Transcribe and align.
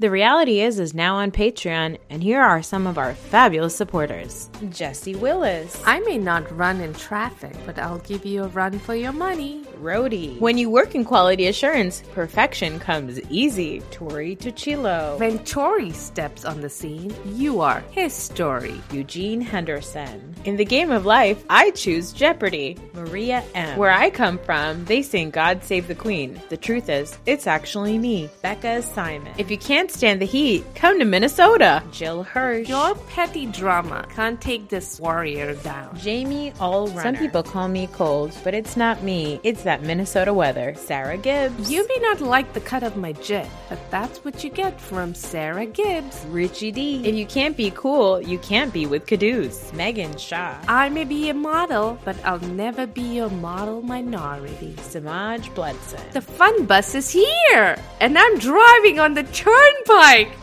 The 0.00 0.10
reality 0.10 0.60
is 0.60 0.80
is 0.80 0.92
now 0.92 1.14
on 1.14 1.30
Patreon, 1.30 1.98
and 2.10 2.20
here 2.20 2.42
are 2.42 2.64
some 2.64 2.88
of 2.88 2.98
our 2.98 3.14
fabulous 3.14 3.76
supporters. 3.76 4.50
Jesse 4.70 5.14
Willis, 5.14 5.80
I 5.86 6.00
may 6.00 6.18
not 6.18 6.50
run 6.58 6.80
in 6.80 6.92
traffic, 6.94 7.54
but 7.64 7.78
I'll 7.78 8.00
give 8.00 8.26
you 8.26 8.42
a 8.42 8.48
run 8.48 8.80
for 8.80 8.96
your 8.96 9.12
money. 9.12 9.62
Rody. 9.78 10.36
When 10.38 10.58
you 10.58 10.68
work 10.68 10.96
in 10.96 11.04
quality 11.04 11.46
assurance, 11.46 12.02
perfection 12.12 12.80
comes 12.80 13.20
easy. 13.30 13.82
Tori 13.92 14.34
Tuchilo. 14.34 15.18
When 15.20 15.38
Tori 15.44 15.92
steps 15.92 16.44
on 16.44 16.60
the 16.60 16.70
scene, 16.70 17.14
you 17.26 17.60
are 17.60 17.84
his 17.90 18.12
story. 18.12 18.80
Eugene 18.90 19.40
Henderson. 19.40 20.34
In 20.44 20.56
the 20.56 20.64
game 20.64 20.90
of 20.90 21.06
life, 21.06 21.44
I 21.48 21.70
choose 21.70 22.12
Jeopardy. 22.12 22.78
Maria 22.94 23.44
M. 23.54 23.78
Where 23.78 23.92
I 23.92 24.10
come 24.10 24.38
from, 24.38 24.84
they 24.86 25.02
sing 25.02 25.30
God 25.30 25.62
Save 25.62 25.86
the 25.86 25.94
Queen. 25.94 26.40
The 26.48 26.56
truth 26.56 26.88
is, 26.88 27.16
it's 27.26 27.46
actually 27.46 27.98
me, 27.98 28.28
Becca 28.42 28.82
Simon. 28.82 29.32
If 29.38 29.50
you 29.50 29.58
can't 29.58 29.83
stand 29.90 30.20
the 30.20 30.26
heat, 30.26 30.64
come 30.74 30.98
to 30.98 31.04
Minnesota. 31.04 31.82
Jill 31.92 32.22
Hirsch. 32.22 32.68
Your 32.68 32.94
petty 32.94 33.46
drama 33.46 34.06
can't 34.10 34.40
take 34.40 34.68
this 34.68 35.00
warrior 35.00 35.54
down. 35.56 35.96
Jamie 35.98 36.52
Allrunner. 36.58 37.02
Some 37.02 37.16
people 37.16 37.42
call 37.42 37.68
me 37.68 37.86
cold, 37.88 38.32
but 38.44 38.54
it's 38.54 38.76
not 38.76 39.02
me. 39.02 39.40
It's 39.42 39.62
that 39.64 39.82
Minnesota 39.82 40.32
weather. 40.32 40.74
Sarah 40.76 41.16
Gibbs. 41.16 41.70
You 41.70 41.86
may 41.88 41.98
not 42.02 42.20
like 42.20 42.52
the 42.52 42.60
cut 42.60 42.82
of 42.82 42.96
my 42.96 43.12
jib, 43.12 43.46
but 43.68 43.78
that's 43.90 44.18
what 44.24 44.44
you 44.44 44.50
get 44.50 44.80
from 44.80 45.14
Sarah 45.14 45.66
Gibbs. 45.66 46.24
Richie 46.28 46.72
D. 46.72 47.02
If 47.04 47.14
you 47.14 47.26
can't 47.26 47.56
be 47.56 47.70
cool, 47.74 48.20
you 48.20 48.38
can't 48.38 48.72
be 48.72 48.86
with 48.86 49.06
Caduce. 49.06 49.72
Megan 49.72 50.16
Shaw. 50.16 50.56
I 50.68 50.88
may 50.88 51.04
be 51.04 51.28
a 51.28 51.34
model, 51.34 51.98
but 52.04 52.16
I'll 52.24 52.38
never 52.40 52.86
be 52.86 53.02
your 53.02 53.30
model 53.30 53.82
minority. 53.82 54.74
Samaj 54.82 55.48
Bledson. 55.50 56.00
The 56.12 56.20
fun 56.20 56.66
bus 56.66 56.94
is 56.94 57.10
here, 57.10 57.76
and 58.00 58.18
I'm 58.18 58.38
driving 58.38 59.00
on 59.00 59.14
the 59.14 59.24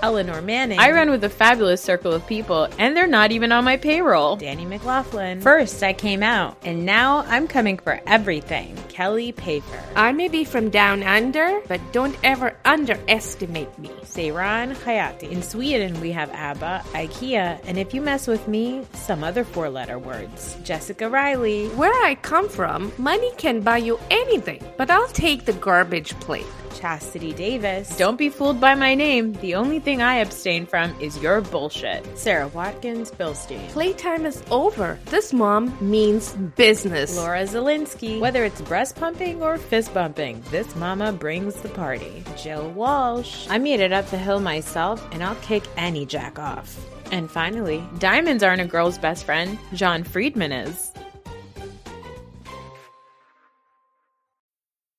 Eleanor 0.02 0.42
Manning. 0.42 0.80
I 0.80 0.92
run 0.92 1.10
with 1.10 1.24
a 1.24 1.30
fabulous 1.30 1.82
circle 1.82 2.12
of 2.14 2.26
people, 2.28 2.68
and 2.78 2.96
they're 2.96 3.08
not 3.08 3.32
even 3.32 3.52
on 3.52 3.64
my 3.64 3.78
payroll. 3.78 4.36
Danny 4.36 4.66
McLaughlin. 4.66 5.42
First, 5.42 5.84
I 5.84 5.94
came 5.94 6.24
out, 6.24 6.58
and 6.64 6.86
now 6.86 7.20
I'm 7.28 7.48
coming 7.48 7.78
for 7.78 8.02
everything. 8.08 8.76
Kelly 8.90 9.32
Paper. 9.32 9.84
I 9.96 10.12
may 10.12 10.28
be 10.28 10.44
from 10.44 10.70
down 10.70 11.04
under, 11.04 11.62
but 11.68 11.80
don't 11.92 12.18
ever 12.24 12.58
underestimate 12.66 13.78
me. 13.78 13.90
Seiran 14.04 14.76
Hayati. 14.76 15.30
In 15.32 15.42
Sweden, 15.42 16.00
we 16.02 16.12
have 16.12 16.30
ABBA, 16.32 16.84
IKEA, 16.94 17.62
and 17.66 17.78
if 17.78 17.94
you 17.94 18.02
mess 18.02 18.28
with 18.28 18.48
me, 18.48 18.86
some 18.94 19.24
other 19.24 19.44
four 19.44 19.70
letter 19.70 20.00
words. 20.00 20.58
Jessica 20.64 21.10
Riley. 21.10 21.68
Where 21.70 21.94
I 22.04 22.16
come 22.16 22.50
from, 22.50 22.92
money 22.98 23.32
can 23.38 23.62
buy 23.62 23.78
you 23.78 24.00
anything, 24.10 24.64
but 24.78 24.90
I'll 24.90 25.08
take 25.10 25.46
the 25.46 25.54
garbage 25.54 26.20
plate. 26.20 26.46
Chastity 26.74 27.34
Davis. 27.34 27.96
Don't 27.98 28.18
be 28.18 28.30
fooled 28.30 28.60
by 28.60 28.76
my 28.76 28.96
name. 28.96 29.21
The 29.22 29.56
only 29.56 29.80
thing 29.80 30.02
I 30.02 30.16
abstain 30.16 30.66
from 30.66 31.00
is 31.00 31.18
your 31.20 31.42
bullshit. 31.42 32.18
Sarah 32.18 32.48
Watkins 32.48 33.12
Bilstein. 33.12 33.68
Playtime 33.70 34.26
is 34.26 34.44
over. 34.50 34.98
This 35.06 35.32
mom 35.32 35.78
means 35.80 36.34
business. 36.56 37.16
Laura 37.16 37.44
Zelinsky. 37.44 38.20
Whether 38.20 38.44
it's 38.44 38.62
breast 38.62 38.96
pumping 38.96 39.44
or 39.44 39.58
fist 39.58 39.94
bumping, 39.94 40.44
this 40.50 40.76
mama 40.76 41.14
brings 41.14 41.56
the 41.62 41.70
party. 41.70 42.24
Jill 42.36 42.72
Walsh. 42.72 43.48
I 43.50 43.60
made 43.60 43.80
it 43.80 43.94
up 43.94 44.08
the 44.08 44.18
hill 44.18 44.40
myself, 44.40 45.08
and 45.12 45.24
I'll 45.24 45.36
kick 45.36 45.64
any 45.78 46.06
jack 46.06 46.40
off. 46.40 46.80
And 47.12 47.30
finally, 47.30 47.84
diamonds 48.00 48.42
aren't 48.42 48.62
a 48.62 48.66
girl's 48.66 48.98
best 48.98 49.26
friend. 49.26 49.60
John 49.74 50.04
Friedman 50.04 50.52
is. 50.52 50.91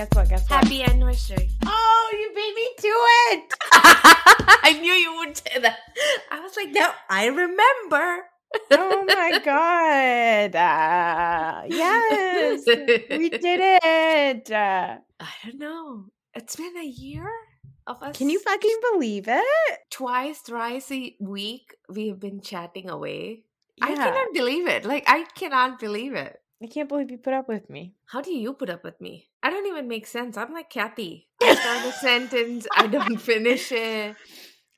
Guess 0.00 0.16
what? 0.16 0.28
Guess 0.30 0.48
what? 0.48 0.64
Happy 0.64 0.82
anniversary. 0.82 1.50
Oh, 1.66 2.10
you 2.12 2.32
beat 2.34 2.54
me 2.54 2.68
to 2.78 2.94
it! 3.32 3.54
I 4.62 4.78
knew 4.80 4.92
you 4.92 5.16
would 5.16 5.36
say 5.36 5.60
that. 5.60 5.78
I 6.30 6.40
was 6.40 6.56
like, 6.56 6.70
no, 6.70 6.90
I 7.10 7.26
remember. 7.26 8.24
oh 8.70 9.04
my 9.06 9.40
god! 9.44 10.56
Uh, 11.50 11.62
yes, 11.66 12.62
we 12.66 13.28
did 13.28 13.60
it. 13.82 14.50
Uh, 14.50 14.96
I 15.20 15.32
don't 15.44 15.58
know. 15.58 16.06
It's 16.34 16.56
been 16.56 16.76
a 16.78 16.84
year 16.86 17.28
of 17.86 18.02
us. 18.02 18.16
can 18.16 18.30
you 18.30 18.40
fucking 18.40 18.78
believe 18.92 19.26
it? 19.28 19.44
twice, 19.90 20.38
thrice 20.38 20.90
a 20.90 21.14
week 21.20 21.74
we 21.88 22.08
have 22.08 22.18
been 22.20 22.40
chatting 22.40 22.88
away. 22.88 23.42
I 23.82 23.94
cannot 23.94 24.32
believe 24.32 24.66
it. 24.66 24.84
Like 24.84 25.04
I 25.06 25.24
cannot 25.34 25.78
believe 25.78 26.14
it. 26.14 26.40
I 26.62 26.66
can't 26.66 26.88
believe 26.88 27.10
you 27.10 27.18
put 27.18 27.32
up 27.32 27.48
with 27.48 27.70
me. 27.70 27.94
How 28.06 28.20
do 28.20 28.32
you 28.32 28.52
put 28.52 28.68
up 28.70 28.84
with 28.84 29.00
me? 29.00 29.28
I 29.42 29.50
don't 29.50 29.66
even 29.66 29.88
make 29.88 30.06
sense. 30.06 30.36
I'm 30.36 30.52
like 30.52 30.68
Kathy. 30.68 31.28
I 31.42 31.54
start 31.54 31.86
a 31.86 31.92
sentence, 31.92 32.66
I 32.76 32.86
don't 32.86 33.16
finish 33.16 33.72
it. 33.72 34.16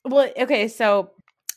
Well, 0.05 0.31
okay, 0.39 0.69
so 0.69 1.11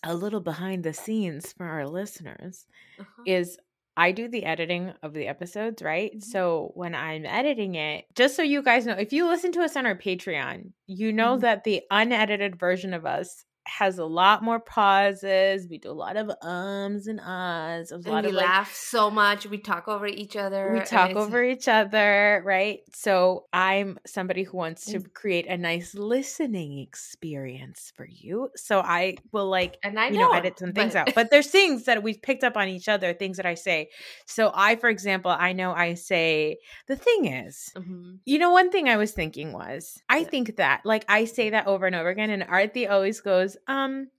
a 0.04 0.14
little 0.16 0.40
behind 0.40 0.84
the 0.84 0.94
scenes 0.94 1.54
for 1.54 1.66
our 1.66 1.88
listeners 1.88 2.66
Uh-huh. 3.00 3.24
is 3.26 3.58
I 3.98 4.12
do 4.12 4.28
the 4.28 4.44
editing 4.46 4.94
of 5.04 5.14
the 5.14 5.28
episodes, 5.28 5.82
right? 5.82 6.12
Mhm. 6.16 6.24
So 6.24 6.72
when 6.76 6.94
I'm 6.96 7.26
editing 7.26 7.76
it, 7.76 8.06
just 8.14 8.36
so 8.36 8.42
you 8.42 8.62
guys 8.62 8.86
know, 8.86 8.94
if 8.94 9.14
you 9.14 9.26
listen 9.28 9.52
to 9.54 9.62
us 9.62 9.76
on 9.78 9.86
our 9.86 9.96
Patreon, 9.96 10.74
you 10.88 11.14
know 11.14 11.38
Mhm. 11.38 11.42
that 11.42 11.64
the 11.64 11.84
unedited 11.92 12.58
version 12.60 12.94
of 12.94 13.06
us 13.06 13.46
has 13.68 13.98
a 13.98 14.06
lot 14.06 14.44
more 14.44 14.60
pauses. 14.60 15.68
We 15.68 15.78
do 15.80 15.90
a 15.90 15.92
lot 15.92 16.18
of 16.18 16.30
ums 16.42 17.08
and 17.08 17.20
ahs. 17.20 17.92
A 17.92 17.98
lot 17.98 18.24
we 18.24 18.30
of 18.30 18.36
like, 18.36 18.46
laugh 18.48 18.74
so 18.76 19.10
much. 19.10 19.46
We 19.48 19.58
talk 19.58 19.88
over 19.88 20.06
each 20.08 20.36
other. 20.36 20.72
we 20.74 20.82
talk 20.82 21.12
over 21.16 21.44
each 21.44 21.68
other, 21.68 22.42
right? 22.46 22.80
So 22.94 23.46
I'm 23.52 23.98
somebody 24.06 24.44
who 24.44 24.58
wants 24.58 24.86
to 24.86 25.00
Mm. 25.00 25.14
create 25.14 25.48
a 25.48 25.58
nice 25.58 25.96
listening 25.96 26.80
experience 26.80 27.92
for 27.96 28.06
you. 28.10 28.50
So 28.56 28.80
I 28.82 29.16
will 29.32 29.50
like 29.50 29.78
And 29.84 30.00
I 30.00 30.08
you 30.08 30.20
know, 30.20 30.28
know, 30.30 30.34
edit 30.38 30.60
some 30.60 30.74
things 30.74 30.94
but- 30.94 31.10
out. 31.10 31.16
But 31.16 31.30
there's 31.32 31.48
things 31.48 31.86
that 31.86 32.04
we've 32.04 32.22
picked 32.22 32.44
up 32.44 32.56
on 32.58 32.68
each 32.68 32.88
other, 32.88 33.14
things 33.14 33.38
that 33.38 33.46
I 33.46 33.56
say. 33.56 33.90
So 34.26 34.52
I, 34.54 34.76
for 34.76 34.90
example, 34.90 35.32
I 35.32 35.54
know 35.54 35.72
I 35.74 35.96
say 35.96 36.58
the 36.88 36.96
thing 36.96 37.26
is, 37.26 37.72
Mhm. 37.76 38.20
you 38.26 38.38
know, 38.38 38.52
one 38.52 38.70
thing 38.72 38.90
I 38.90 38.98
was 38.98 39.12
thinking 39.12 39.54
was, 39.54 40.00
I 40.10 40.20
Yeah. 40.20 40.28
think 40.30 40.56
that 40.58 40.82
like 40.86 41.06
I 41.10 41.26
say 41.26 41.50
that 41.50 41.68
over 41.68 41.86
and 41.88 41.96
over 41.96 42.10
again, 42.10 42.30
and 42.30 42.44
Arthi 42.44 42.90
always 42.90 43.22
goes, 43.22 43.55
um, 43.68 44.10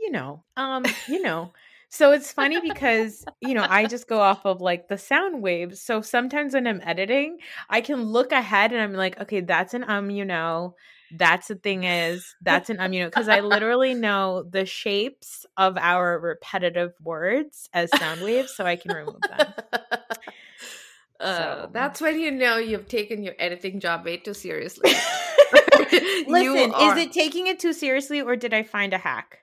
you 0.00 0.10
know, 0.10 0.44
um, 0.56 0.84
you 1.08 1.22
know. 1.22 1.52
So 1.88 2.12
it's 2.12 2.32
funny 2.32 2.58
because, 2.60 3.22
you 3.42 3.52
know, 3.52 3.66
I 3.68 3.86
just 3.86 4.08
go 4.08 4.20
off 4.30 4.46
of 4.46 4.60
like 4.62 4.88
the 4.88 4.96
sound 4.96 5.42
waves. 5.42 5.80
So 5.82 6.00
sometimes 6.00 6.54
when 6.54 6.66
I'm 6.66 6.80
editing, 6.82 7.38
I 7.68 7.82
can 7.82 8.02
look 8.02 8.32
ahead 8.32 8.72
and 8.72 8.80
I'm 8.80 8.94
like, 8.94 9.20
okay, 9.20 9.40
that's 9.40 9.74
an 9.74 9.84
um, 9.88 10.08
you 10.10 10.24
know, 10.24 10.74
that's 11.18 11.48
the 11.48 11.56
thing 11.56 11.84
is, 11.84 12.34
that's 12.40 12.70
an 12.70 12.80
um, 12.80 12.92
you 12.94 13.00
know, 13.00 13.08
because 13.10 13.28
I 13.28 13.40
literally 13.40 13.92
know 13.92 14.42
the 14.48 14.64
shapes 14.64 15.44
of 15.58 15.76
our 15.76 16.18
repetitive 16.18 16.94
words 17.02 17.68
as 17.74 17.90
sound 17.90 18.22
waves, 18.22 18.52
so 18.56 18.64
I 18.64 18.76
can 18.76 18.92
remove 18.92 19.20
them. 19.28 19.54
Uh, 21.20 21.36
So- 21.66 21.70
That's 21.72 22.00
when 22.00 22.18
you 22.18 22.32
know 22.32 22.56
you've 22.56 22.88
taken 22.88 23.22
your 23.22 23.34
editing 23.38 23.78
job 23.78 24.04
way 24.04 24.16
too 24.16 24.34
seriously. 24.34 24.90
Listen, 26.28 26.72
are- 26.72 26.98
is 26.98 27.06
it 27.06 27.12
taking 27.12 27.46
it 27.46 27.58
too 27.58 27.72
seriously 27.72 28.20
or 28.20 28.36
did 28.36 28.54
I 28.54 28.62
find 28.62 28.92
a 28.92 28.98
hack? 28.98 29.38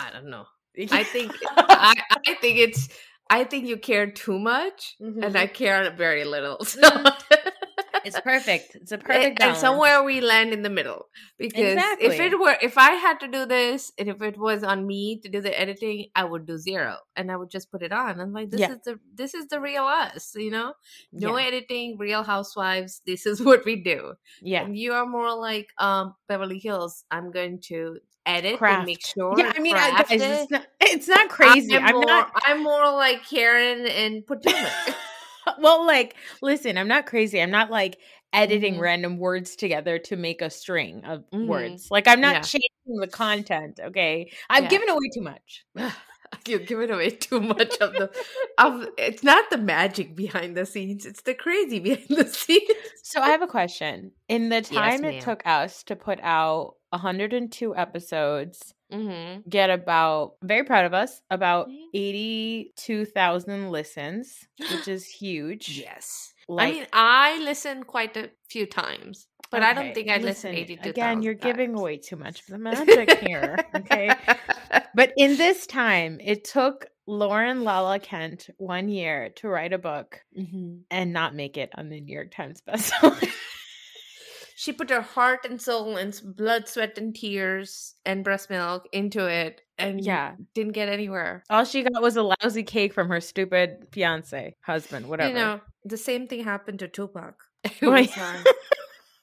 I 0.00 0.10
don't 0.10 0.30
know. 0.30 0.46
I 0.90 1.02
think 1.02 1.32
I, 1.56 1.94
I 2.26 2.34
think 2.34 2.58
it's 2.58 2.88
I 3.30 3.44
think 3.44 3.66
you 3.66 3.76
care 3.76 4.10
too 4.10 4.38
much, 4.38 4.96
and 5.00 5.24
I 5.24 5.46
mm-hmm. 5.46 5.54
care 5.54 5.90
very 5.96 6.24
little. 6.24 6.58
So 6.64 6.80
mm-hmm. 6.80 7.27
It's 8.04 8.20
perfect. 8.20 8.74
It's 8.76 8.92
a 8.92 8.94
and, 9.04 9.04
perfect 9.04 9.26
and 9.26 9.38
balance. 9.38 9.58
somewhere 9.58 10.02
we 10.02 10.20
land 10.20 10.52
in 10.52 10.62
the 10.62 10.70
middle 10.70 11.06
because 11.38 11.78
if 12.00 12.18
it 12.20 12.38
were 12.38 12.56
if 12.62 12.76
i 12.78 12.92
had 12.92 13.18
to 13.20 13.28
do 13.28 13.46
this 13.46 13.92
and 13.98 14.08
if 14.08 14.20
it 14.22 14.36
was 14.38 14.62
on 14.62 14.86
me 14.86 15.18
to 15.20 15.28
do 15.28 15.40
the 15.40 15.58
editing 15.58 16.06
i 16.14 16.24
would 16.24 16.46
do 16.46 16.58
zero 16.58 16.96
and 17.16 17.30
i 17.30 17.36
would 17.36 17.50
just 17.50 17.70
put 17.70 17.82
it 17.82 17.92
on 17.92 18.20
i'm 18.20 18.32
like 18.32 18.50
this 18.50 18.60
Yeah. 18.60 18.72
is 18.72 18.78
the 18.84 18.98
this 19.14 19.34
is 19.34 19.46
the 19.48 19.60
real 19.60 19.84
us 19.84 20.32
you 20.36 20.50
know 20.50 20.74
no 21.12 21.36
yeah. 21.36 21.46
editing 21.46 21.96
real 21.98 22.22
housewives 22.22 23.02
this 23.06 23.26
is 23.26 23.42
what 23.42 23.64
we 23.64 23.76
do 23.76 24.14
yeah. 24.42 24.62
and 24.62 24.76
you 24.76 24.92
are 24.92 25.06
more 25.06 25.34
like 25.36 25.68
um 25.78 26.14
beverly 26.28 26.58
hills 26.58 27.04
i'm 27.10 27.30
going 27.30 27.60
to 27.62 27.98
edit 28.26 28.58
Craft. 28.58 28.78
and 28.78 28.86
make 28.86 29.04
sure 29.06 29.34
Yeah, 29.38 29.52
I 29.56 29.60
mean, 29.60 29.74
I, 29.76 30.02
guys, 30.02 30.10
it. 30.10 30.20
it's 30.20 30.50
not, 30.50 30.66
it's 30.80 31.08
not 31.08 31.28
crazy. 31.30 31.74
I'm, 31.74 31.84
I'm, 31.86 31.94
more, 31.94 32.04
not. 32.04 32.32
i'm 32.44 32.62
more 32.62 32.90
like 32.92 33.24
karen 33.24 33.86
and 33.86 34.26
potomac 34.26 34.70
Well, 35.62 35.86
like, 35.86 36.16
listen, 36.42 36.78
I'm 36.78 36.88
not 36.88 37.06
crazy. 37.06 37.40
I'm 37.40 37.50
not 37.50 37.70
like 37.70 37.98
editing 38.32 38.78
Mhm. 38.78 38.80
random 38.80 39.18
words 39.18 39.56
together 39.56 39.98
to 40.00 40.16
make 40.16 40.42
a 40.42 40.50
string 40.50 41.04
of 41.04 41.24
Mhm. 41.32 41.46
words. 41.46 41.88
Like, 41.90 42.06
I'm 42.08 42.20
not 42.20 42.42
Yeah. 42.42 42.42
changing 42.42 42.68
the 43.00 43.08
content. 43.08 43.80
Okay, 43.82 44.30
I've 44.50 44.64
Yeah. 44.64 44.68
given 44.68 44.88
away 44.88 45.08
too 45.14 45.22
much. 45.22 45.64
You're 46.46 46.58
giving 46.60 46.90
away 46.90 47.10
too 47.10 47.40
much 47.40 47.76
of 47.78 47.96
the 47.96 48.10
of 48.58 48.88
it's 48.98 49.22
not 49.22 49.50
the 49.50 49.58
magic 49.58 50.14
behind 50.16 50.56
the 50.56 50.66
scenes, 50.66 51.06
it's 51.06 51.22
the 51.22 51.34
crazy 51.34 51.78
behind 51.80 52.08
the 52.10 52.26
scenes. 52.26 52.68
So 53.02 53.20
I 53.22 53.30
have 53.30 53.42
a 53.42 53.46
question. 53.46 54.12
In 54.28 54.50
the 54.50 54.60
time 54.60 55.04
it 55.04 55.20
took 55.20 55.42
us 55.46 55.82
to 55.84 55.96
put 55.96 56.20
out 56.22 56.76
102 56.92 57.74
episodes, 57.74 58.74
Mm-hmm. 58.92 59.48
get 59.48 59.68
about 59.70 60.34
very 60.42 60.64
proud 60.64 60.86
of 60.86 60.94
us 60.94 61.20
about 61.30 61.68
Mhm. 61.68 61.76
82,000 61.94 63.70
listens, 63.70 64.46
which 64.58 64.88
is 64.88 65.06
huge. 65.20 65.78
Yes. 65.78 66.32
Like, 66.48 66.68
I 66.68 66.72
mean, 66.78 66.86
I 66.94 67.38
listened 67.40 67.86
quite 67.86 68.16
a 68.16 68.30
few 68.48 68.64
times, 68.66 69.26
but 69.50 69.62
I 69.62 69.74
don't 69.74 69.92
think 69.94 70.08
I 70.08 70.14
listen, 70.16 70.52
listened 70.52 70.54
82 70.56 70.88
Again, 70.90 71.22
you're 71.22 71.34
giving 71.34 71.74
away 71.74 71.98
too 71.98 72.16
much 72.16 72.40
of 72.40 72.46
the 72.46 72.58
magic 72.58 73.10
here. 73.20 73.56
Okay. 73.76 74.10
But 74.94 75.12
in 75.16 75.36
this 75.36 75.66
time, 75.66 76.18
it 76.22 76.44
took 76.44 76.86
Lauren 77.06 77.62
Lala 77.64 77.98
Kent 78.00 78.48
one 78.56 78.88
year 78.88 79.28
to 79.36 79.48
write 79.48 79.72
a 79.72 79.78
book 79.78 80.20
Mhm. 80.36 80.80
and 80.90 81.12
not 81.12 81.34
make 81.34 81.56
it 81.56 81.70
on 81.76 81.88
the 81.88 82.00
New 82.00 82.12
York 82.14 82.30
Times 82.30 82.60
bestseller. 82.66 83.30
She 84.60 84.72
put 84.72 84.90
her 84.90 85.02
heart 85.02 85.44
and 85.48 85.62
soul 85.62 85.96
and 85.96 86.20
blood, 86.24 86.66
sweat, 86.66 86.98
and 86.98 87.14
tears 87.14 87.94
and 88.04 88.24
breast 88.24 88.50
milk 88.50 88.88
into 88.92 89.24
it 89.24 89.60
and 89.78 90.00
yeah. 90.04 90.34
didn't 90.52 90.72
get 90.72 90.88
anywhere. 90.88 91.44
All 91.48 91.64
she 91.64 91.84
got 91.84 92.02
was 92.02 92.16
a 92.16 92.24
lousy 92.24 92.64
cake 92.64 92.92
from 92.92 93.08
her 93.08 93.20
stupid 93.20 93.86
fiance, 93.92 94.56
husband, 94.62 95.08
whatever. 95.08 95.28
You 95.28 95.34
know, 95.36 95.60
the 95.84 95.96
same 95.96 96.26
thing 96.26 96.42
happened 96.42 96.80
to 96.80 96.88
Tupac. 96.88 97.36
It 97.62 97.80
Right. 97.82 98.10
was, 98.10 98.46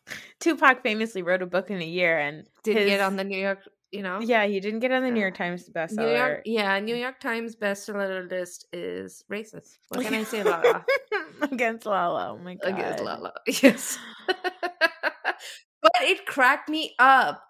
Tupac 0.40 0.82
famously 0.84 1.22
wrote 1.22 1.42
a 1.42 1.46
book 1.46 1.70
in 1.70 1.82
a 1.82 1.86
year 1.86 2.18
and 2.18 2.48
didn't 2.64 2.88
get 2.88 3.02
on 3.02 3.18
the 3.18 3.26
New 3.26 3.38
York, 3.38 3.60
you 3.92 4.04
know? 4.04 4.20
Yeah, 4.22 4.46
he 4.46 4.62
didn't 4.62 4.80
get 4.80 4.92
on 4.94 5.04
the 5.04 5.12
New 5.12 5.20
York 5.20 5.36
Uh, 5.36 5.44
Times 5.44 5.68
New 5.68 5.74
bestseller. 5.74 6.16
York, 6.18 6.42
yeah, 6.46 6.80
New 6.80 6.96
York 6.96 7.20
Times 7.20 7.58
bestseller 7.58 8.32
list 8.32 8.68
is 8.72 9.26
racist. 9.30 9.80
What 9.90 10.00
can 10.00 10.14
I 10.14 10.24
say 10.24 10.44
that? 10.44 10.86
Against 11.52 11.86
Lala. 11.86 12.32
Oh 12.32 12.38
my 12.38 12.56
god. 12.56 12.72
Against 12.72 13.04
Lala. 13.04 13.34
Yes. 13.48 14.00
But 15.86 16.02
it 16.02 16.26
cracked 16.26 16.68
me 16.70 16.96
up. 16.98 17.44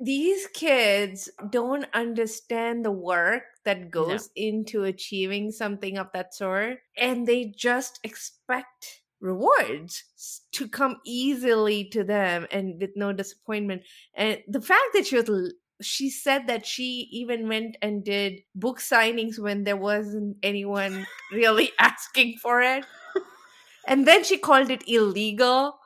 These 0.00 0.48
kids 0.48 1.30
don't 1.50 1.86
understand 1.94 2.84
the 2.84 2.90
work 2.90 3.44
that 3.64 3.90
goes 3.90 4.28
into 4.36 4.84
achieving 4.84 5.52
something 5.52 5.96
of 5.96 6.08
that 6.12 6.34
sort, 6.34 6.78
and 6.98 7.26
they 7.26 7.54
just 7.56 8.00
expect 8.02 9.02
rewards 9.20 10.02
to 10.52 10.68
come 10.68 10.96
easily 11.06 11.88
to 11.90 12.04
them 12.04 12.46
and 12.50 12.80
with 12.80 12.90
no 12.96 13.12
disappointment. 13.12 13.82
And 14.14 14.40
the 14.48 14.60
fact 14.60 14.92
that 14.94 15.06
she 15.06 15.16
was 15.16 15.54
she 15.80 16.10
said 16.10 16.46
that 16.48 16.66
she 16.66 17.08
even 17.12 17.48
went 17.48 17.76
and 17.82 18.02
did 18.04 18.40
book 18.54 18.80
signings 18.80 19.38
when 19.38 19.64
there 19.64 19.76
wasn't 19.76 20.36
anyone 20.42 21.06
really 21.32 21.70
asking 21.78 22.38
for 22.42 22.60
it. 22.62 22.84
And 23.86 24.06
then 24.06 24.24
she 24.24 24.38
called 24.38 24.70
it 24.70 24.84
illegal. 24.88 25.78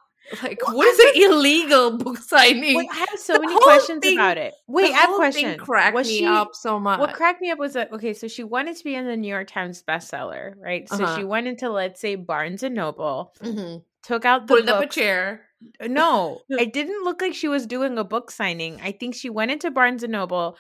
Like, 0.43 0.61
Well, 0.67 0.77
what 0.77 0.87
I 0.87 1.13
an 1.17 1.33
illegal 1.33 1.97
book 1.99 2.19
signing? 2.23 2.77
Wait, 2.77 2.89
I 2.93 2.97
have 3.11 3.19
so 3.19 3.35
The 3.35 3.41
many 3.41 3.59
questions 3.61 4.01
thing- 4.01 4.17
about 4.19 4.39
it. 4.39 4.55
Wait, 4.69 4.93
I 4.93 4.99
have 4.99 5.11
a 5.11 5.15
question. 5.17 5.59
Cracked 5.59 5.95
was 5.95 6.07
me 6.09 6.19
she 6.19 6.27
up 6.27 6.55
so 6.55 6.79
much. 6.79 7.01
what 7.01 7.15
cracked 7.15 7.41
me 7.41 7.51
up 7.51 7.59
was 7.59 7.73
that 7.73 7.93
okay, 7.93 8.13
so 8.15 8.29
she 8.29 8.45
wanted 8.45 8.77
to 8.77 8.85
be 8.85 8.95
in 8.95 9.07
the 9.07 9.17
New 9.17 9.29
York 9.29 9.49
Times 9.49 9.83
bestseller, 9.87 10.55
right? 10.63 10.89
So 10.89 11.03
Uh-huh. 11.05 11.17
she 11.17 11.25
went 11.25 11.47
into 11.49 11.69
let's 11.71 12.01
say 12.01 12.15
Barnes 12.17 12.63
and 12.63 12.75
Noble, 12.75 13.33
Mhm. 13.43 13.83
took 14.03 14.25
out 14.25 14.47
the 14.47 14.55
Pulled 14.55 14.69
up 14.69 14.83
a 14.83 14.87
chair. 14.87 15.47
No, 15.81 16.41
it 16.49 16.73
didn't 16.73 17.03
look 17.05 17.21
like 17.21 17.35
she 17.35 17.49
was 17.49 17.67
doing 17.67 17.99
a 17.99 18.05
book 18.05 18.31
signing. 18.31 18.81
I 18.83 18.93
think 18.93 19.15
she 19.15 19.31
went 19.31 19.51
into 19.51 19.71
Barnes 19.71 20.03
and 20.03 20.13
Noble, 20.13 20.57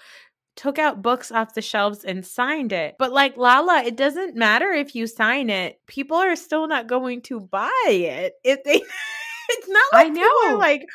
took 0.56 0.78
out 0.78 1.00
books 1.00 1.30
off 1.30 1.54
the 1.54 1.62
shelves 1.62 2.04
and 2.04 2.26
signed 2.26 2.72
it. 2.72 2.96
But 2.98 3.12
like 3.12 3.36
Lala, 3.36 3.82
it 3.84 3.96
doesn't 3.96 4.36
matter 4.36 4.72
if 4.72 4.94
you 4.94 5.06
sign 5.06 5.48
it. 5.48 5.80
People 5.86 6.16
are 6.18 6.36
still 6.36 6.66
not 6.66 6.86
going 6.86 7.22
to 7.22 7.40
buy 7.40 7.70
it 7.88 8.34
if 8.44 8.62
they 8.64 8.82
It's 9.50 9.68
not 9.68 9.84
I 9.92 10.04
like 10.04 10.12
are 10.18 10.50
know. 10.52 10.58
like 10.58 10.86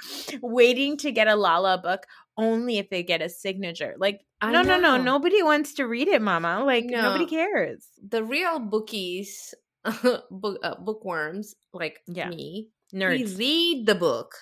waiting 0.41 0.97
to 0.97 1.11
get 1.11 1.27
a 1.27 1.35
Lala 1.35 1.77
book 1.77 2.05
only 2.37 2.77
if 2.77 2.89
they 2.89 3.03
get 3.03 3.21
a 3.21 3.29
signature. 3.29 3.95
Like 3.97 4.21
I 4.41 4.51
no, 4.51 4.61
no, 4.61 4.79
no, 4.79 4.97
nobody 4.97 5.41
wants 5.43 5.73
to 5.75 5.85
read 5.87 6.07
it, 6.07 6.21
mama. 6.21 6.63
Like 6.65 6.85
nobody 6.85 7.25
cares. 7.25 7.87
The 8.07 8.23
real 8.23 8.59
bookies, 8.59 9.53
book, 10.31 10.59
uh, 10.63 10.75
bookworms 10.75 11.55
like 11.73 11.99
Yeah. 12.07 12.29
me, 12.29 12.69
Nerds. 12.93 13.29
we 13.31 13.35
read 13.35 13.85
the 13.85 13.95
book. 13.95 14.35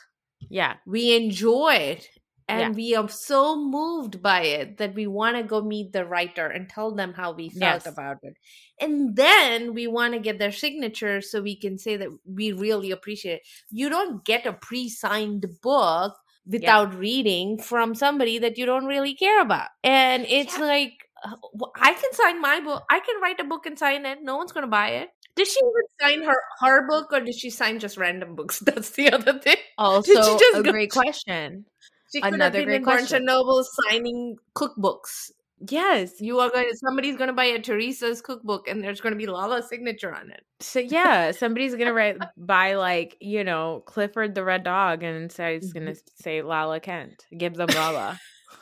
yeah. 0.50 0.76
we 0.86 1.16
enjoy 1.16 1.74
it 1.76 2.10
and 2.48 2.60
Yeah. 2.60 2.70
we 2.76 2.96
are 2.96 3.10
so 3.10 3.56
moved 3.56 4.22
by 4.22 4.42
it 4.42 4.78
that 4.78 4.94
we 4.96 5.08
want 5.08 5.38
to 5.38 5.44
go 5.44 5.62
meet 5.62 5.92
the 5.94 6.06
writer 6.06 6.48
and 6.48 6.70
tell 6.70 6.94
them 6.94 7.14
how 7.14 7.32
we 7.32 7.50
felt 7.50 7.84
Yes. 7.86 7.86
about 7.86 8.18
it 8.24 8.36
and 8.82 9.16
then 9.16 9.74
we 9.74 9.88
want 9.88 10.14
to 10.14 10.20
get 10.20 10.40
their 10.40 10.52
signature 10.52 11.22
so 11.22 11.42
we 11.42 11.56
can 11.56 11.78
say 11.78 11.96
that 11.98 12.10
we 12.26 12.52
really 12.52 12.92
appreciate 12.92 13.36
it 13.36 13.42
you 13.70 13.90
don't 13.90 14.26
get 14.26 14.46
a 14.46 14.54
pre-signed 14.54 15.46
book 15.62 16.14
without 16.46 16.94
reading 16.96 17.58
from 17.58 17.96
somebody 17.96 18.38
that 18.40 18.58
you 18.58 18.66
don't 18.66 18.86
really 18.86 19.14
care 19.16 19.42
about 19.42 19.70
and 19.84 20.26
it's 20.28 20.58
Yeah. 20.58 20.66
like 20.66 20.94
uh, 21.24 21.36
i 21.78 21.94
can 21.94 22.12
sign 22.14 22.42
my 22.42 22.60
book 22.60 22.84
i 22.90 23.00
can 23.00 23.22
write 23.22 23.40
a 23.40 23.46
book 23.46 23.66
and 23.66 23.80
sign 23.80 24.06
it 24.06 24.20
no 24.22 24.36
one's 24.36 24.52
going 24.52 24.64
to 24.66 24.68
buy 24.68 24.90
it 24.90 25.10
did 25.36 25.48
she 25.48 25.58
even 25.60 25.88
sign 26.02 26.24
her 26.28 26.36
her 26.60 26.88
book 26.88 27.08
or 27.14 27.22
did 27.22 27.34
she 27.34 27.50
sign 27.50 27.80
just 27.80 27.96
random 27.98 28.36
books 28.36 28.60
that's 28.68 28.90
the 28.92 29.10
other 29.12 29.40
thing 29.40 29.56
Also, 29.78 30.12
a 30.14 30.62
go 30.64 30.72
great 30.72 30.92
question. 30.92 31.66
She 32.14 32.22
could 32.22 32.34
Another 32.36 32.60
have 32.60 32.66
been 32.66 32.66
great 32.66 32.76
in 32.78 32.84
Barnes 32.84 33.02
question. 33.02 33.18
and 33.18 33.26
Noble 33.26 33.64
signing 33.64 34.38
cookbooks. 34.56 35.32
Yes. 35.70 36.20
You 36.20 36.40
are 36.40 36.50
going. 36.50 36.70
To, 36.70 36.76
somebody's 36.78 37.16
going 37.16 37.30
to 37.30 37.34
buy 37.34 37.46
a 37.46 37.60
Teresa's 37.60 38.22
cookbook, 38.22 38.68
and 38.68 38.84
there's 38.84 39.00
going 39.00 39.14
to 39.14 39.18
be 39.18 39.28
Lala's 39.28 39.70
signature 39.70 40.14
on 40.14 40.30
it. 40.30 40.44
So 40.60 40.80
yeah, 40.80 41.32
somebody's 41.32 41.76
gonna 41.76 41.94
write 41.94 42.18
buy 42.38 42.76
like 42.76 43.18
you 43.22 43.44
know 43.44 43.84
Clifford 43.86 44.36
the 44.36 44.44
red 44.44 44.64
dog, 44.64 45.04
and 45.04 45.24
inside 45.24 45.56
it's 45.58 45.68
Mm-hmm. 45.74 45.86
gonna 45.86 45.96
say 46.22 46.42
Lala 46.42 46.80
Kent. 46.80 47.26
Give 47.38 47.54
them 47.54 47.68
Lala. 47.74 48.20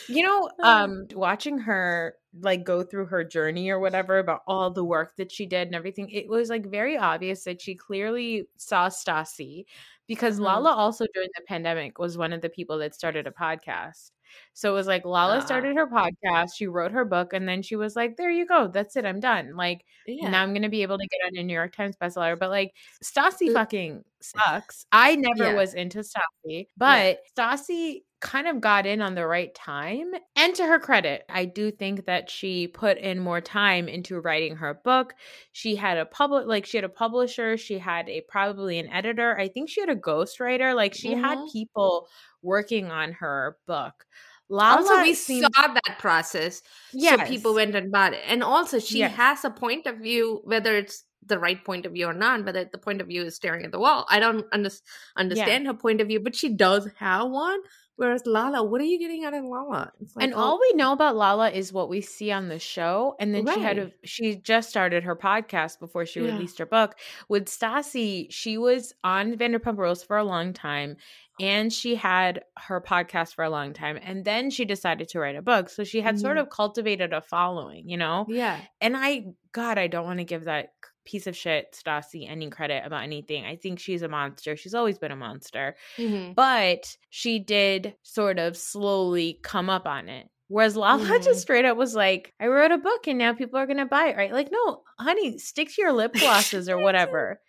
you 0.09 0.23
know, 0.25 0.49
um, 0.63 1.07
watching 1.15 1.59
her 1.59 2.15
like 2.41 2.65
go 2.65 2.83
through 2.83 3.07
her 3.07 3.25
journey 3.25 3.71
or 3.71 3.79
whatever 3.81 4.19
about 4.19 4.43
all 4.47 4.71
the 4.71 4.85
work 4.85 5.17
that 5.17 5.33
she 5.33 5.47
did 5.47 5.69
and 5.69 5.75
everything, 5.75 6.09
it 6.11 6.29
was 6.29 6.51
like 6.51 6.67
very 6.71 6.97
obvious 6.99 7.45
that 7.45 7.63
she 7.63 7.75
clearly 7.75 8.47
saw 8.57 8.89
Stassi 8.89 9.65
because 10.07 10.39
Mhm. 10.39 10.45
Lala 10.45 10.73
also 10.75 11.07
during 11.15 11.29
the 11.35 11.43
pandemic 11.49 11.99
was 11.99 12.19
one 12.19 12.33
of 12.33 12.41
the 12.43 12.49
people 12.51 12.79
that 12.79 12.95
started 12.95 13.27
a 13.27 13.31
podcast. 13.33 14.11
So 14.55 14.71
it 14.73 14.75
was 14.75 14.87
like 14.87 15.05
Lala 15.05 15.37
Ah. 15.39 15.41
started 15.41 15.77
her 15.77 15.87
podcast, 15.87 16.51
she 16.57 16.67
wrote 16.67 16.93
her 16.93 17.05
book, 17.05 17.33
and 17.33 17.49
then 17.49 17.63
she 17.63 17.77
was 17.77 17.95
like, 17.97 18.17
"There 18.17 18.31
you 18.31 18.47
go, 18.47 18.69
that's 18.69 18.97
it, 18.97 19.05
I'm 19.05 19.21
done." 19.21 19.57
Like 19.57 19.85
yeah. 20.07 20.29
now 20.31 20.43
I'm 20.43 20.55
gonna 20.55 20.69
be 20.69 20.83
able 20.83 20.99
to 20.99 21.07
get 21.07 21.27
on 21.27 21.37
a 21.39 21.43
New 21.43 21.55
York 21.55 21.75
Times 21.77 21.97
bestseller. 21.97 22.39
But 22.39 22.51
like 22.51 22.73
Stassi 23.05 23.51
Uh, 23.51 23.55
fucking 23.55 24.05
sucks. 24.21 24.87
I 24.93 25.17
never 25.17 25.51
Yeah. 25.53 25.55
was 25.55 25.75
into 25.75 25.99
Stassi, 26.01 26.69
but 26.77 27.21
Stassi 27.37 28.03
kind 28.23 28.49
of 28.49 28.63
got 28.63 28.87
in 28.87 29.03
on 29.03 29.15
the 29.15 29.27
right 29.27 29.55
time. 29.55 30.11
And 30.37 30.55
to 30.55 30.65
her 30.65 30.81
credit, 30.81 31.25
I 31.29 31.45
do 31.45 31.71
think 31.71 32.07
that 32.07 32.31
she 32.31 32.67
put 32.67 32.97
in 32.97 33.19
more 33.21 33.43
time 33.43 33.89
into 33.89 34.19
writing 34.19 34.57
her 34.57 34.73
book. 34.73 35.15
She 35.53 35.77
had 35.77 35.99
a 35.99 36.07
public 36.07 36.47
like 36.47 36.65
she 36.65 36.79
had 36.79 36.85
a 36.85 36.89
publisher, 36.89 37.59
she 37.59 37.79
had 37.79 38.09
a 38.09 38.23
probably 38.23 38.79
an 38.79 38.89
editor. 38.89 39.39
I 39.39 39.49
think 39.49 39.69
she 39.69 39.81
had 39.83 39.91
a 39.91 39.95
ghostwriter. 39.97 40.75
Like 40.75 40.95
she 40.95 41.13
had 41.13 41.37
Mhm. 41.39 41.53
people 41.53 42.09
working 42.47 42.91
on 42.91 43.13
her 43.13 43.59
book. 43.67 44.07
Lala 44.49 44.79
also, 44.79 45.03
we 45.03 45.15
seems- 45.15 45.49
saw 45.55 45.67
that 45.75 45.99
process, 45.99 46.63
so 46.97 47.19
people 47.27 47.55
went 47.55 47.75
and 47.75 47.91
bought 47.91 48.15
it. 48.15 48.23
And 48.29 48.45
also, 48.45 48.79
she 48.79 48.99
Yes. 49.01 49.17
has 49.17 49.45
a 49.45 49.51
point 49.51 49.87
of 49.87 49.99
view, 49.99 50.41
whether 50.45 50.77
it's 50.77 51.03
the 51.27 51.39
right 51.41 51.65
point 51.65 51.85
of 51.85 51.93
view 51.93 52.07
or 52.07 52.15
not, 52.15 52.45
whether 52.45 52.65
the 52.65 52.79
point 52.79 53.01
of 53.01 53.09
view 53.09 53.25
is 53.25 53.35
staring 53.35 53.65
at 53.65 53.73
the 53.73 53.81
wall. 53.81 54.07
I 54.09 54.21
don't 54.21 54.47
under- 54.53 54.71
understand 55.17 55.65
yeah. 55.65 55.73
her 55.73 55.77
point 55.77 56.01
of 56.01 56.07
view, 56.07 56.21
but 56.21 56.37
she 56.37 56.51
does 56.51 56.89
have 56.99 57.29
one. 57.29 57.59
Whereas 57.97 58.27
Lala, 58.27 58.63
what 58.63 58.81
are 58.81 58.85
you 58.85 58.99
getting 58.99 59.25
out 59.25 59.35
of 59.35 59.45
Lala? 59.45 59.93
Like, 60.15 60.25
and 60.25 60.35
all 60.35 60.61
we 60.61 60.77
know 60.77 60.93
about 60.93 61.17
Lala 61.17 61.51
is 61.51 61.73
what 61.73 61.89
we 61.89 62.03
see 62.03 62.31
on 62.31 62.49
the 62.49 62.59
show. 62.59 63.17
And 63.19 63.35
then 63.35 63.45
right. 63.45 63.55
she 63.55 63.61
had 63.63 63.79
a, 63.79 63.91
she 64.05 64.37
just 64.37 64.69
started 64.69 65.05
her 65.05 65.17
podcast 65.17 65.81
before 65.81 66.05
she 66.05 66.21
yeah. 66.21 66.33
released 66.33 66.59
her 66.59 66.67
book. 66.67 66.97
With 67.29 67.47
Stassi, 67.47 68.27
she 68.31 68.59
was 68.59 68.95
on 69.03 69.35
Vanderpump 69.35 69.79
Rules 69.79 70.03
for 70.03 70.19
a 70.19 70.25
long 70.25 70.53
time 70.53 70.97
and 71.41 71.73
she 71.73 71.95
had 71.95 72.43
her 72.57 72.81
podcast 72.81 73.35
for 73.35 73.45
a 73.45 73.51
long 73.51 73.73
time 73.73 73.99
and 74.03 74.25
then 74.25 74.51
she 74.51 74.65
decided 74.65 75.09
to 75.09 75.19
write 75.19 75.37
a 75.37 75.43
book 75.43 75.69
so 75.69 75.85
she 75.85 76.01
had 76.01 76.15
mm-hmm. 76.15 76.23
sort 76.23 76.39
of 76.39 76.49
cultivated 76.49 77.13
a 77.13 77.21
following 77.21 77.89
you 77.89 77.97
know 77.97 78.25
yeah 78.29 78.59
and 78.81 78.97
i 78.97 79.27
god 79.53 79.77
i 79.77 79.87
don't 79.87 80.07
want 80.07 80.19
to 80.19 80.25
give 80.25 80.45
that 80.45 80.71
piece 81.07 81.27
of 81.27 81.37
shit 81.37 81.73
Stassi 81.73 82.29
any 82.29 82.51
credit 82.51 82.83
about 82.85 83.03
anything. 83.03 83.45
I 83.45 83.57
think 83.57 83.79
she's 83.79 84.03
a 84.03 84.09
monster. 84.09 84.57
She's 84.57 84.75
always 84.75 84.99
been 84.99 85.13
a 85.13 85.17
monster. 85.17 85.77
Mm-hmm. 85.97 86.33
But 86.33 86.97
she 87.11 87.39
did 87.39 87.95
sort 88.03 88.39
of 88.39 88.57
slowly 88.57 89.39
come 89.43 89.71
up 89.71 89.87
on 89.87 90.09
it. 90.09 90.29
Whereas 90.49 90.77
Lala 90.77 91.03
mm-hmm. 91.05 91.23
just 91.23 91.41
straight 91.41 91.65
up 91.65 91.77
was 91.77 91.95
like, 91.95 92.35
I 92.41 92.47
wrote 92.47 92.73
a 92.73 92.79
book 92.79 93.07
and 93.07 93.19
now 93.19 93.33
people 93.33 93.59
are 93.59 93.67
going 93.67 93.79
to 93.79 93.87
buy 93.87 94.09
it, 94.09 94.17
right? 94.17 94.33
Like, 94.33 94.51
no, 94.53 94.83
honey, 94.99 95.39
stick 95.39 95.69
to 95.75 95.83
your 95.83 95.93
lip 95.93 96.15
glosses 96.15 96.69
or 96.69 96.79
whatever. 96.83 97.41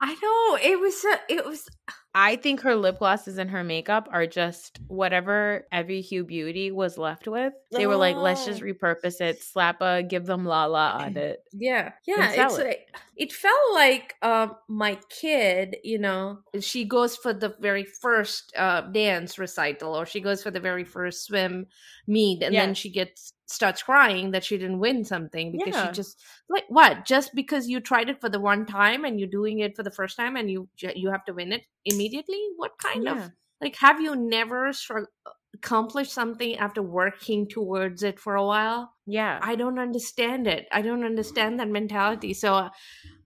I 0.00 0.14
know. 0.14 0.58
It 0.62 0.78
was, 0.78 1.04
it 1.28 1.44
was, 1.44 1.66
I 2.16 2.36
think 2.36 2.60
her 2.60 2.76
lip 2.76 3.00
glosses 3.00 3.38
and 3.38 3.50
her 3.50 3.64
makeup 3.64 4.08
are 4.12 4.26
just 4.26 4.78
whatever 4.86 5.66
Every 5.72 6.00
Hue 6.00 6.24
Beauty 6.24 6.70
was 6.70 6.96
left 6.96 7.26
with. 7.26 7.52
They 7.72 7.88
were 7.88 7.96
like, 7.96 8.14
let's 8.14 8.46
just 8.46 8.62
oh. 8.62 8.64
repurpose 8.64 9.20
it, 9.20 9.42
slap 9.42 9.82
a, 9.82 10.02
give 10.02 10.24
them 10.24 10.44
Lala 10.44 10.90
on 11.00 11.16
it. 11.16 11.40
Yeah, 11.52 11.90
yeah. 12.06 12.46
It's 12.46 12.58
it. 12.58 12.66
A, 12.66 12.98
it 13.16 13.32
felt 13.32 13.74
like 13.74 14.14
um, 14.22 14.54
my 14.68 14.96
kid. 15.10 15.76
You 15.82 15.98
know, 15.98 16.38
she 16.60 16.84
goes 16.84 17.16
for 17.16 17.32
the 17.32 17.54
very 17.60 17.84
first 17.84 18.52
uh, 18.56 18.82
dance 18.82 19.36
recital, 19.36 19.94
or 19.94 20.06
she 20.06 20.20
goes 20.20 20.40
for 20.40 20.52
the 20.52 20.60
very 20.60 20.84
first 20.84 21.24
swim 21.24 21.66
meet, 22.06 22.42
and 22.42 22.54
yes. 22.54 22.64
then 22.64 22.74
she 22.74 22.90
gets 22.90 23.33
starts 23.46 23.82
crying 23.82 24.30
that 24.30 24.44
she 24.44 24.56
didn't 24.56 24.78
win 24.78 25.04
something 25.04 25.52
because 25.52 25.74
yeah. 25.74 25.86
she 25.86 25.92
just 25.92 26.22
like 26.48 26.64
what? 26.68 27.04
Just 27.04 27.34
because 27.34 27.68
you 27.68 27.80
tried 27.80 28.08
it 28.08 28.20
for 28.20 28.28
the 28.28 28.40
one 28.40 28.66
time 28.66 29.04
and 29.04 29.18
you're 29.18 29.28
doing 29.28 29.60
it 29.60 29.76
for 29.76 29.82
the 29.82 29.90
first 29.90 30.16
time 30.16 30.36
and 30.36 30.50
you 30.50 30.68
you 30.76 31.10
have 31.10 31.24
to 31.26 31.34
win 31.34 31.52
it 31.52 31.66
immediately? 31.84 32.42
What 32.56 32.78
kind 32.78 33.04
yeah. 33.04 33.24
of 33.24 33.32
like 33.60 33.76
have 33.76 34.00
you 34.00 34.16
never 34.16 34.72
accomplished 35.54 36.12
something 36.12 36.56
after 36.56 36.82
working 36.82 37.48
towards 37.48 38.02
it 38.02 38.18
for 38.18 38.34
a 38.34 38.44
while? 38.44 38.92
Yeah. 39.06 39.38
I 39.42 39.54
don't 39.54 39.78
understand 39.78 40.46
it. 40.46 40.66
I 40.72 40.82
don't 40.82 41.04
understand 41.04 41.60
that 41.60 41.68
mentality. 41.68 42.34
So 42.34 42.54
uh, 42.54 42.70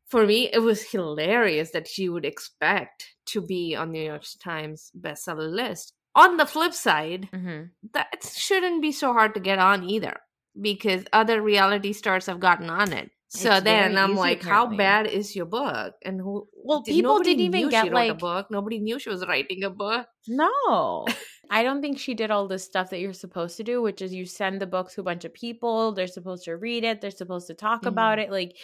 for 0.09 0.27
me 0.27 0.49
it 0.53 0.61
was 0.61 0.91
hilarious 0.91 1.71
that 1.71 1.87
she 1.87 2.09
would 2.09 2.25
expect 2.25 3.15
to 3.27 3.41
be 3.41 3.77
on 3.77 3.93
the 3.93 3.99
new 3.99 4.05
york 4.07 4.25
times 4.41 4.91
bestseller 4.99 5.51
list 5.51 5.93
on 6.19 6.37
the 6.37 6.47
flip 6.47 6.75
side, 6.75 7.29
mm-hmm. 7.33 7.67
that 7.95 8.33
shouldn't 8.35 8.83
be 8.83 8.93
so 8.93 9.13
hard 9.13 9.35
to 9.35 9.41
get 9.41 9.59
on 9.59 9.85
either 9.85 10.21
because 10.61 11.05
other 11.13 11.41
reality 11.41 11.93
stars 11.93 12.27
have 12.27 12.41
gotten 12.41 12.69
on 12.69 12.93
it. 12.93 13.11
So 13.31 13.53
it's 13.53 13.65
then 13.65 13.99
I'm 13.99 14.13
easy, 14.13 14.19
like, 14.19 14.43
apparently. 14.43 14.77
how 14.77 14.77
bad 14.77 15.07
is 15.07 15.37
your 15.37 15.45
book? 15.45 15.95
And 16.03 16.19
who? 16.19 16.49
Well, 16.65 16.81
did, 16.81 16.93
people 16.93 17.19
didn't 17.19 17.43
even 17.43 17.69
get 17.69 17.93
like 17.93 18.11
a 18.11 18.15
book. 18.15 18.47
Nobody 18.51 18.79
knew 18.79 18.99
she 18.99 19.11
was 19.11 19.27
writing 19.27 19.65
a 19.65 19.71
book. 19.71 20.07
No, 20.27 21.07
I 21.51 21.63
don't 21.63 21.83
think 21.83 21.99
she 21.99 22.15
did 22.15 22.31
all 22.31 22.49
the 22.49 22.59
stuff 22.59 22.89
that 22.89 23.01
you're 23.01 23.13
supposed 23.13 23.59
to 23.59 23.65
do, 23.65 23.83
which 23.83 24.01
is 24.01 24.15
you 24.15 24.25
send 24.25 24.61
the 24.61 24.67
book 24.67 24.91
to 24.93 25.03
a 25.03 25.05
bunch 25.05 25.27
of 25.27 25.35
people. 25.35 25.93
They're 25.93 26.07
supposed 26.07 26.45
to 26.45 26.57
read 26.57 26.85
it. 26.85 27.03
They're 27.03 27.11
supposed 27.11 27.49
to 27.49 27.55
talk 27.55 27.81
mm-hmm. 27.81 27.89
about 27.89 28.19
it. 28.19 28.31
Like 28.31 28.57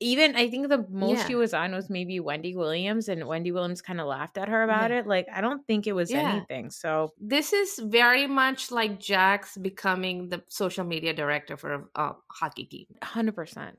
even 0.00 0.36
I 0.36 0.48
think 0.48 0.68
the 0.68 0.86
most 0.90 1.18
yeah. 1.18 1.26
she 1.26 1.34
was 1.34 1.52
on 1.52 1.72
was 1.72 1.90
maybe 1.90 2.20
Wendy 2.20 2.54
Williams, 2.54 3.08
and 3.08 3.26
Wendy 3.26 3.50
Williams 3.50 3.82
kind 3.82 4.00
of 4.00 4.06
laughed 4.06 4.38
at 4.38 4.48
her 4.48 4.62
about 4.62 4.90
yeah. 4.90 5.00
it. 5.00 5.06
Like, 5.06 5.26
I 5.32 5.40
don't 5.40 5.66
think 5.66 5.86
it 5.86 5.92
was 5.92 6.10
yeah. 6.10 6.32
anything. 6.32 6.70
So 6.70 7.12
this 7.20 7.52
is 7.52 7.78
very 7.82 8.26
much 8.26 8.70
like 8.70 9.00
Jax 9.00 9.56
becoming 9.56 10.28
the 10.28 10.42
social 10.48 10.84
media 10.84 11.12
director 11.12 11.56
for 11.56 11.72
a 11.72 12.00
uh, 12.00 12.12
hockey 12.30 12.66
team. 12.66 12.86
Hundred 13.02 13.34
percent. 13.34 13.78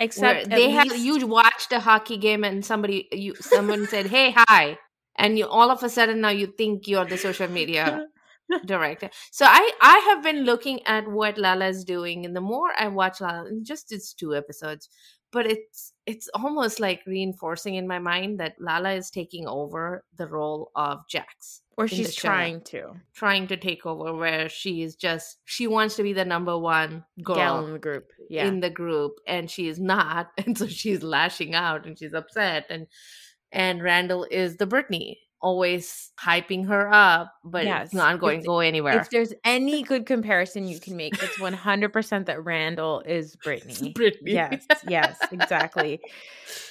Except 0.00 0.50
they 0.50 0.70
have 0.70 0.96
you 0.96 1.26
watched 1.26 1.70
a 1.70 1.78
hockey 1.78 2.16
game 2.16 2.42
and 2.42 2.64
somebody 2.64 3.08
you 3.12 3.36
someone 3.36 3.86
said, 3.86 4.06
"Hey, 4.06 4.34
hi," 4.36 4.78
and 5.16 5.38
you 5.38 5.46
all 5.46 5.70
of 5.70 5.82
a 5.84 5.88
sudden 5.88 6.20
now 6.20 6.30
you 6.30 6.48
think 6.48 6.88
you're 6.88 7.04
the 7.04 7.16
social 7.16 7.46
media 7.46 8.06
director. 8.66 9.10
So 9.30 9.46
I 9.46 9.70
I 9.80 9.98
have 10.10 10.24
been 10.24 10.42
looking 10.44 10.80
at 10.86 11.06
what 11.06 11.38
Lala 11.38 11.68
is 11.68 11.84
doing, 11.84 12.26
and 12.26 12.34
the 12.34 12.40
more 12.40 12.70
I 12.76 12.88
watch 12.88 13.20
Lala, 13.20 13.48
just 13.62 13.92
it's 13.92 14.12
two 14.12 14.34
episodes, 14.34 14.88
but 15.32 15.46
it's 15.46 15.94
it's 16.04 16.28
almost 16.34 16.78
like 16.78 17.00
reinforcing 17.06 17.76
in 17.76 17.88
my 17.88 17.98
mind 17.98 18.38
that 18.38 18.54
Lala 18.60 18.92
is 18.92 19.10
taking 19.10 19.48
over 19.48 20.04
the 20.16 20.26
role 20.26 20.70
of 20.76 21.08
Jax. 21.08 21.62
Or 21.78 21.88
she's 21.88 22.14
trying 22.14 22.60
to. 22.64 22.92
Trying 23.14 23.46
to 23.48 23.56
take 23.56 23.86
over 23.86 24.14
where 24.14 24.48
she 24.48 24.82
is 24.82 24.94
just 24.94 25.38
she 25.46 25.66
wants 25.66 25.96
to 25.96 26.02
be 26.02 26.12
the 26.12 26.24
number 26.24 26.58
one 26.58 27.04
girl 27.22 27.64
in 27.64 27.72
the 27.72 27.78
group. 27.78 28.10
Yeah. 28.28 28.46
In 28.46 28.60
the 28.60 28.70
group. 28.70 29.12
And 29.26 29.50
she 29.50 29.68
is 29.68 29.80
not. 29.80 30.28
And 30.46 30.56
so 30.56 30.66
she's 30.66 31.02
lashing 31.02 31.54
out 31.54 31.86
and 31.86 31.98
she's 31.98 32.14
upset. 32.14 32.66
And 32.68 32.86
and 33.50 33.82
Randall 33.82 34.26
is 34.30 34.56
the 34.56 34.66
Brittany 34.66 35.18
always 35.42 36.12
hyping 36.18 36.66
her 36.68 36.88
up, 36.92 37.34
but 37.44 37.64
yes. 37.64 37.86
it's 37.86 37.94
not 37.94 38.20
going 38.20 38.40
to 38.40 38.46
go 38.46 38.60
anywhere. 38.60 39.00
If 39.00 39.10
there's 39.10 39.34
any 39.44 39.82
good 39.82 40.06
comparison 40.06 40.66
you 40.66 40.78
can 40.78 40.96
make, 40.96 41.20
it's 41.22 41.38
100% 41.38 42.26
that 42.26 42.44
Randall 42.44 43.02
is 43.04 43.36
Brittany. 43.36 43.92
Brittany. 43.92 44.32
Yes, 44.32 44.64
yes, 44.88 45.18
exactly. 45.32 46.00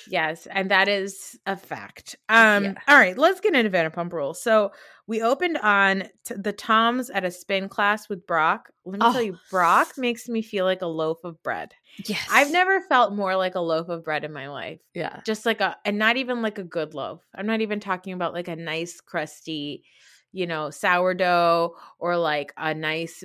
yes, 0.07 0.47
and 0.49 0.71
that 0.71 0.87
is 0.87 1.37
a 1.45 1.57
fact. 1.57 2.15
Um, 2.29 2.63
yeah. 2.63 2.73
All 2.87 2.97
right, 2.97 3.17
let's 3.17 3.41
get 3.41 3.53
into 3.53 3.69
Vanderpump 3.69 4.13
Rules. 4.13 4.41
So 4.41 4.71
we 5.05 5.21
opened 5.21 5.57
on 5.57 6.03
t- 6.25 6.35
the 6.37 6.53
Toms 6.53 7.09
at 7.09 7.25
a 7.25 7.31
spin 7.31 7.67
class 7.67 8.07
with 8.07 8.25
Brock. 8.25 8.69
Let 8.85 8.99
me 8.99 9.05
oh. 9.05 9.11
tell 9.11 9.21
you, 9.21 9.37
Brock 9.49 9.97
makes 9.97 10.29
me 10.29 10.41
feel 10.41 10.63
like 10.63 10.81
a 10.81 10.87
loaf 10.87 11.17
of 11.25 11.41
bread. 11.43 11.73
Yes. 12.05 12.27
I've 12.31 12.51
never 12.51 12.81
felt 12.81 13.13
more 13.13 13.35
like 13.35 13.55
a 13.55 13.59
loaf 13.59 13.89
of 13.89 14.03
bread 14.03 14.23
in 14.23 14.33
my 14.33 14.49
life. 14.49 14.79
Yeah. 14.93 15.21
Just 15.25 15.45
like 15.45 15.61
a, 15.61 15.77
and 15.85 15.97
not 15.97 16.17
even 16.17 16.41
like 16.41 16.57
a 16.57 16.63
good 16.63 16.93
loaf. 16.93 17.21
I'm 17.35 17.45
not 17.45 17.61
even 17.61 17.79
talking 17.79 18.13
about 18.13 18.33
like 18.33 18.47
a 18.47 18.55
nice, 18.55 19.01
crusty, 19.01 19.83
you 20.33 20.47
know, 20.47 20.69
sourdough 20.69 21.75
or 21.99 22.17
like 22.17 22.53
a 22.55 22.73
nice, 22.73 23.23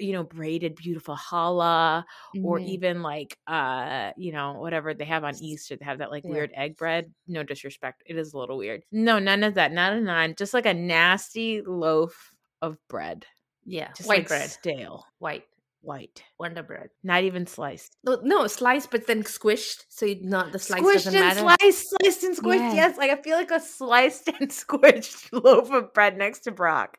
you 0.00 0.12
know, 0.12 0.24
braided, 0.24 0.74
beautiful 0.74 1.16
challah 1.16 2.02
mm-hmm. 2.34 2.44
or 2.44 2.58
even 2.58 3.00
like, 3.02 3.38
uh, 3.46 4.10
you 4.16 4.32
know, 4.32 4.54
whatever 4.54 4.92
they 4.92 5.04
have 5.04 5.22
on 5.22 5.36
Easter. 5.40 5.76
They 5.76 5.84
have 5.84 5.98
that 5.98 6.10
like 6.10 6.24
yeah. 6.24 6.32
weird 6.32 6.50
egg 6.54 6.76
bread. 6.76 7.12
No 7.28 7.44
disrespect. 7.44 8.02
It 8.06 8.16
is 8.16 8.32
a 8.32 8.38
little 8.38 8.58
weird. 8.58 8.82
No, 8.90 9.20
none 9.20 9.44
of 9.44 9.54
that. 9.54 9.70
Not 9.70 9.92
a 9.92 10.00
none. 10.00 10.34
Just 10.36 10.52
like 10.52 10.66
a 10.66 10.74
nasty 10.74 11.62
loaf 11.62 12.32
of 12.60 12.76
bread. 12.88 13.24
Yeah. 13.64 13.92
Just 13.96 14.08
white 14.08 14.18
like 14.18 14.28
bread. 14.28 14.50
Stale. 14.50 15.04
White 15.18 15.44
white 15.80 16.22
Wonder 16.38 16.62
Bread. 16.62 16.90
Not 17.02 17.24
even 17.24 17.46
sliced. 17.46 17.96
No, 18.04 18.18
no, 18.22 18.46
sliced, 18.46 18.90
but 18.90 19.06
then 19.06 19.22
squished. 19.22 19.84
So 19.88 20.06
you 20.06 20.18
not 20.22 20.52
the 20.52 20.58
slice 20.58 20.80
squished 20.82 21.04
doesn't 21.04 21.14
matter. 21.14 21.40
Sliced, 21.40 21.88
sliced 21.90 22.24
and 22.24 22.36
squished. 22.36 22.58
Yes. 22.58 22.74
yes, 22.74 22.98
like 22.98 23.10
I 23.10 23.16
feel 23.22 23.36
like 23.36 23.50
a 23.50 23.60
sliced 23.60 24.28
and 24.40 24.50
squished 24.50 25.28
loaf 25.32 25.70
of 25.70 25.92
bread 25.94 26.16
next 26.16 26.40
to 26.40 26.50
Brock. 26.50 26.96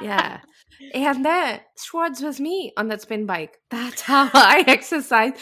yeah, 0.00 0.40
and 0.94 1.24
that 1.24 1.64
Schwartz 1.78 2.22
was 2.22 2.40
me 2.40 2.72
on 2.76 2.88
that 2.88 3.02
spin 3.02 3.26
bike. 3.26 3.58
That's 3.70 4.02
how 4.02 4.30
I 4.34 4.64
exercise. 4.66 5.32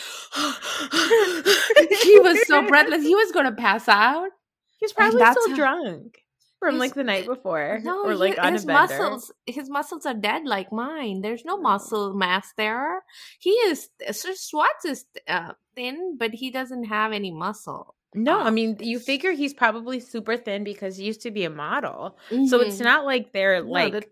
he 2.02 2.18
was 2.20 2.47
so 2.47 2.66
breathless. 2.66 3.02
He 3.02 3.14
was 3.14 3.32
gonna 3.32 3.52
pass 3.52 3.88
out. 3.88 4.30
He 4.78 4.85
was 4.85 4.92
probably 4.92 5.20
still 5.20 5.50
how- 5.50 5.56
drunk 5.56 6.20
from 6.61 6.79
like 6.79 6.95
the 6.95 7.02
night 7.02 7.26
before 7.26 7.81
no, 7.83 8.05
or 8.05 8.14
like 8.14 8.38
his, 8.38 8.52
his 8.52 8.67
muscles 8.67 9.33
his 9.47 9.69
muscles 9.69 10.07
are 10.07 10.14
dead 10.14 10.45
like 10.45 10.71
mine 10.71 11.21
there's 11.23 11.45
no 11.45 11.57
muscle 11.57 12.14
mass 12.14 12.52
there 12.57 13.02
he 13.38 13.50
is 13.50 13.88
sir 14.12 14.35
Schwartz 14.35 14.85
is 14.85 15.05
uh, 15.26 15.52
thin 15.75 16.17
but 16.19 16.33
he 16.33 16.50
doesn't 16.50 16.85
have 16.85 17.12
any 17.12 17.33
muscle 17.33 17.97
no, 18.14 18.40
um, 18.40 18.47
I 18.47 18.50
mean 18.50 18.76
you 18.81 18.99
figure 18.99 19.33
he's 19.33 19.55
probably 19.55 20.00
super 20.00 20.37
thin 20.37 20.64
because 20.64 20.97
he 20.97 21.05
used 21.05 21.23
to 21.23 21.31
be 21.31 21.45
a 21.45 21.50
model. 21.50 22.19
Mm-hmm. 22.31 22.47
So 22.47 22.61
it's 22.61 22.76
mm-hmm. 22.76 22.85
not 22.85 23.05
like 23.05 23.33
they're 23.33 23.62
no, 23.62 23.71
like 23.71 23.93
the, 23.93 24.05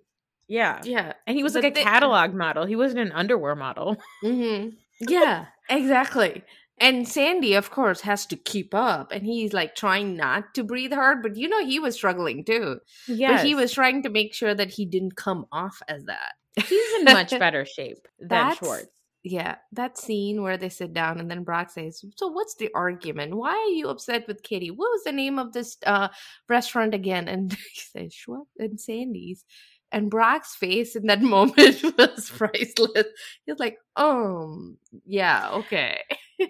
yeah. 0.49 0.81
Yeah. 0.83 1.13
And 1.27 1.37
he 1.37 1.43
was 1.43 1.55
like 1.55 1.65
a 1.65 1.71
catalog 1.71 2.35
model. 2.35 2.65
He 2.65 2.75
wasn't 2.75 3.01
an 3.01 3.13
underwear 3.13 3.55
model. 3.55 3.99
Mm-hmm. 4.25 4.71
Yeah, 5.01 5.47
exactly. 5.69 6.43
And 6.81 7.09
Sandy, 7.09 7.55
of 7.55 7.71
course, 7.71 8.01
has 8.03 8.27
to 8.27 8.37
keep 8.37 8.75
up, 8.75 9.13
and 9.13 9.25
he's 9.25 9.53
like 9.53 9.75
trying 9.75 10.17
not 10.17 10.55
to 10.55 10.65
breathe 10.65 10.93
hard, 10.93 11.23
but 11.23 11.37
you 11.37 11.49
know 11.49 11.65
he 11.65 11.79
was 11.79 11.95
struggling 11.95 12.45
too. 12.45 12.81
Yeah, 13.07 13.37
but 13.37 13.47
he 13.47 13.55
was 13.55 13.73
trying 13.73 14.03
to 14.05 14.11
make 14.11 14.35
sure 14.35 14.55
that 14.55 14.71
he 14.71 14.85
didn't 14.85 15.17
come 15.17 15.47
off 15.51 15.83
as 15.89 16.05
that. 16.05 16.33
He's 16.57 16.95
in 16.99 17.05
much 17.05 17.31
better 17.39 17.65
shape 17.65 18.07
than 18.19 18.29
That's, 18.29 18.59
Schwartz. 18.59 18.89
Yeah, 19.25 19.57
that 19.73 19.99
scene 19.99 20.43
where 20.43 20.57
they 20.57 20.69
sit 20.69 20.93
down 20.93 21.19
and 21.19 21.31
then 21.31 21.43
Brock 21.43 21.71
says, 21.71 22.05
"So 22.17 22.29
what's 22.29 22.55
the 22.55 22.71
argument? 22.75 23.35
Why 23.35 23.51
are 23.51 23.75
you 23.75 23.89
upset 23.89 24.27
with 24.29 24.43
Katie? 24.43 24.71
What 24.71 24.91
was 24.91 25.05
the 25.05 25.13
name 25.13 25.39
of 25.39 25.53
this 25.53 25.77
uh, 25.85 26.09
restaurant 26.49 26.95
again?" 26.95 27.29
And 27.29 27.53
he 27.75 27.81
says, 27.81 28.15
"Schwartz 28.15 28.51
and 28.59 28.81
Sandy's." 28.81 29.45
And 29.91 30.11
Brock's 30.11 30.55
face 30.55 30.97
in 30.97 31.07
that 31.07 31.23
moment 31.37 31.83
was 31.97 32.31
priceless. 32.31 33.07
He's 33.45 33.59
like, 33.59 33.79
"Um, 33.97 34.79
yeah, 35.05 35.51
okay." 35.53 36.01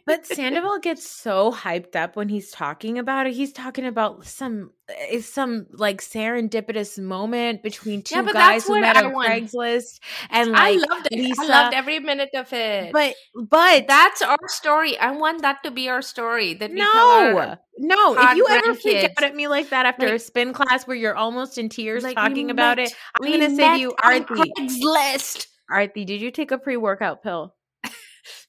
But 0.07 0.27
Sandoval 0.27 0.79
gets 0.81 1.09
so 1.09 1.53
hyped 1.53 1.97
up 1.97 2.17
when 2.17 2.29
he's 2.29 2.51
talking 2.51 2.99
about 2.99 3.27
it. 3.27 3.35
He's 3.35 3.53
talking 3.53 3.87
about 3.87 4.27
some 4.27 4.71
is 5.11 5.31
some 5.31 5.67
like 5.73 6.01
serendipitous 6.01 6.99
moment 6.99 7.63
between 7.63 8.03
two 8.03 8.17
yeah, 8.17 8.33
guys 8.33 8.67
who 8.67 8.81
met 8.81 8.97
I 8.97 9.05
on 9.05 9.13
want. 9.13 9.29
Craigslist, 9.29 10.01
and 10.31 10.53
like 10.53 10.61
I 10.61 10.73
loved 10.73 11.09
it. 11.11 11.19
Lisa, 11.19 11.43
I 11.43 11.47
loved 11.47 11.75
every 11.75 12.01
minute 12.01 12.31
of 12.35 12.53
it. 12.53 12.93
But 12.93 13.15
but 13.35 13.87
that's 13.87 14.23
our 14.23 14.49
story. 14.49 14.99
I 14.99 15.13
want 15.13 15.43
that 15.43 15.63
to 15.65 15.71
be 15.71 15.89
our 15.89 16.03
story. 16.03 16.55
That 16.55 16.73
no, 16.73 17.57
no. 17.79 18.17
If 18.19 18.37
you 18.37 18.47
ever 18.49 18.75
freak 18.75 19.05
out 19.05 19.25
at 19.25 19.35
me 19.35 19.49
like 19.49 19.71
that 19.71 19.87
after 19.87 20.07
like, 20.07 20.17
a 20.17 20.19
spin 20.19 20.53
class 20.53 20.87
where 20.87 20.97
you're 20.97 21.17
almost 21.17 21.59
in 21.59 21.69
tears 21.69 22.03
like 22.03 22.17
talking 22.17 22.51
about 22.51 22.79
met, 22.79 22.89
it, 22.89 22.95
I'm 23.21 23.31
gonna 23.31 23.55
say 23.55 23.75
to 23.75 23.81
you, 23.81 23.95
Arti. 24.03 24.21
Craigslist. 24.21 25.47
Arti, 25.71 26.05
did 26.05 26.21
you 26.21 26.31
take 26.31 26.51
a 26.51 26.59
pre 26.59 26.77
workout 26.77 27.23
pill? 27.23 27.55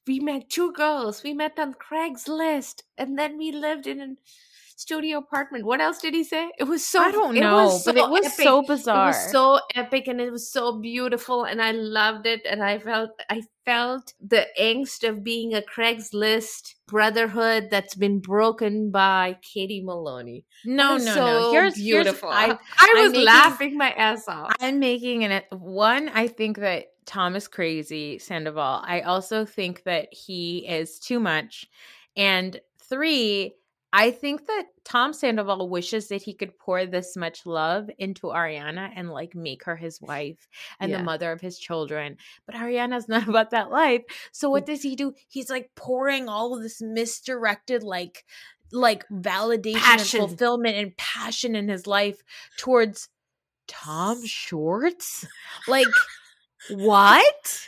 We 0.09 0.19
met 0.19 0.49
two 0.49 0.71
girls. 0.71 1.21
We 1.21 1.33
met 1.35 1.59
on 1.59 1.75
Craigslist, 1.75 2.81
and 2.97 3.15
then 3.19 3.37
we 3.37 3.51
lived 3.51 3.85
in 3.85 4.01
a 4.01 4.15
studio 4.75 5.19
apartment. 5.19 5.65
What 5.65 5.81
else 5.81 5.99
did 5.99 6.15
he 6.15 6.23
say? 6.23 6.49
It 6.57 6.63
was 6.63 6.83
so 6.83 6.99
I 6.99 7.11
don't 7.11 7.35
know, 7.35 7.69
so 7.69 7.93
but 7.93 7.99
it 7.99 8.09
was 8.09 8.25
epic. 8.25 8.43
so 8.43 8.63
bizarre. 8.63 9.03
It 9.03 9.07
was 9.09 9.31
so 9.31 9.59
epic, 9.75 10.07
and 10.07 10.19
it 10.19 10.31
was 10.31 10.51
so 10.51 10.79
beautiful, 10.79 11.43
and 11.43 11.61
I 11.61 11.73
loved 11.73 12.25
it. 12.25 12.41
And 12.49 12.63
I 12.63 12.79
felt 12.79 13.11
I 13.29 13.43
felt 13.65 14.15
the 14.19 14.47
angst 14.59 15.07
of 15.07 15.23
being 15.23 15.53
a 15.53 15.61
Craigslist 15.61 16.73
brotherhood 16.87 17.67
that's 17.69 17.93
been 17.93 18.19
broken 18.19 18.89
by 18.89 19.37
Katie 19.43 19.83
Maloney. 19.83 20.43
No, 20.65 20.97
no, 20.97 21.13
so 21.13 21.25
no. 21.25 21.51
Here's 21.51 21.75
beautiful. 21.75 22.31
Here's, 22.31 22.57
I, 22.79 22.89
I 22.97 23.01
was 23.03 23.11
making, 23.11 23.25
laughing 23.25 23.77
my 23.77 23.91
ass 23.91 24.27
off. 24.27 24.53
I'm 24.59 24.79
making 24.79 25.23
an 25.23 25.43
one. 25.51 26.09
I 26.09 26.27
think 26.27 26.57
that 26.57 26.85
Tom 27.09 27.35
is 27.35 27.47
crazy, 27.47 28.19
Sandoval. 28.19 28.83
I 28.85 29.01
also 29.01 29.43
think 29.43 29.81
that 29.85 30.13
he 30.13 30.59
is 30.67 30.99
too 30.99 31.19
much. 31.19 31.65
And 32.15 32.61
three, 32.87 33.55
I 33.91 34.11
think 34.11 34.45
that 34.45 34.65
Tom 34.85 35.13
Sandoval 35.13 35.69
wishes 35.69 36.09
that 36.09 36.21
he 36.21 36.35
could 36.35 36.59
pour 36.59 36.85
this 36.85 37.17
much 37.17 37.47
love 37.47 37.89
into 37.97 38.27
Ariana 38.27 38.91
and 38.95 39.09
like 39.09 39.33
make 39.33 39.63
her 39.63 39.75
his 39.75 39.99
wife 39.99 40.47
and 40.79 40.91
yeah. 40.91 40.99
the 40.99 41.03
mother 41.03 41.31
of 41.31 41.41
his 41.41 41.57
children. 41.57 42.17
But 42.45 42.53
Ariana's 42.53 43.07
not 43.09 43.27
about 43.27 43.49
that 43.49 43.71
life. 43.71 44.03
So 44.31 44.51
what 44.51 44.67
does 44.67 44.83
he 44.83 44.95
do? 44.95 45.15
He's 45.27 45.49
like 45.49 45.71
pouring 45.75 46.29
all 46.29 46.55
of 46.55 46.61
this 46.61 46.79
misdirected 46.79 47.81
like 47.81 48.23
like 48.71 49.07
validation 49.09 49.77
passion. 49.77 50.21
and 50.21 50.29
fulfillment 50.29 50.77
and 50.77 50.95
passion 50.95 51.55
in 51.55 51.69
his 51.69 51.87
life 51.87 52.21
towards 52.55 53.09
Tom 53.67 54.23
Schwartz? 54.27 55.25
Like 55.67 55.87
what? 56.69 57.67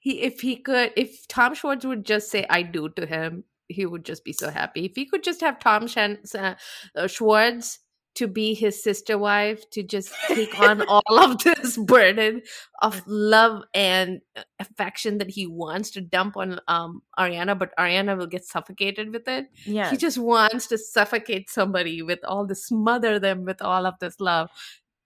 he 0.00 0.22
if 0.22 0.40
he 0.40 0.56
could 0.56 0.92
if 0.96 1.26
Tom 1.28 1.54
Schwartz 1.54 1.84
would 1.84 2.04
just 2.04 2.30
say 2.30 2.46
I 2.48 2.62
do 2.62 2.88
to 2.90 3.06
him, 3.06 3.44
he 3.68 3.86
would 3.86 4.04
just 4.04 4.24
be 4.24 4.32
so 4.32 4.50
happy. 4.50 4.84
If 4.84 4.96
he 4.96 5.06
could 5.06 5.22
just 5.22 5.40
have 5.40 5.58
Tom 5.58 5.86
Shan- 5.86 6.18
uh, 6.34 7.06
Schwartz 7.06 7.78
to 8.14 8.28
be 8.28 8.54
his 8.54 8.80
sister 8.80 9.18
wife 9.18 9.68
to 9.70 9.82
just 9.82 10.12
take 10.28 10.58
on 10.60 10.82
all 10.88 11.18
of 11.18 11.38
this 11.42 11.76
burden 11.76 12.42
of 12.80 13.02
love 13.06 13.64
and 13.74 14.20
affection 14.60 15.18
that 15.18 15.30
he 15.30 15.46
wants 15.46 15.90
to 15.90 16.00
dump 16.00 16.36
on 16.36 16.60
um, 16.68 17.02
Ariana, 17.18 17.58
but 17.58 17.76
Ariana 17.76 18.16
will 18.16 18.26
get 18.26 18.44
suffocated 18.44 19.12
with 19.12 19.26
it. 19.26 19.46
Yeah, 19.64 19.90
he 19.90 19.96
just 19.96 20.18
wants 20.18 20.68
to 20.68 20.78
suffocate 20.78 21.50
somebody 21.50 22.02
with 22.02 22.20
all 22.24 22.46
this, 22.46 22.66
smother 22.66 23.18
them 23.18 23.44
with 23.44 23.60
all 23.60 23.86
of 23.86 23.94
this 24.00 24.20
love, 24.20 24.50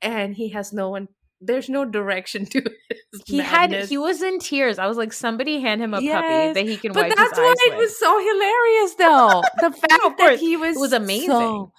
and 0.02 0.34
he 0.34 0.50
has 0.50 0.72
no 0.72 0.90
one 0.90 1.08
there's 1.40 1.68
no 1.68 1.84
direction 1.84 2.46
to 2.46 2.58
it. 2.90 2.98
He 3.26 3.38
madness. 3.38 3.82
had 3.82 3.88
he 3.88 3.98
was 3.98 4.22
in 4.22 4.38
tears. 4.38 4.78
I 4.78 4.86
was 4.86 4.96
like, 4.96 5.12
somebody 5.12 5.60
hand 5.60 5.82
him 5.82 5.94
a 5.94 6.00
yes, 6.00 6.14
puppy 6.14 6.52
that 6.60 6.70
he 6.70 6.76
can 6.76 6.92
but 6.92 7.08
wipe 7.08 7.16
that's 7.16 7.38
why 7.38 7.54
it 7.58 7.76
was 7.76 7.98
so 7.98 8.18
hilarious 8.18 8.94
though. 8.94 9.42
The 9.60 9.70
fact 9.80 10.02
no, 10.02 10.14
that 10.18 10.38
he 10.38 10.56
was 10.56 10.76
it 10.76 10.80
was 10.80 10.92
amazing. 10.92 11.28
So, 11.28 11.72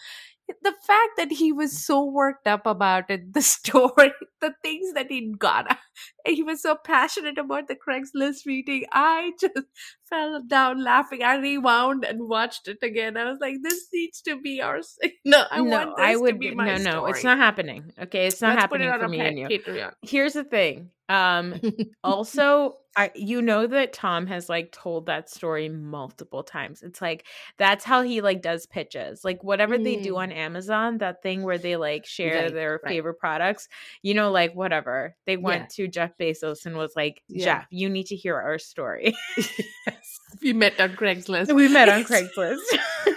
the 0.61 0.73
fact 0.85 1.11
that 1.17 1.31
he 1.31 1.51
was 1.51 1.85
so 1.85 2.03
worked 2.03 2.47
up 2.47 2.65
about 2.65 3.09
it, 3.09 3.33
the 3.33 3.41
story, 3.55 4.11
the 4.41 4.53
things 4.63 4.93
that 4.93 5.07
he 5.09 5.33
got, 5.37 5.77
he 6.25 6.43
was 6.43 6.61
so 6.61 6.75
passionate 6.75 7.37
about 7.37 7.67
the 7.67 7.75
Craigslist 7.75 8.45
meeting. 8.45 8.85
I 8.91 9.31
just 9.39 9.53
fell 10.09 10.41
down 10.41 10.83
laughing. 10.83 11.23
I 11.23 11.37
rewound 11.37 12.05
and 12.05 12.27
watched 12.27 12.67
it 12.67 12.79
again. 12.81 13.17
I 13.17 13.29
was 13.29 13.39
like, 13.39 13.57
"This 13.63 13.87
needs 13.93 14.21
to 14.23 14.39
be 14.39 14.61
our 14.61 14.79
no." 15.25 15.43
I 15.49 15.57
no, 15.57 15.63
want 15.63 15.97
this 15.97 16.05
I 16.05 16.15
would 16.15 16.33
to 16.33 16.39
be 16.39 16.55
my 16.55 16.77
no, 16.77 16.91
no. 16.91 17.05
It's 17.07 17.23
not 17.23 17.37
happening. 17.37 17.91
Okay, 17.99 18.27
it's 18.27 18.41
not 18.41 18.49
Let's 18.49 18.61
happening 18.61 18.91
for 18.99 19.07
me 19.07 19.19
and 19.19 19.39
you. 19.39 19.47
Patreon. 19.47 19.93
Here's 20.01 20.33
the 20.33 20.43
thing. 20.43 20.91
Um, 21.09 21.59
also, 22.03 22.77
I 22.99 23.11
you 23.15 23.41
know 23.41 23.65
that 23.65 23.93
Tom 23.93 24.27
has 24.27 24.49
like 24.49 24.73
told 24.73 25.05
that 25.05 25.29
story 25.29 25.69
multiple 25.69 26.43
times. 26.43 26.83
It's 26.83 27.01
like 27.01 27.25
that's 27.57 27.85
how 27.85 28.01
he 28.01 28.19
like 28.19 28.41
does 28.41 28.65
pitches. 28.65 29.23
Like 29.23 29.41
whatever 29.41 29.77
mm. 29.77 29.85
they 29.85 29.95
do 29.95 30.15
mm. 30.15 30.17
on 30.17 30.31
Amazon, 30.33 30.97
that 30.97 31.23
thing 31.23 31.43
where 31.43 31.57
they 31.57 31.77
like 31.77 32.05
share 32.05 32.43
right, 32.43 32.53
their 32.53 32.81
right. 32.83 32.91
favorite 32.91 33.13
products. 33.13 33.69
You 34.01 34.15
know, 34.15 34.31
like 34.31 34.53
whatever 34.53 35.15
they 35.25 35.37
went 35.37 35.61
yeah. 35.77 35.85
to 35.85 35.87
Jeff 35.87 36.11
Bezos 36.19 36.65
and 36.65 36.75
was 36.75 36.91
like, 36.93 37.23
yeah. 37.29 37.45
Jeff, 37.45 37.67
you 37.69 37.88
need 37.88 38.07
to 38.07 38.17
hear 38.17 38.35
our 38.35 38.59
story. 38.59 39.15
yes. 39.38 40.19
We 40.41 40.51
met 40.51 40.77
on 40.81 40.89
Craigslist. 40.97 41.55
We 41.55 41.69
met 41.69 41.88
on 41.88 42.03
Craigslist. 42.03 42.59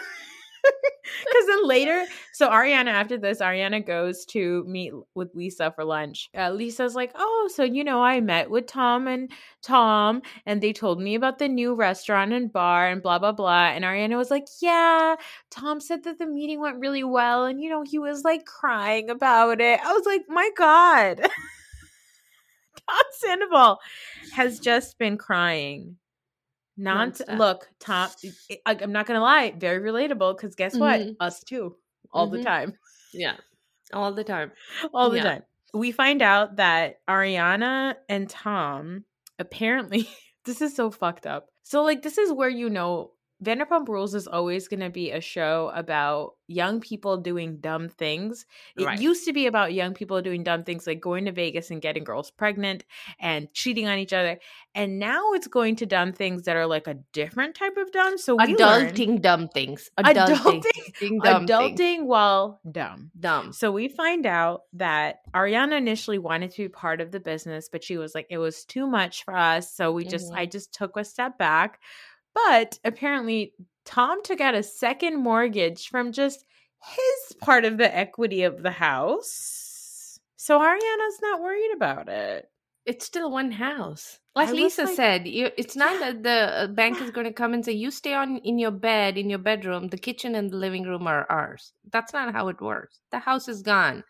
Because 1.32 1.46
then 1.46 1.66
later, 1.66 2.04
so 2.42 2.50
Ariana, 2.50 2.88
after 2.88 3.16
this, 3.16 3.38
Ariana 3.38 3.86
goes 3.86 4.24
to 4.26 4.64
meet 4.64 4.92
with 5.14 5.32
Lisa 5.32 5.70
for 5.70 5.84
lunch. 5.84 6.28
Uh, 6.36 6.50
Lisa's 6.50 6.96
like, 6.96 7.12
Oh, 7.14 7.48
so 7.54 7.62
you 7.62 7.84
know, 7.84 8.02
I 8.02 8.20
met 8.20 8.50
with 8.50 8.66
Tom 8.66 9.06
and 9.06 9.30
Tom, 9.62 10.22
and 10.44 10.60
they 10.60 10.72
told 10.72 11.00
me 11.00 11.14
about 11.14 11.38
the 11.38 11.46
new 11.46 11.76
restaurant 11.76 12.32
and 12.32 12.52
bar 12.52 12.88
and 12.88 13.00
blah, 13.00 13.20
blah, 13.20 13.30
blah. 13.30 13.66
And 13.66 13.84
Ariana 13.84 14.16
was 14.16 14.28
like, 14.28 14.46
Yeah, 14.60 15.14
Tom 15.52 15.78
said 15.78 16.02
that 16.02 16.18
the 16.18 16.26
meeting 16.26 16.58
went 16.58 16.80
really 16.80 17.04
well. 17.04 17.44
And, 17.44 17.60
you 17.60 17.70
know, 17.70 17.84
he 17.88 18.00
was 18.00 18.24
like 18.24 18.44
crying 18.44 19.08
about 19.08 19.60
it. 19.60 19.78
I 19.80 19.92
was 19.92 20.04
like, 20.04 20.22
My 20.28 20.50
God. 20.56 21.20
Tom 22.88 23.04
Sandoval 23.20 23.78
has 24.32 24.58
just 24.58 24.98
been 24.98 25.16
crying 25.16 25.96
not 26.76 27.20
look, 27.36 27.68
Tom. 27.80 28.10
I'm 28.66 28.92
not 28.92 29.06
gonna 29.06 29.20
lie, 29.20 29.52
very 29.56 29.80
relatable. 29.80 30.36
Because 30.36 30.54
guess 30.54 30.76
what? 30.76 31.00
Mm-hmm. 31.00 31.12
Us 31.20 31.42
too, 31.44 31.76
all 32.12 32.26
mm-hmm. 32.26 32.36
the 32.36 32.44
time. 32.44 32.74
Yeah, 33.12 33.36
all 33.92 34.12
the 34.12 34.24
time, 34.24 34.52
all 34.94 35.10
the 35.10 35.18
yeah. 35.18 35.22
time. 35.22 35.42
We 35.74 35.92
find 35.92 36.22
out 36.22 36.56
that 36.56 37.00
Ariana 37.08 37.94
and 38.08 38.28
Tom 38.28 39.04
apparently 39.38 40.08
this 40.44 40.60
is 40.60 40.74
so 40.74 40.90
fucked 40.90 41.26
up. 41.26 41.48
So 41.62 41.82
like 41.82 42.02
this 42.02 42.18
is 42.18 42.32
where 42.32 42.48
you 42.48 42.68
know 42.68 43.12
Vanderpump 43.42 43.88
Rules 43.88 44.14
is 44.14 44.28
always 44.28 44.68
going 44.68 44.80
to 44.80 44.90
be 44.90 45.10
a 45.10 45.20
show 45.20 45.72
about 45.74 46.34
young 46.46 46.80
people 46.80 47.16
doing 47.16 47.56
dumb 47.56 47.88
things. 47.88 48.46
It 48.76 48.84
right. 48.84 49.00
used 49.00 49.24
to 49.24 49.32
be 49.32 49.46
about 49.46 49.72
young 49.72 49.94
people 49.94 50.20
doing 50.22 50.44
dumb 50.44 50.62
things 50.62 50.86
like 50.86 51.00
going 51.00 51.24
to 51.24 51.32
Vegas 51.32 51.70
and 51.70 51.82
getting 51.82 52.04
girls 52.04 52.30
pregnant 52.30 52.84
and 53.18 53.52
cheating 53.52 53.88
on 53.88 53.98
each 53.98 54.12
other. 54.12 54.38
And 54.74 54.98
now 54.98 55.32
it's 55.32 55.48
going 55.48 55.76
to 55.76 55.86
dumb 55.86 56.12
things 56.12 56.42
that 56.42 56.56
are 56.56 56.66
like 56.66 56.86
a 56.86 56.94
different 57.12 57.54
type 57.54 57.76
of 57.76 57.90
dumb. 57.90 58.16
So 58.16 58.36
we 58.36 58.54
adulting 58.54 59.08
learn, 59.08 59.20
dumb 59.20 59.48
things. 59.48 59.90
Adulting, 59.98 60.62
adulting, 61.00 61.22
dumb 61.22 61.46
adulting 61.46 61.76
things. 61.76 62.04
while 62.04 62.60
dumb. 62.70 63.10
Dumb. 63.18 63.52
So 63.52 63.72
we 63.72 63.88
find 63.88 64.24
out 64.24 64.62
that 64.74 65.20
Ariana 65.34 65.78
initially 65.78 66.18
wanted 66.18 66.52
to 66.52 66.62
be 66.62 66.68
part 66.68 67.00
of 67.00 67.10
the 67.10 67.20
business, 67.20 67.68
but 67.68 67.82
she 67.82 67.96
was 67.96 68.14
like, 68.14 68.26
it 68.30 68.38
was 68.38 68.64
too 68.64 68.86
much 68.86 69.24
for 69.24 69.36
us. 69.36 69.72
So 69.74 69.90
we 69.90 70.04
just, 70.04 70.26
mm-hmm. 70.26 70.38
I 70.38 70.46
just 70.46 70.72
took 70.72 70.96
a 70.96 71.04
step 71.04 71.38
back 71.38 71.80
but 72.34 72.78
apparently, 72.84 73.54
Tom 73.84 74.22
took 74.22 74.40
out 74.40 74.54
a 74.54 74.62
second 74.62 75.22
mortgage 75.22 75.88
from 75.88 76.12
just 76.12 76.44
his 76.82 77.36
part 77.38 77.64
of 77.64 77.78
the 77.78 77.94
equity 77.94 78.42
of 78.42 78.62
the 78.62 78.70
house. 78.70 80.18
So 80.36 80.58
Ariana's 80.58 81.20
not 81.22 81.40
worried 81.40 81.72
about 81.74 82.08
it. 82.08 82.48
It's 82.84 83.06
still 83.06 83.30
one 83.30 83.52
house. 83.52 84.18
Like 84.34 84.48
I 84.48 84.52
Lisa 84.52 84.84
like, 84.84 84.96
said, 84.96 85.28
you, 85.28 85.50
it's 85.56 85.76
not 85.76 86.00
that 86.00 86.24
the 86.24 86.62
uh, 86.62 86.66
bank 86.66 87.00
is 87.00 87.10
going 87.12 87.26
to 87.26 87.32
come 87.32 87.54
and 87.54 87.64
say, 87.64 87.72
you 87.72 87.92
stay 87.92 88.14
on 88.14 88.38
in 88.38 88.58
your 88.58 88.72
bed, 88.72 89.16
in 89.16 89.30
your 89.30 89.38
bedroom, 89.38 89.88
the 89.88 89.98
kitchen 89.98 90.34
and 90.34 90.50
the 90.50 90.56
living 90.56 90.82
room 90.82 91.06
are 91.06 91.26
ours. 91.30 91.72
That's 91.92 92.12
not 92.12 92.32
how 92.32 92.48
it 92.48 92.60
works. 92.60 92.98
The 93.12 93.20
house 93.20 93.46
is 93.46 93.62
gone 93.62 94.02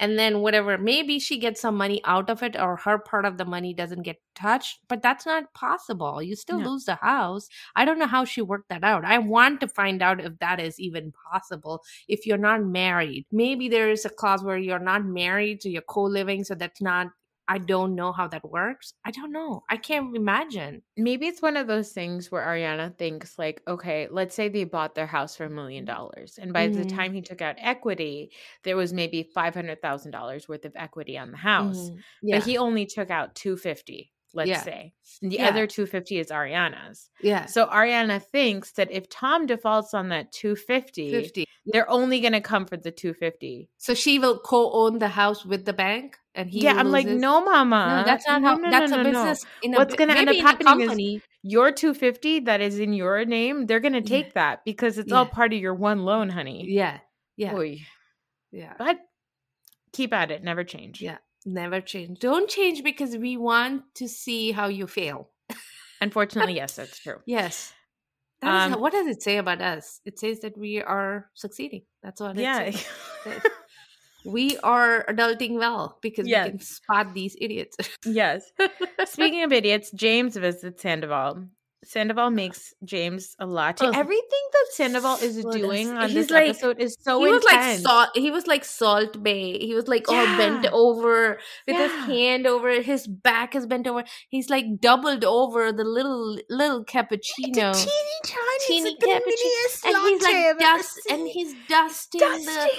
and 0.00 0.18
then 0.18 0.40
whatever 0.40 0.78
maybe 0.78 1.18
she 1.18 1.38
gets 1.38 1.60
some 1.60 1.76
money 1.76 2.00
out 2.04 2.30
of 2.30 2.42
it 2.42 2.58
or 2.58 2.76
her 2.76 2.98
part 2.98 3.24
of 3.24 3.36
the 3.36 3.44
money 3.44 3.74
doesn't 3.74 4.02
get 4.02 4.16
touched 4.34 4.78
but 4.88 5.02
that's 5.02 5.26
not 5.26 5.52
possible. 5.54 6.22
You 6.22 6.36
still 6.36 6.60
no. 6.60 6.70
lose 6.70 6.84
the 6.84 6.96
house. 6.96 7.48
I 7.76 7.84
don't 7.84 7.98
know 7.98 8.06
how 8.06 8.24
she 8.24 8.42
worked 8.42 8.68
that 8.68 8.84
out. 8.84 9.04
I 9.04 9.18
want 9.18 9.60
to 9.60 9.68
find 9.68 10.02
out 10.02 10.20
if 10.20 10.38
that 10.38 10.60
is 10.60 10.78
even 10.78 11.12
possible 11.32 11.82
if 12.08 12.26
you're 12.26 12.38
not 12.38 12.64
married. 12.64 13.26
Maybe 13.32 13.68
there 13.68 13.90
is 13.90 14.04
a 14.04 14.10
clause 14.10 14.42
where 14.42 14.58
you're 14.58 14.78
not 14.78 15.04
married 15.04 15.62
so 15.62 15.68
you're 15.68 15.82
co-living 15.82 16.44
so 16.44 16.54
that's 16.54 16.80
not 16.80 17.08
I 17.48 17.58
don't 17.58 17.94
know 17.94 18.12
how 18.12 18.28
that 18.28 18.48
works. 18.48 18.92
I 19.04 19.10
don't 19.10 19.32
know. 19.32 19.64
I 19.70 19.78
can't 19.78 20.14
imagine. 20.14 20.82
Maybe 20.96 21.26
it's 21.26 21.40
one 21.40 21.56
of 21.56 21.66
those 21.66 21.92
things 21.92 22.30
where 22.30 22.44
Ariana 22.44 22.96
thinks, 22.98 23.38
like, 23.38 23.62
okay, 23.66 24.06
let's 24.10 24.34
say 24.34 24.48
they 24.48 24.64
bought 24.64 24.94
their 24.94 25.06
house 25.06 25.34
for 25.34 25.44
a 25.44 25.50
million 25.50 25.86
dollars. 25.86 26.38
And 26.40 26.52
by 26.52 26.68
mm-hmm. 26.68 26.82
the 26.82 26.84
time 26.84 27.14
he 27.14 27.22
took 27.22 27.40
out 27.40 27.56
equity, 27.58 28.32
there 28.64 28.76
was 28.76 28.92
maybe 28.92 29.28
$500,000 29.34 30.48
worth 30.48 30.64
of 30.66 30.72
equity 30.76 31.16
on 31.16 31.30
the 31.30 31.38
house. 31.38 31.78
Mm-hmm. 31.78 31.98
Yeah. 32.22 32.38
But 32.38 32.46
he 32.46 32.58
only 32.58 32.84
took 32.84 33.10
out 33.10 33.34
250 33.34 34.12
let's 34.34 34.48
Yeah. 34.50 34.62
say. 34.62 34.92
And 35.22 35.32
the 35.32 35.36
Yeah. 35.36 35.48
other 35.48 35.66
250 35.66 36.18
is 36.18 36.28
Ariana's. 36.28 37.10
Yeah. 37.20 37.46
So 37.46 37.66
Ariana 37.66 38.22
thinks 38.22 38.72
that 38.72 38.90
if 38.90 39.08
Tom 39.08 39.46
defaults 39.46 39.94
on 39.94 40.08
that 40.10 40.32
250, 40.32 41.10
50. 41.10 41.44
they're 41.66 41.90
only 41.90 42.20
going 42.20 42.32
to 42.34 42.40
come 42.40 42.66
for 42.66 42.76
the 42.76 42.90
250. 42.90 43.68
So 43.78 43.94
she 43.94 44.18
will 44.18 44.38
co-own 44.38 44.98
the 44.98 45.08
house 45.08 45.44
with 45.44 45.64
the 45.64 45.72
bank, 45.72 46.18
and 46.34 46.48
he. 46.50 46.60
yeah, 46.60 46.74
I'm 46.76 46.90
like, 46.90 47.06
no, 47.06 47.44
mama. 47.44 47.98
no, 48.00 48.04
that's 48.04 48.26
not 48.26 48.42
No, 48.42 48.48
how. 48.48 48.54
no, 48.56 48.70
that's 48.70 48.90
no, 48.90 49.00
a 49.00 49.04
no, 49.04 49.10
no. 49.10 49.24
business. 49.24 49.46
In 49.62 49.74
a 49.74 49.78
What's 49.78 49.94
gonna 49.94 50.14
end 50.14 50.28
up 50.28 50.36
happening 50.36 50.80
is 50.80 51.22
Your 51.42 51.70
250 51.72 52.40
that 52.40 52.60
is 52.60 52.78
in 52.78 52.92
your 52.92 53.24
name, 53.24 53.66
they're 53.66 53.80
going 53.80 53.92
to 53.92 54.00
Yeah. 54.00 54.22
take 54.22 54.34
that 54.34 54.64
because 54.64 54.98
it's 54.98 55.12
all 55.12 55.24
part 55.24 55.52
of 55.52 55.60
your 55.60 55.72
one 55.74 56.04
loan, 56.04 56.28
honey. 56.28 56.66
Yeah, 56.68 56.98
yeah, 57.36 57.54
Oy. 57.54 57.78
yeah. 58.50 58.74
But 58.76 58.98
keep 59.92 60.12
at 60.12 60.30
it, 60.32 60.42
never 60.42 60.64
change. 60.64 61.00
Yeah. 61.00 61.18
Never 61.48 61.80
change. 61.80 62.18
Don't 62.18 62.48
change 62.50 62.82
because 62.84 63.16
we 63.16 63.36
want 63.38 63.82
to 63.94 64.06
see 64.08 64.52
how 64.52 64.68
you 64.68 64.86
fail. 64.86 65.30
Unfortunately, 66.00 66.54
yes, 66.62 66.76
that's 66.76 66.98
true. 66.98 67.18
Yes. 67.26 67.72
That 68.42 68.54
Um, 68.66 68.72
how- 68.72 68.78
what 68.78 68.92
does 68.92 69.06
it 69.06 69.22
say 69.22 69.38
about 69.38 69.62
us? 69.62 70.00
It 70.04 70.18
says 70.18 70.40
that 70.40 70.58
we 70.58 70.82
are 70.82 71.30
succeeding. 71.34 71.82
That's 72.02 72.20
what 72.20 72.36
it 72.38 72.42
Yeah. 72.42 72.70
says. 72.70 72.86
We 74.24 74.58
are 74.58 75.04
adulting 75.08 75.54
well 75.58 75.96
because 76.02 76.26
Yes. 76.28 76.44
we 76.46 76.50
can 76.50 76.60
spot 76.60 77.14
these 77.14 77.36
idiots. 77.40 77.76
yes. 78.04 78.52
Speaking 79.06 79.42
of 79.44 79.52
idiots, 79.52 79.90
James 79.92 80.36
visits 80.36 80.82
Sandoval. 80.82 81.46
Sandoval 81.84 82.30
makes 82.30 82.74
James 82.84 83.36
a 83.38 83.46
latte. 83.46 83.86
Ugh. 83.86 83.94
Everything 83.94 84.44
that 84.52 84.66
Sandoval 84.72 85.16
is 85.22 85.40
So 85.40 85.50
doing 85.52 85.90
on 85.90 86.12
this 86.12 86.28
like- 86.28 86.48
episode 86.50 86.80
is 86.80 86.96
so 87.00 87.24
he 87.24 87.30
was 87.30 87.44
like 87.44 87.78
salt. 87.78 88.10
He 88.14 88.30
was 88.30 88.46
like 88.46 88.64
Salt 88.64 89.22
Bae. 89.22 89.56
He 89.60 89.74
was 89.74 89.86
like 89.86 90.08
all 90.08 90.26
bent 90.36 90.66
over 90.66 91.38
with 91.66 91.76
his 91.76 91.92
hand 92.06 92.46
over. 92.46 92.82
His 92.82 93.06
back 93.06 93.54
is 93.54 93.66
bent 93.66 93.86
over. 93.86 94.04
He's 94.28 94.50
like 94.50 94.64
doubled 94.80 95.24
over 95.24 95.72
the 95.72 95.84
little 95.84 96.38
little 96.50 96.84
cappuccino. 96.84 97.72
teeny 97.74 98.18
tiny 98.24 98.66
teeny 98.66 98.96
cappuccino, 98.96 99.86
and 99.86 99.96
he's 100.08 100.22
like 100.22 100.58
dust, 100.58 101.00
and 101.10 101.28
he's 101.28 101.54
dusting, 101.68 102.20
the 102.20 102.70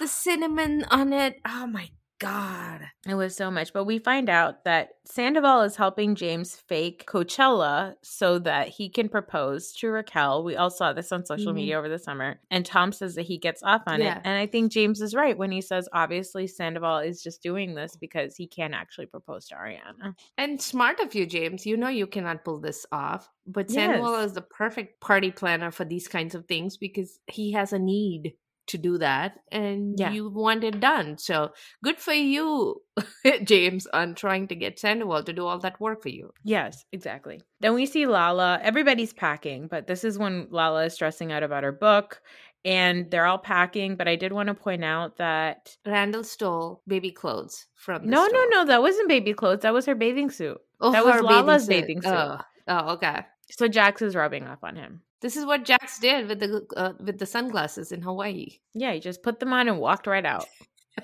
the 0.00 0.08
cinnamon 0.08 0.84
on 0.90 1.12
it. 1.12 1.34
Oh 1.46 1.66
my 1.66 1.88
god! 2.18 2.82
It 3.06 3.14
was 3.14 3.34
so 3.36 3.50
much. 3.50 3.72
But 3.72 3.84
we 3.84 3.98
find 3.98 4.28
out 4.28 4.64
that 4.64 4.90
Sandoval 5.04 5.62
is 5.62 5.76
helping 5.76 6.14
James 6.14 6.56
fake 6.56 7.04
Coachella 7.06 7.94
so 8.02 8.38
that 8.40 8.68
he 8.68 8.88
can 8.90 9.08
propose 9.08 9.72
to 9.74 9.88
Raquel. 9.90 10.42
We 10.44 10.56
all 10.56 10.70
saw 10.70 10.92
this 10.92 11.12
on 11.12 11.24
social 11.24 11.52
Mhm. 11.52 11.56
media 11.56 11.78
over 11.78 11.88
the 11.88 11.98
summer. 11.98 12.40
And 12.50 12.66
Tom 12.66 12.92
says 12.92 13.14
that 13.14 13.22
he 13.26 13.38
gets 13.38 13.62
off 13.62 13.82
on 13.86 14.00
Yeah. 14.00 14.16
it. 14.16 14.22
And 14.24 14.38
I 14.38 14.46
think 14.46 14.72
James 14.72 15.00
is 15.00 15.14
right 15.14 15.38
when 15.38 15.50
he 15.52 15.60
says, 15.60 15.88
obviously, 15.92 16.46
Sandoval 16.46 16.98
is 16.98 17.22
just 17.22 17.42
doing 17.42 17.74
this 17.74 17.96
because 17.96 18.36
he 18.36 18.46
can't 18.46 18.74
actually 18.74 19.06
propose 19.06 19.46
to 19.48 19.54
Ariana. 19.54 20.14
And 20.36 20.60
smart 20.60 21.00
of 21.00 21.14
you, 21.14 21.26
James. 21.26 21.66
You 21.66 21.76
know 21.76 21.88
you 21.88 22.06
cannot 22.06 22.44
pull 22.44 22.60
this 22.60 22.84
off, 22.92 23.28
but 23.46 23.70
Samuel 23.70 24.12
Yes. 24.12 24.26
is 24.26 24.32
the 24.34 24.42
perfect 24.42 25.00
party 25.00 25.30
planner 25.30 25.70
for 25.70 25.84
these 25.84 26.08
kinds 26.08 26.34
of 26.34 26.46
things 26.46 26.76
because 26.76 27.18
he 27.28 27.52
has 27.52 27.72
a 27.72 27.78
need 27.78 28.34
to 28.68 28.78
do 28.78 28.98
that, 28.98 29.38
and 29.50 29.98
Yeah. 29.98 30.12
you 30.12 30.28
want 30.28 30.64
it 30.64 30.80
done. 30.80 31.18
So 31.18 31.50
good 31.82 31.98
for 31.98 32.12
you, 32.12 32.82
James, 33.44 33.86
on 33.88 34.14
trying 34.14 34.48
to 34.48 34.54
get 34.54 34.78
Sandoval 34.78 35.24
to 35.24 35.32
do 35.32 35.46
all 35.46 35.58
that 35.60 35.80
work 35.80 36.02
for 36.02 36.08
you. 36.08 36.32
Yes, 36.44 36.84
exactly. 36.92 37.40
Then 37.60 37.74
we 37.74 37.86
see 37.86 38.06
Lala. 38.06 38.58
Everybody's 38.62 39.12
packing, 39.12 39.68
but 39.68 39.86
this 39.86 40.04
is 40.04 40.18
when 40.18 40.48
Lala 40.50 40.84
is 40.86 40.94
stressing 40.94 41.32
out 41.32 41.42
about 41.42 41.64
her 41.64 41.72
book. 41.72 42.20
And 42.64 43.08
they're 43.10 43.24
all 43.24 43.38
packing, 43.38 43.94
but 43.96 44.08
I 44.08 44.16
did 44.16 44.32
want 44.32 44.48
to 44.48 44.54
point 44.54 44.82
out 44.84 45.16
that 45.18 45.76
Randall 45.86 46.24
stole 46.24 46.82
baby 46.88 47.12
clothes 47.12 47.66
from 47.76 48.04
no, 48.04 48.22
no, 48.22 48.28
store. 48.28 48.46
no, 48.50 48.64
that 48.66 48.82
wasn't 48.82 49.08
baby 49.08 49.32
clothes. 49.32 49.60
That 49.62 49.72
was 49.72 49.86
her 49.86 49.94
bathing 49.94 50.28
suit. 50.28 50.58
Oh, 50.80 50.90
That 50.90 51.04
was 51.04 51.22
Lala's 51.22 51.62
suit. 51.62 51.68
bathing 51.70 52.02
suit. 52.02 52.10
Oh, 52.12 52.38
oh, 52.66 52.92
okay. 52.94 53.24
So 53.50 53.68
Jax 53.68 54.02
is 54.02 54.14
rubbing 54.14 54.46
off 54.46 54.62
on 54.62 54.76
him. 54.76 55.02
This 55.20 55.36
is 55.36 55.44
what 55.44 55.64
Jax 55.64 55.98
did 55.98 56.28
with 56.28 56.38
the 56.38 56.66
uh, 56.76 56.92
with 57.00 57.18
the 57.18 57.26
sunglasses 57.26 57.90
in 57.90 58.02
Hawaii. 58.02 58.58
Yeah, 58.74 58.92
he 58.92 59.00
just 59.00 59.22
put 59.22 59.40
them 59.40 59.52
on 59.52 59.68
and 59.68 59.78
walked 59.78 60.06
right 60.06 60.24
out. 60.24 60.46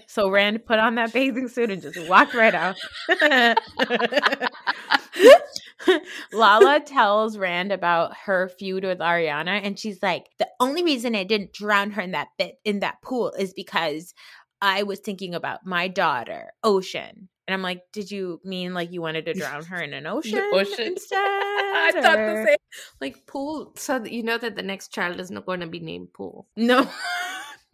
So 0.07 0.31
Rand 0.31 0.65
put 0.67 0.79
on 0.79 0.97
that 0.97 1.13
bathing 1.13 1.49
suit 1.49 1.71
and 1.71 1.83
just 1.83 2.09
walked 2.09 2.35
right 2.35 2.55
out. 2.55 2.77
Lala 6.33 6.81
tells 6.81 7.39
Rand 7.39 7.73
about 7.73 8.17
her 8.25 8.49
feud 8.49 8.85
with 8.85 8.99
Ariana, 8.99 9.61
and 9.63 9.79
she's 9.79 10.03
like, 10.03 10.27
"The 10.39 10.49
only 10.61 10.83
reason 10.83 11.15
I 11.15 11.25
didn't 11.25 11.53
drown 11.53 11.91
her 11.93 12.03
in 12.03 12.13
that 12.13 12.29
bit 12.39 12.57
in 12.65 12.81
that 12.81 13.03
pool 13.03 13.33
is 13.39 13.53
because 13.53 14.15
I 14.61 14.83
was 14.83 15.01
thinking 15.01 15.35
about 15.35 15.67
my 15.67 15.89
daughter, 15.89 16.53
Ocean." 16.63 17.29
And 17.47 17.55
I'm 17.55 17.63
like, 17.63 17.83
"Did 17.93 18.11
you 18.11 18.41
mean 18.45 18.73
like 18.75 18.91
you 18.93 19.03
wanted 19.03 19.27
to 19.27 19.35
drown 19.35 19.65
her 19.67 19.81
in 19.83 19.93
an 19.93 20.07
ocean, 20.17 20.43
ocean. 20.53 20.75
instead?" 20.93 21.17
I 21.19 21.91
thought 21.95 22.17
the 22.17 22.45
same. 22.47 22.57
Like 23.01 23.27
pool, 23.27 23.73
so 23.77 23.99
that 23.99 24.13
you 24.13 24.23
know 24.23 24.39
that 24.39 24.57
the 24.57 24.63
next 24.63 24.89
child 24.93 25.21
is 25.21 25.31
not 25.31 25.47
going 25.47 25.61
to 25.61 25.67
be 25.67 25.81
named 25.81 26.13
Pool. 26.13 26.49
No. 26.57 26.89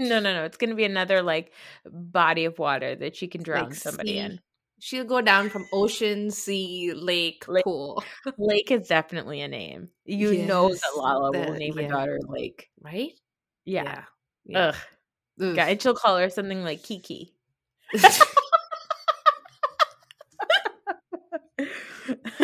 No, 0.02 0.18
no, 0.18 0.32
no. 0.32 0.44
It's 0.44 0.56
going 0.56 0.70
to 0.70 0.76
be 0.76 0.84
another 0.86 1.20
like 1.20 1.52
body 1.84 2.46
of 2.46 2.58
water 2.58 2.94
that 2.96 3.14
she 3.14 3.28
can 3.28 3.42
drown 3.42 3.64
Like 3.64 3.74
somebody 3.74 4.12
sea. 4.12 4.18
in. 4.18 4.40
She'll 4.78 5.04
go 5.04 5.20
down 5.20 5.50
from 5.50 5.66
ocean, 5.74 6.30
sea, 6.30 6.94
lake, 6.94 7.46
Lake. 7.48 7.64
pool, 7.64 8.02
Lake 8.38 8.70
is 8.70 8.88
definitely 8.88 9.42
a 9.42 9.48
name. 9.48 9.90
You 10.06 10.46
know 10.46 10.70
that 10.70 10.96
Lala 10.96 11.32
will 11.32 11.52
name 11.52 11.78
yeah. 11.78 11.84
a 11.84 11.88
daughter 11.90 12.18
Lake. 12.26 12.70
right? 12.80 13.12
Yeah. 13.66 14.04
Yeah. 14.46 14.68
Ugh. 14.68 14.74
Ugh. 15.42 15.56
Yeah, 15.56 15.66
and 15.66 15.82
she'll 15.82 15.92
call 15.92 16.16
her 16.16 16.30
something 16.30 16.64
like 16.64 16.82
Kiki. 16.82 17.34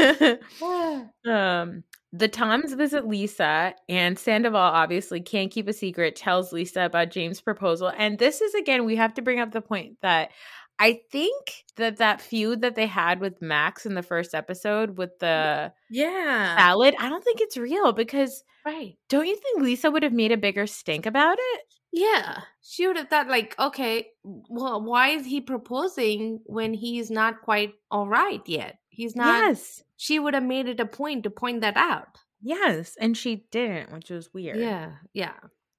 um 1.26 1.82
the 2.12 2.28
Toms 2.28 2.72
visit 2.72 3.06
Lisa, 3.06 3.74
and 3.88 4.18
Sandoval 4.18 4.60
obviously 4.60 5.20
can't 5.20 5.50
keep 5.50 5.68
a 5.68 5.72
secret, 5.72 6.16
tells 6.16 6.52
Lisa 6.52 6.82
about 6.82 7.10
James' 7.10 7.40
proposal. 7.40 7.92
And 7.96 8.18
this 8.18 8.40
is 8.40 8.54
again, 8.54 8.84
we 8.86 8.96
have 8.96 9.14
to 9.14 9.22
bring 9.22 9.40
up 9.40 9.52
the 9.52 9.60
point 9.60 9.98
that 10.02 10.30
I 10.78 11.00
think 11.10 11.64
that 11.76 11.98
that 11.98 12.20
feud 12.20 12.62
that 12.62 12.74
they 12.74 12.86
had 12.86 13.20
with 13.20 13.40
Max 13.42 13.86
in 13.86 13.94
the 13.94 14.02
first 14.02 14.34
episode 14.34 14.98
with 14.98 15.18
the 15.18 15.72
yeah. 15.90 16.56
salad, 16.56 16.94
I 16.98 17.08
don't 17.08 17.24
think 17.24 17.40
it's 17.40 17.56
real 17.56 17.92
because 17.92 18.44
Right. 18.64 18.96
don't 19.08 19.26
you 19.26 19.36
think 19.36 19.62
Lisa 19.62 19.90
would 19.90 20.02
have 20.02 20.12
made 20.12 20.32
a 20.32 20.36
bigger 20.36 20.66
stink 20.66 21.06
about 21.06 21.38
it? 21.38 21.60
Yeah. 21.96 22.42
She 22.60 22.86
would 22.86 22.98
have 22.98 23.08
thought, 23.08 23.28
like, 23.28 23.54
okay, 23.58 24.08
well, 24.22 24.82
why 24.82 25.08
is 25.10 25.24
he 25.24 25.40
proposing 25.40 26.40
when 26.44 26.74
he's 26.74 27.10
not 27.10 27.40
quite 27.40 27.72
all 27.90 28.06
right 28.06 28.42
yet? 28.46 28.78
He's 28.90 29.16
not. 29.16 29.46
yes. 29.46 29.82
She 29.96 30.18
would 30.18 30.34
have 30.34 30.42
made 30.42 30.68
it 30.68 30.78
a 30.78 30.84
point 30.84 31.22
to 31.22 31.30
point 31.30 31.62
that 31.62 31.78
out. 31.78 32.18
Yes. 32.42 32.96
And 33.00 33.16
she 33.16 33.46
didn't, 33.50 33.92
which 33.92 34.10
was 34.10 34.32
weird. 34.34 34.58
Yeah. 34.58 34.92
Yeah. 35.14 35.32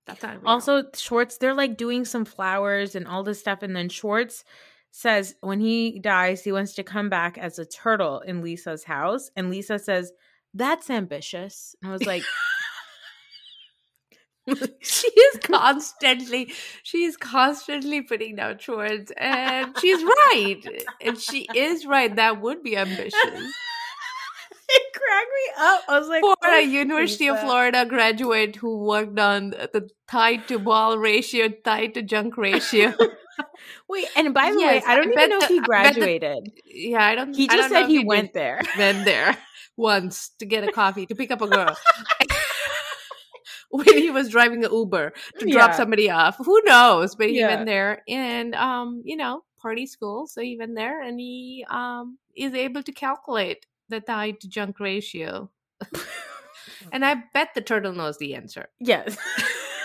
That's 0.08 0.24
not. 0.24 0.40
Also, 0.44 0.86
Schwartz, 0.96 1.38
they're 1.38 1.54
like 1.54 1.78
doing 1.78 2.04
some 2.04 2.26
flowers 2.26 2.96
and 2.96 3.08
all 3.08 3.22
this 3.22 3.40
stuff. 3.40 3.62
And 3.62 3.76
then 3.76 3.90
Schwartz 3.90 4.44
says 4.90 5.36
when 5.42 5.60
he 5.60 6.00
dies, 6.00 6.44
he 6.44 6.52
wants 6.52 6.74
to 6.74 6.84
come 6.84 7.10
back 7.10 7.38
as 7.38 7.60
a 7.60 7.66
turtle 7.66 8.22
in 8.22 8.42
Lisa's 8.42 8.84
house. 8.84 9.30
And 9.36 9.52
Lisa 9.52 9.78
says, 9.78 10.12
That's 10.56 10.90
ambitious. 10.90 11.76
And 11.84 11.92
I 11.92 11.94
was 11.94 12.06
like, 12.08 12.24
she 14.82 15.08
is 15.08 15.40
constantly 15.44 16.54
she 16.84 17.04
is 17.04 17.18
constantly 17.18 18.02
putting 18.02 18.36
down 18.38 18.58
Schwartz 18.58 19.12
and 19.18 19.78
she's 19.80 20.04
right 20.04 20.62
and 21.02 21.20
she 21.20 21.48
is 21.54 21.86
right 21.86 22.16
that 22.16 22.42
would 22.42 22.64
be 22.64 22.78
ambitious 22.78 23.14
It 24.70 24.84
cracked 24.94 25.30
me 25.30 25.64
up. 25.66 25.82
I 25.88 25.98
was 26.00 26.10
like, 26.10 26.22
for 26.22 26.36
"Oh, 26.44 26.58
a 26.60 26.62
university 26.62 27.30
of 27.30 27.40
florida 27.40 27.86
graduate 27.86 28.58
who 28.58 28.80
worked 28.80 29.18
on 29.18 29.52
the 29.52 29.90
tide 30.10 30.46
to 30.50 30.60
ball 30.60 30.98
ratio 30.98 31.48
tide 31.48 31.94
to 31.94 32.02
junk 32.02 32.36
ratio 32.38 32.94
Wait, 33.88 34.08
and 34.18 34.34
by 34.34 34.52
the 34.52 34.60
Yes, 34.60 34.84
way, 34.84 34.92
I 34.92 34.96
don't 34.96 35.08
I 35.08 35.12
even 35.12 35.30
know 35.30 35.38
if 35.42 35.48
he 35.48 35.60
bet 35.60 35.64
the- 35.64 35.68
graduated. 35.68 36.52
yeah 36.66 37.06
i 37.06 37.16
don't 37.16 37.34
He 37.34 37.48
just 37.48 37.70
don't 37.70 37.70
said 37.70 37.88
he 37.88 38.00
did. 38.00 38.08
went 38.08 38.34
there. 38.34 38.62
went 38.78 39.06
there 39.06 39.38
once 39.78 40.30
to 40.40 40.46
get 40.46 40.68
a 40.68 40.72
coffee 40.72 41.06
to 41.06 41.16
pick 41.16 41.32
up 41.32 41.42
a 41.42 41.48
girl 41.48 41.78
when 43.72 43.86
he 43.98 44.10
was 44.10 44.30
driving 44.30 44.64
an 44.64 44.72
uber 44.72 45.14
to 45.40 45.46
drop 45.52 45.74
somebody 45.74 46.10
off 46.10 46.38
who 46.38 46.62
knows 46.66 47.16
but 47.16 47.30
he 47.30 47.40
Yeah. 47.40 47.48
went 47.56 47.66
there 47.66 48.02
and 48.08 48.56
um 48.56 49.02
you 49.06 49.16
know 49.18 49.44
party 49.60 49.86
school 49.86 50.28
so 50.28 50.42
he 50.42 50.58
went 50.58 50.76
there 50.76 51.02
and 51.02 51.20
he 51.20 51.66
um 51.70 52.18
is 52.36 52.54
able 52.54 52.82
to 52.84 52.92
calculate 52.92 53.66
the 53.90 54.00
tide 54.00 54.40
to 54.42 54.48
junk 54.48 54.80
ratio 54.80 55.50
and 56.92 57.04
i 57.06 57.16
bet 57.34 57.50
the 57.56 57.62
turtle 57.62 57.94
knows 57.94 58.18
the 58.18 58.36
answer 58.36 58.70
Yes. 58.80 59.18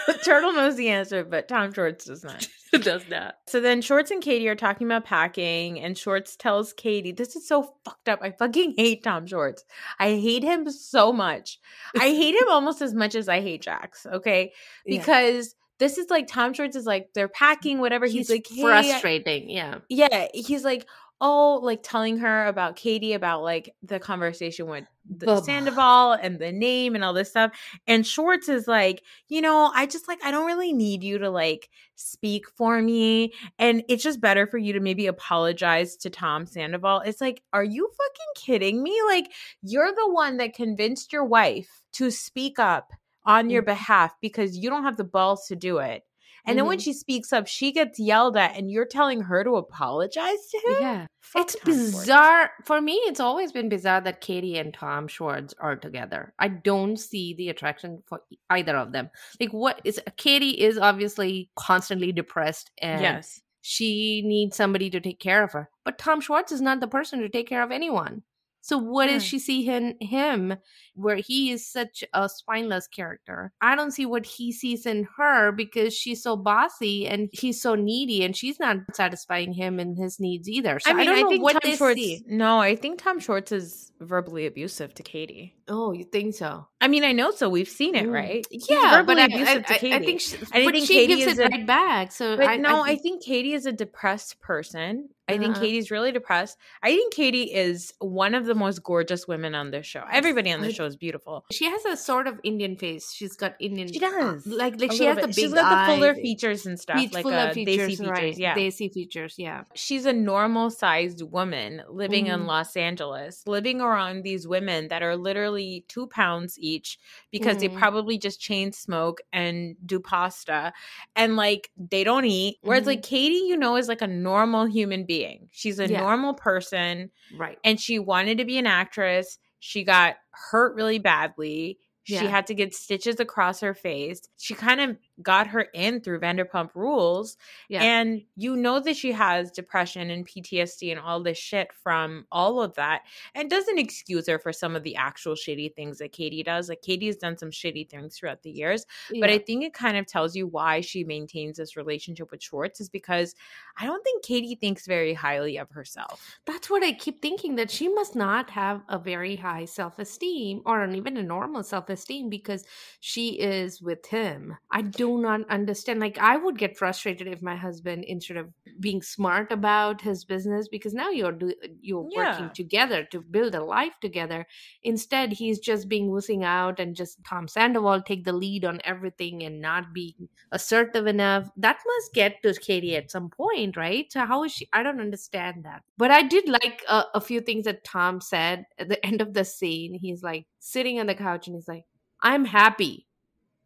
The 0.08 0.14
turtle 0.14 0.52
knows 0.52 0.74
the 0.74 0.88
answer, 0.88 1.22
but 1.24 1.46
Tom 1.46 1.72
Schwartz 1.72 2.06
does 2.06 2.24
not. 2.24 2.44
does 2.82 3.02
not 3.08 3.35
So 3.46 3.61
then 3.61 3.82
Schwartz 3.82 4.11
and 4.11 4.22
Katie 4.22 4.48
are 4.48 4.54
talking 4.54 4.87
about 4.87 5.04
packing, 5.04 5.80
and 5.80 5.96
Schwartz 5.96 6.37
tells 6.37 6.72
Katie, 6.72 7.12
This 7.12 7.37
is 7.37 7.46
so 7.46 7.74
fucked 7.85 8.08
up. 8.08 8.20
I 8.22 8.30
fucking 8.30 8.74
hate 8.76 9.04
Tom 9.04 9.26
Schwartz. 9.26 9.64
I 9.98 10.11
hate 10.11 10.42
him 10.42 10.70
so 10.70 11.12
much. 11.12 11.58
I 11.98 12.08
hate 12.11 12.35
him 12.35 12.48
almost 12.48 12.80
as 12.80 12.94
much 12.94 13.14
as 13.14 13.28
I 13.28 13.40
hate 13.40 13.62
Jax, 13.62 14.06
okay? 14.06 14.52
Yeah. 14.87 14.98
Because 14.98 15.54
this 15.78 15.98
is 15.98 16.08
like 16.11 16.28
Tom 16.28 16.54
Schwartz 16.54 16.76
is 16.76 16.87
like, 16.87 17.08
they're 17.14 17.28
packing, 17.28 17.78
whatever. 17.78 18.06
He's, 18.06 18.28
he's 18.28 18.30
like, 18.30 18.46
hey, 18.48 18.62
frustrating 18.62 19.50
yeah 19.50 19.78
yeah, 19.88 20.28
he's 20.32 20.64
like, 20.64 20.87
oh, 21.22 21.61
like 21.62 21.80
telling 21.85 22.18
her 22.18 22.46
about 22.48 22.74
Katie 22.74 23.12
about 23.12 23.44
like 23.44 23.72
the 23.80 24.00
conversation 24.00 24.66
with 24.66 24.85
the 25.08 25.40
Sandoval 25.40 26.14
and 26.14 26.40
the 26.40 26.50
name 26.50 26.96
and 26.96 27.04
all 27.04 27.12
this 27.12 27.30
stuff. 27.30 27.52
And 27.87 28.04
Schwartz 28.04 28.48
is 28.48 28.66
like, 28.66 29.04
you 29.28 29.40
know, 29.40 29.70
I 29.72 29.87
just 29.87 30.08
like, 30.08 30.18
I 30.24 30.32
don't 30.32 30.46
really 30.46 30.72
need 30.72 31.04
you 31.04 31.18
to 31.18 31.30
like 31.30 31.70
speak 31.94 32.50
for 32.50 32.82
me. 32.82 33.32
And 33.56 33.85
it's 33.88 34.02
just 34.02 34.20
better 34.20 34.48
for 34.48 34.58
you 34.58 34.72
to 34.72 34.80
maybe 34.80 35.06
apologize 35.06 35.96
to 35.98 36.11
Tom 36.11 36.44
Sandoval. 36.44 37.02
It's 37.06 37.20
like, 37.20 37.42
are 37.52 37.64
you 37.64 37.88
fucking 37.96 38.44
kidding 38.44 38.82
me? 38.82 39.00
Like, 39.06 39.30
you're 39.62 39.92
the 39.92 40.11
one 40.11 40.38
that 40.38 40.54
convinced 40.54 41.12
your 41.12 41.24
wife 41.24 41.82
to 41.92 42.11
speak 42.11 42.58
up 42.58 42.90
on 43.24 43.48
your 43.48 43.62
mm. 43.62 43.66
behalf 43.66 44.12
because 44.20 44.58
you 44.58 44.68
don't 44.68 44.82
have 44.82 44.96
the 44.96 45.04
balls 45.04 45.46
to 45.46 45.56
do 45.56 45.78
it. 45.78 46.02
And 46.44 46.52
mm-hmm. 46.52 46.57
then 46.59 46.66
when 46.66 46.78
mm-hmm. 46.78 46.83
she 46.83 46.92
speaks 46.92 47.33
up, 47.33 47.46
she 47.46 47.72
gets 47.72 48.00
yelled 48.00 48.37
at, 48.37 48.57
and 48.57 48.70
you're 48.70 48.87
telling 48.87 49.22
her 49.22 49.44
to 49.44 49.57
apologize 49.57 50.48
to 50.50 50.59
him? 50.59 50.76
Yeah. 50.81 51.07
Fuck 51.20 51.42
it's 51.42 51.55
Tom 51.55 51.74
bizarre. 51.74 52.38
Schwartz. 52.38 52.66
For 52.66 52.81
me, 52.81 52.94
it's 52.94 53.20
always 53.20 53.52
been 53.52 53.68
bizarre 53.68 54.00
that 54.00 54.20
Katie 54.20 54.59
and 54.59 54.74
Tom 54.74 55.07
Schwartz 55.07 55.55
are 55.61 55.76
together. 55.76 56.35
I 56.38 56.48
don't 56.48 56.96
see 56.96 57.35
the 57.35 57.48
attraction 57.48 58.02
for 58.07 58.22
either 58.50 58.76
of 58.76 58.92
them. 58.92 59.09
Like, 59.40 59.52
what 59.52 59.81
is 59.85 60.00
Katie 60.16 60.61
is 60.61 60.78
obviously 60.78 61.50
constantly 61.55 62.11
depressed 62.11 62.72
and 62.78 63.00
yes. 63.00 63.40
she 63.61 64.22
needs 64.24 64.57
somebody 64.57 64.90
to 64.90 65.00
take 65.00 65.20
care 65.20 65.44
of 65.44 65.52
her. 65.52 65.70
But 65.85 65.98
Tom 65.98 66.20
Schwartz 66.20 66.50
is 66.50 66.61
not 66.61 66.81
the 66.81 66.88
person 66.88 67.20
to 67.20 67.28
take 67.28 67.48
care 67.48 67.62
of 67.62 67.70
anyone. 67.70 68.22
So 68.62 68.78
what 68.78 69.09
yeah. 69.09 69.14
does 69.14 69.24
she 69.24 69.40
see 69.40 69.68
in 69.68 69.96
him 70.00 70.55
where 70.94 71.16
he 71.16 71.50
is 71.50 71.66
such 71.66 72.05
a 72.12 72.28
spineless 72.28 72.87
character? 72.87 73.52
I 73.61 73.74
don't 73.74 73.92
see 73.92 74.07
what 74.07 74.26
he 74.26 74.52
sees 74.52 74.87
in 74.87 75.09
her 75.16 75.52
because 75.52 75.94
she's 75.94 76.22
so 76.22 76.37
bossy 76.37 77.07
and 77.07 77.28
he's 77.33 77.61
so 77.61 77.74
needy 77.74 78.24
and 78.24 78.37
she's 78.37 78.59
not 78.59 78.78
satisfying 78.94 79.52
him 79.52 79.78
and 79.78 79.96
his 79.96 80.20
needs 80.20 80.48
either. 80.48 80.81
So 80.81 80.90
I, 80.90 80.94
mean, 80.94 81.09
I 81.09 81.20
don't 81.20 81.33
I 81.33 81.37
know 81.37 81.42
what 81.42 81.62
Tom 81.62 81.76
Schwartz, 81.76 82.00
see. 82.00 82.22
No, 82.26 82.59
I 82.59 82.76
think 82.76 83.00
Tom 83.00 83.20
Schwartz 83.20 83.52
is 83.52 83.92
verbally 84.00 84.46
abusive 84.46 84.94
to 84.94 85.02
Katie. 85.02 85.55
Oh, 85.68 85.92
you 85.92 86.05
think 86.05 86.35
so? 86.35 86.66
I 86.81 86.88
mean, 86.88 87.05
I 87.05 87.12
know 87.12 87.31
so. 87.31 87.48
We've 87.48 87.68
seen 87.68 87.94
it, 87.94 88.07
mm. 88.07 88.12
right? 88.12 88.46
Yeah, 88.50 89.02
but 89.07 89.18
I, 89.18 89.24
I, 89.24 89.64
I, 89.68 89.98
think 90.00 90.20
she, 90.20 90.37
I 90.52 90.70
think 90.70 90.87
she 90.87 91.07
Katie 91.07 91.16
gives 91.16 91.38
it 91.38 91.46
a, 91.46 91.48
right 91.48 91.66
back. 91.66 92.12
So 92.12 92.37
but 92.37 92.61
no, 92.61 92.83
I, 92.83 92.96
think 92.96 93.22
Katie 93.22 93.55
is 93.55 93.66
a 93.66 93.72
depressed 93.72 94.40
person 94.40 95.09
I 95.28 95.38
think 95.38 95.52
uh-huh. 95.52 95.61
Katie's 95.61 95.90
really 95.90 96.12
depressed. 96.12 96.59
I 96.83 96.88
think 96.88 97.14
Katie 97.14 97.52
is 97.55 97.94
one 98.00 98.35
of 98.35 98.44
the 98.44 98.55
most 98.55 98.83
gorgeous 98.83 99.28
women 99.28 99.55
on 99.55 99.70
this 99.70 99.87
show. 99.87 100.02
Everybody 100.11 100.52
on 100.52 100.61
the 100.61 100.72
show 100.72 100.81
is 100.84 100.96
beautiful. 100.96 101.44
She 101.50 101.64
has 101.64 101.84
a 101.84 101.96
sort 101.96 102.26
of 102.26 102.40
Indian 102.42 102.76
face. 102.76 103.12
She's 103.12 103.36
got 103.36 103.54
Indian. 103.60 103.92
She 103.92 103.98
does. 103.98 104.46
Like 104.46 104.80
like 104.80 104.92
she 104.92 105.04
has 105.04 105.16
bit. 105.16 105.22
the 105.22 105.28
big 105.28 105.34
She's 105.36 105.52
got 105.52 105.86
the 105.86 105.94
fuller 105.94 106.14
features 106.14 106.66
and 106.66 106.78
stuff. 106.78 106.96
like 107.12 107.22
fuller 107.22 107.36
uh, 107.36 107.52
features, 107.52 107.98
features, 107.98 108.08
right. 108.08 108.36
Yeah, 108.36 108.54
Desi 108.54 108.92
features. 108.92 109.36
Yeah. 109.38 109.62
She's 109.74 110.06
a 110.06 110.12
normal 110.12 110.70
sized 110.70 111.22
woman 111.22 111.82
living 111.88 112.26
mm. 112.26 112.34
in 112.34 112.46
Los 112.46 112.76
Angeles, 112.76 113.42
living 113.46 113.80
around 113.80 114.22
these 114.22 114.46
women 114.46 114.88
that 114.88 115.02
are 115.02 115.16
literally 115.16 115.84
two 115.88 116.06
pounds 116.08 116.58
each 116.58 116.98
because 117.30 117.56
mm. 117.56 117.60
they 117.60 117.68
probably 117.68 118.18
just 118.18 118.40
chain 118.40 118.72
smoke 118.72 119.20
and 119.32 119.76
do 119.86 120.00
pasta, 120.00 120.72
and 121.16 121.36
like 121.36 121.70
they 121.76 122.04
don't 122.04 122.24
eat. 122.24 122.58
Whereas 122.62 122.84
mm. 122.84 122.88
like 122.88 123.02
Katie, 123.02 123.34
you 123.46 123.56
know, 123.56 123.76
is 123.76 123.88
like 123.88 124.02
a 124.02 124.06
normal 124.06 124.66
human 124.66 125.04
being 125.04 125.12
being. 125.22 125.48
She's 125.50 125.78
a 125.78 125.88
yeah. 125.88 126.00
normal 126.00 126.34
person. 126.34 127.10
Right. 127.36 127.58
And 127.64 127.80
she 127.80 127.98
wanted 127.98 128.38
to 128.38 128.44
be 128.44 128.58
an 128.58 128.66
actress. 128.66 129.38
She 129.64 129.85
got 129.85 130.16
hurt 130.33 130.75
really 130.75 130.98
badly. 130.98 131.79
Yeah. 132.05 132.18
She 132.18 132.27
had 132.27 132.48
to 132.48 132.55
get 132.55 132.75
stitches 132.75 133.20
across 133.20 133.61
her 133.61 133.75
face. 133.75 134.22
She 134.37 134.55
kind 134.55 134.81
of 134.81 134.96
got 135.22 135.46
her 135.48 135.62
in 135.74 136.00
through 136.00 136.20
Vanderpump 136.20 136.70
Rules. 136.74 137.37
Yeah. 137.68 137.82
And 137.82 138.22
you 138.37 138.56
know 138.56 138.80
that 138.80 138.96
she 138.96 139.12
has 139.12 139.50
depression 139.50 140.11
and 140.11 140.26
PTSD 140.26 140.90
and 140.90 141.00
all 141.00 141.22
this 141.22 141.38
shit 141.38 141.72
from 141.72 142.26
all 142.32 142.61
of 142.61 142.74
that. 142.74 143.02
And 143.35 143.50
doesn't 143.50 143.78
excuse 143.78 144.26
her 144.28 144.38
for 144.38 144.52
some 144.52 144.76
of 144.76 144.82
the 144.82 144.96
actual 144.96 145.35
shitty 145.35 145.74
things 145.74 145.98
that 145.98 146.12
Katie 146.12 146.42
does. 146.42 146.68
Like 146.68 146.82
Katie 146.82 147.06
has 147.06 147.16
done 147.16 147.37
some 147.38 147.50
shitty 147.50 147.88
things 147.88 148.16
throughout 148.16 148.42
the 148.42 148.50
years. 148.50 148.87
Yeah. 149.11 149.20
But 149.20 149.30
I 149.30 149.38
think 149.38 149.64
it 149.64 149.74
kind 149.74 149.96
of 149.96 150.06
tells 150.06 150.35
you 150.37 150.46
why 150.46 150.80
she 150.80 151.04
maintains 151.04 151.56
this 151.56 151.76
relationship 151.76 152.30
with 152.30 152.42
Schwartz 152.42 152.80
is 152.80 152.88
because 152.88 153.35
I 153.78 153.87
don't 153.87 154.02
think 154.04 154.24
Katie 154.24 154.54
thinks 154.54 154.87
very 154.87 155.14
highly 155.14 155.56
of 155.56 155.70
herself. 155.70 156.38
That's 156.46 156.68
what 156.68 156.82
I 156.82 156.92
keep 156.92 157.22
thinking 157.22 157.56
that 157.56 157.70
she 157.70 157.88
must 157.88 158.14
not 158.16 158.50
have 158.50 158.82
a 158.88 158.98
very 158.98 159.37
high 159.37 159.64
self 159.64 159.98
esteem 159.98 160.62
or 160.66 160.85
even 160.87 161.16
a 161.16 161.22
normal 161.22 161.62
self 161.62 161.88
esteem 161.88 162.28
because 162.28 162.64
she 163.00 163.38
is 163.38 163.80
with 163.80 164.06
him. 164.06 164.56
I 164.70 164.82
do 165.16 165.22
not 165.22 165.48
understand. 165.51 166.01
Like, 166.01 166.18
I 166.18 166.37
would 166.37 166.59
get 166.59 166.77
frustrated 166.77 167.29
if 167.29 167.42
my 167.42 167.57
husband, 167.57 168.05
instead 168.05 168.37
of 168.37 168.48
being 168.81 169.03
smart 169.03 169.53
about 169.53 170.01
his 170.01 170.25
business, 170.25 170.68
because 170.68 170.94
now 170.94 171.11
you're 171.11 171.33
do, 171.33 171.55
you're 171.81 172.09
yeah. 172.11 172.33
working 172.33 172.51
together 172.55 173.05
to 173.11 173.20
build 173.20 173.55
a 173.55 173.64
life 173.64 173.94
together. 174.01 174.46
Instead, 174.83 175.33
he's 175.33 175.59
just 175.59 175.88
being 175.88 176.11
wussing 176.11 176.44
out 176.44 176.81
and 176.81 176.96
just 176.96 177.18
Tom 177.25 177.48
Sandoval 177.48 178.03
take 178.03 178.25
the 178.25 178.33
lead 178.33 178.64
on 178.64 178.81
everything 178.85 179.42
and 179.42 179.61
not 179.61 179.92
being 179.92 180.29
assertive 180.51 181.07
enough. 181.07 181.48
That 181.57 181.79
must 181.85 182.14
get 182.14 182.42
to 182.42 182.55
Katie 182.55 182.96
at 182.96 183.11
some 183.11 183.31
point, 183.31 183.77
right? 183.77 184.11
So 184.12 184.27
how 184.27 184.44
is 184.44 184.53
she? 184.53 184.68
I 184.72 184.83
don't 184.83 185.01
understand 185.01 185.64
that. 185.64 185.83
But 185.96 186.11
I 186.11 186.22
did 186.22 186.48
like 186.48 186.83
a, 186.88 187.05
a 187.14 187.20
few 187.20 187.40
things 187.40 187.64
that 187.64 187.85
Tom 187.85 188.20
said 188.20 188.64
at 188.79 188.88
the 188.88 189.05
end 189.07 189.20
of 189.20 189.35
the 189.35 189.44
scene. 189.44 189.94
He's 189.94 190.22
like 190.22 190.46
sitting 190.59 191.01
on 191.01 191.07
the 191.07 191.14
couch 191.14 191.46
and 191.46 191.57
he's 191.57 191.68
like, 191.68 191.85
"I'm 192.20 192.44
happy." 192.44 193.07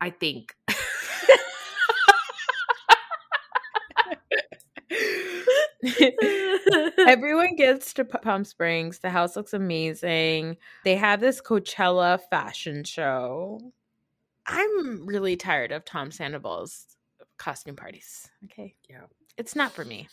I 0.00 0.10
think. 0.10 0.54
Everyone 6.98 7.56
gets 7.56 7.92
to 7.94 8.04
Palm 8.04 8.44
Springs. 8.44 8.98
The 9.00 9.10
house 9.10 9.36
looks 9.36 9.52
amazing. 9.52 10.56
They 10.84 10.96
have 10.96 11.20
this 11.20 11.40
Coachella 11.40 12.20
fashion 12.30 12.84
show. 12.84 13.60
I'm 14.46 15.06
really 15.06 15.36
tired 15.36 15.72
of 15.72 15.84
Tom 15.84 16.10
Sandoval's 16.10 16.96
costume 17.36 17.76
parties. 17.76 18.28
Okay. 18.44 18.74
Yeah. 18.88 19.02
It's 19.36 19.56
not 19.56 19.72
for 19.72 19.84
me. 19.84 20.08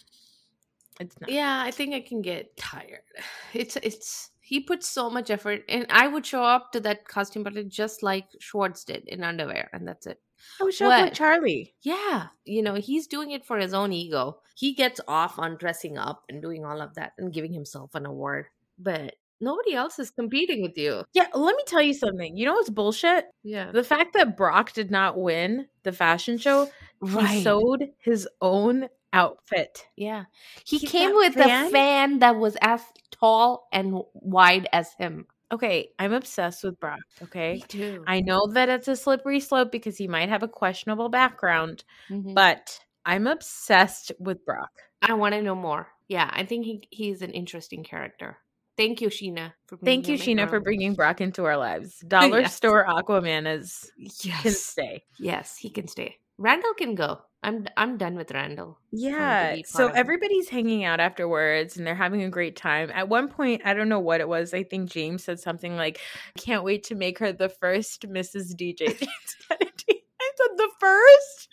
It's 1.00 1.20
not. 1.20 1.30
Yeah, 1.30 1.62
I 1.64 1.72
think 1.72 1.94
I 1.94 2.02
can 2.02 2.22
get 2.22 2.56
tired. 2.58 3.02
It's 3.54 3.76
it's 3.78 4.32
he 4.42 4.60
puts 4.60 4.88
so 4.88 5.10
much 5.10 5.30
effort 5.30 5.62
and 5.70 5.86
I 5.90 6.08
would 6.08 6.26
show 6.26 6.44
up 6.44 6.72
to 6.72 6.80
that 6.82 7.08
costume 7.08 7.44
party 7.44 7.64
just 7.66 8.02
like 8.04 8.26
Schwartz 8.40 8.84
did 8.84 9.08
in 9.08 9.24
underwear 9.24 9.70
and 9.74 9.88
that's 9.88 10.08
it. 10.08 10.20
I 10.60 10.64
was 10.64 10.76
shocked 10.76 11.04
with 11.04 11.14
Charlie. 11.14 11.74
Yeah. 11.82 12.28
You 12.46 12.62
know, 12.62 12.76
he's 12.76 13.08
doing 13.08 13.32
it 13.32 13.46
for 13.46 13.58
his 13.58 13.74
own 13.74 13.94
ego. 13.94 14.40
He 14.56 14.74
gets 14.74 15.02
off 15.08 15.40
on 15.40 15.58
dressing 15.58 15.98
up 15.98 16.24
and 16.30 16.42
doing 16.42 16.66
all 16.66 16.82
of 16.82 16.96
that 16.96 17.14
and 17.18 17.34
giving 17.34 17.54
himself 17.54 17.96
an 17.96 18.06
award. 18.06 18.48
But 18.78 19.16
nobody 19.42 19.74
else 19.74 20.00
is 20.00 20.10
competing 20.10 20.62
with 20.62 20.78
you. 20.78 21.04
Yeah, 21.14 21.28
let 21.34 21.56
me 21.56 21.64
tell 21.66 21.82
you 21.82 21.94
something. 21.94 22.38
You 22.38 22.46
know 22.46 22.54
what's 22.54 22.70
bullshit? 22.70 23.26
Yeah. 23.44 23.72
The 23.72 23.84
fact 23.84 24.14
that 24.14 24.38
Brock 24.38 24.74
did 24.74 24.92
not 24.92 25.20
win 25.20 25.68
the 25.84 25.92
fashion 25.92 26.38
show, 26.38 26.70
right. 27.02 27.30
he 27.30 27.44
sewed 27.44 27.92
his 27.98 28.28
own 28.42 28.90
outfit. 29.12 29.86
Yeah. 29.96 30.26
He 30.66 30.78
He's 30.78 30.90
came 30.90 31.14
with 31.14 31.36
fan? 31.36 31.68
a 31.68 31.70
fan 31.70 32.20
that 32.20 32.38
was 32.38 32.58
as 32.62 32.82
tall 33.12 33.68
and 33.72 34.02
wide 34.14 34.68
as 34.74 34.94
him. 34.94 35.28
Okay, 35.54 35.90
I'm 36.00 36.14
obsessed 36.14 36.64
with 36.64 36.80
Brock. 36.80 37.00
Okay, 37.22 37.54
Me 37.54 37.66
too. 37.68 38.04
I 38.08 38.22
know 38.22 38.48
that 38.48 38.70
it's 38.70 38.88
a 38.88 38.96
slippery 38.96 39.40
slope 39.40 39.72
because 39.72 39.98
he 39.98 40.08
might 40.08 40.30
have 40.30 40.42
a 40.42 40.48
questionable 40.48 41.10
background, 41.10 41.84
mm-hmm. 42.10 42.34
but 42.34 42.80
I'm 43.06 43.28
obsessed 43.28 44.12
with 44.20 44.44
Brock. 44.46 44.72
I 45.04 45.14
want 45.14 45.36
to 45.36 45.44
know 45.44 45.54
more. 45.54 45.90
Yeah, 46.08 46.28
I 46.34 46.44
think 46.44 46.66
he 46.66 46.82
he's 46.90 47.22
an 47.22 47.30
interesting 47.32 47.84
character. 47.84 48.38
Thank 48.76 49.02
you, 49.02 49.10
Scheana. 49.10 49.54
Thank 49.86 50.08
you, 50.08 50.18
Scheana, 50.18 50.50
for 50.50 50.60
bringing 50.60 50.96
Brock 50.96 51.22
into 51.22 51.46
our 51.46 51.58
lives. 51.58 52.00
Dollar 52.08 52.42
yes. 52.42 52.56
store 52.56 52.88
Aquaman 52.90 53.60
is 53.60 53.92
yes. 53.98 54.42
can 54.42 54.52
stay. 54.54 55.04
Yes, 55.20 55.56
he 55.56 55.70
can 55.70 55.88
stay. 55.88 56.18
Randall 56.40 56.74
can 56.74 56.96
go. 56.96 57.22
I'm 57.44 57.68
I'm 57.76 57.98
done 57.98 58.16
with 58.16 58.32
Randall. 58.32 58.80
Yeah. 58.92 59.58
So 59.66 59.88
everybody's 59.88 60.50
hanging 60.50 60.86
out 60.86 61.00
afterwards 61.00 61.78
and 61.78 61.86
they're 61.86 61.94
having 61.96 62.24
a 62.24 62.30
great 62.30 62.56
time. 62.56 62.90
At 62.94 63.10
one 63.10 63.28
point, 63.28 63.62
I 63.66 63.74
don't 63.74 63.90
know 63.90 64.00
what 64.00 64.22
it 64.22 64.28
was. 64.28 64.54
I 64.54 64.64
think 64.64 64.90
James 64.90 65.24
said 65.24 65.40
something 65.40 65.76
like, 65.76 66.00
"Can't 66.38 66.64
wait 66.64 66.84
to 66.86 66.96
make 66.96 67.20
her 67.20 67.34
the 67.34 67.50
first 67.50 68.08
Mrs. 68.08 68.56
DJ 68.56 68.78
James 69.00 69.36
Kennedy." 69.48 70.06
I 70.22 70.32
said 70.38 70.58
the 70.58 70.70
first. 70.80 71.50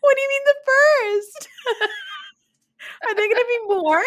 what 0.00 0.16
do 0.16 0.22
you 0.22 0.28
mean 0.28 0.42
the 0.46 0.56
first? 0.66 1.48
Are 3.06 3.14
there 3.14 3.28
going 3.28 3.36
to 3.36 3.46
be 3.48 3.74
more? 3.74 4.02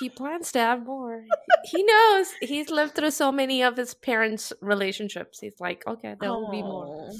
He 0.00 0.08
plans 0.08 0.52
to 0.52 0.58
have 0.58 0.84
more. 0.84 1.24
he 1.64 1.82
knows 1.82 2.32
he's 2.40 2.70
lived 2.70 2.94
through 2.94 3.10
so 3.12 3.30
many 3.30 3.62
of 3.62 3.76
his 3.76 3.94
parents' 3.94 4.52
relationships. 4.60 5.40
He's 5.40 5.60
like, 5.60 5.84
okay, 5.86 6.16
there 6.20 6.30
will 6.30 6.50
be 6.50 6.62
more. 6.62 7.10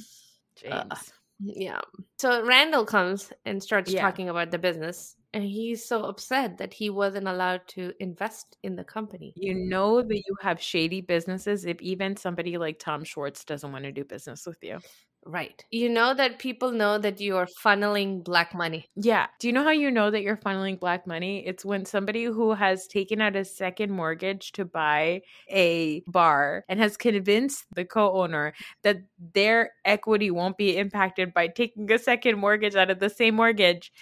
James. 0.56 0.84
Uh, 0.90 0.96
yeah. 1.40 1.80
So 2.18 2.44
Randall 2.44 2.84
comes 2.84 3.32
and 3.44 3.62
starts 3.62 3.92
yeah. 3.92 4.00
talking 4.00 4.28
about 4.28 4.50
the 4.50 4.58
business, 4.58 5.16
and 5.32 5.42
he's 5.44 5.84
so 5.84 6.04
upset 6.04 6.58
that 6.58 6.72
he 6.72 6.90
wasn't 6.90 7.28
allowed 7.28 7.66
to 7.68 7.92
invest 8.00 8.56
in 8.62 8.76
the 8.76 8.84
company. 8.84 9.32
You 9.36 9.54
know 9.54 10.02
that 10.02 10.16
you 10.16 10.36
have 10.40 10.60
shady 10.60 11.00
businesses 11.00 11.64
if 11.64 11.80
even 11.82 12.16
somebody 12.16 12.56
like 12.56 12.78
Tom 12.78 13.04
Schwartz 13.04 13.44
doesn't 13.44 13.72
want 13.72 13.84
to 13.84 13.92
do 13.92 14.04
business 14.04 14.46
with 14.46 14.58
you. 14.62 14.78
Right. 15.26 15.64
You 15.70 15.88
know 15.88 16.12
that 16.12 16.38
people 16.38 16.70
know 16.70 16.98
that 16.98 17.18
you 17.18 17.36
are 17.36 17.48
funneling 17.64 18.22
black 18.22 18.54
money. 18.54 18.90
Yeah. 18.94 19.28
Do 19.38 19.46
you 19.46 19.54
know 19.54 19.64
how 19.64 19.70
you 19.70 19.90
know 19.90 20.10
that 20.10 20.22
you're 20.22 20.36
funneling 20.36 20.78
black 20.78 21.06
money? 21.06 21.46
It's 21.46 21.64
when 21.64 21.86
somebody 21.86 22.24
who 22.24 22.52
has 22.52 22.86
taken 22.86 23.22
out 23.22 23.34
a 23.34 23.44
second 23.46 23.90
mortgage 23.90 24.52
to 24.52 24.66
buy 24.66 25.22
a 25.48 26.00
bar 26.06 26.66
and 26.68 26.78
has 26.78 26.98
convinced 26.98 27.64
the 27.74 27.86
co 27.86 28.12
owner 28.20 28.52
that 28.82 28.98
their 29.32 29.70
equity 29.86 30.30
won't 30.30 30.58
be 30.58 30.76
impacted 30.76 31.32
by 31.32 31.48
taking 31.48 31.90
a 31.90 31.98
second 31.98 32.38
mortgage 32.38 32.76
out 32.76 32.90
of 32.90 32.98
the 32.98 33.08
same 33.08 33.36
mortgage. 33.36 33.92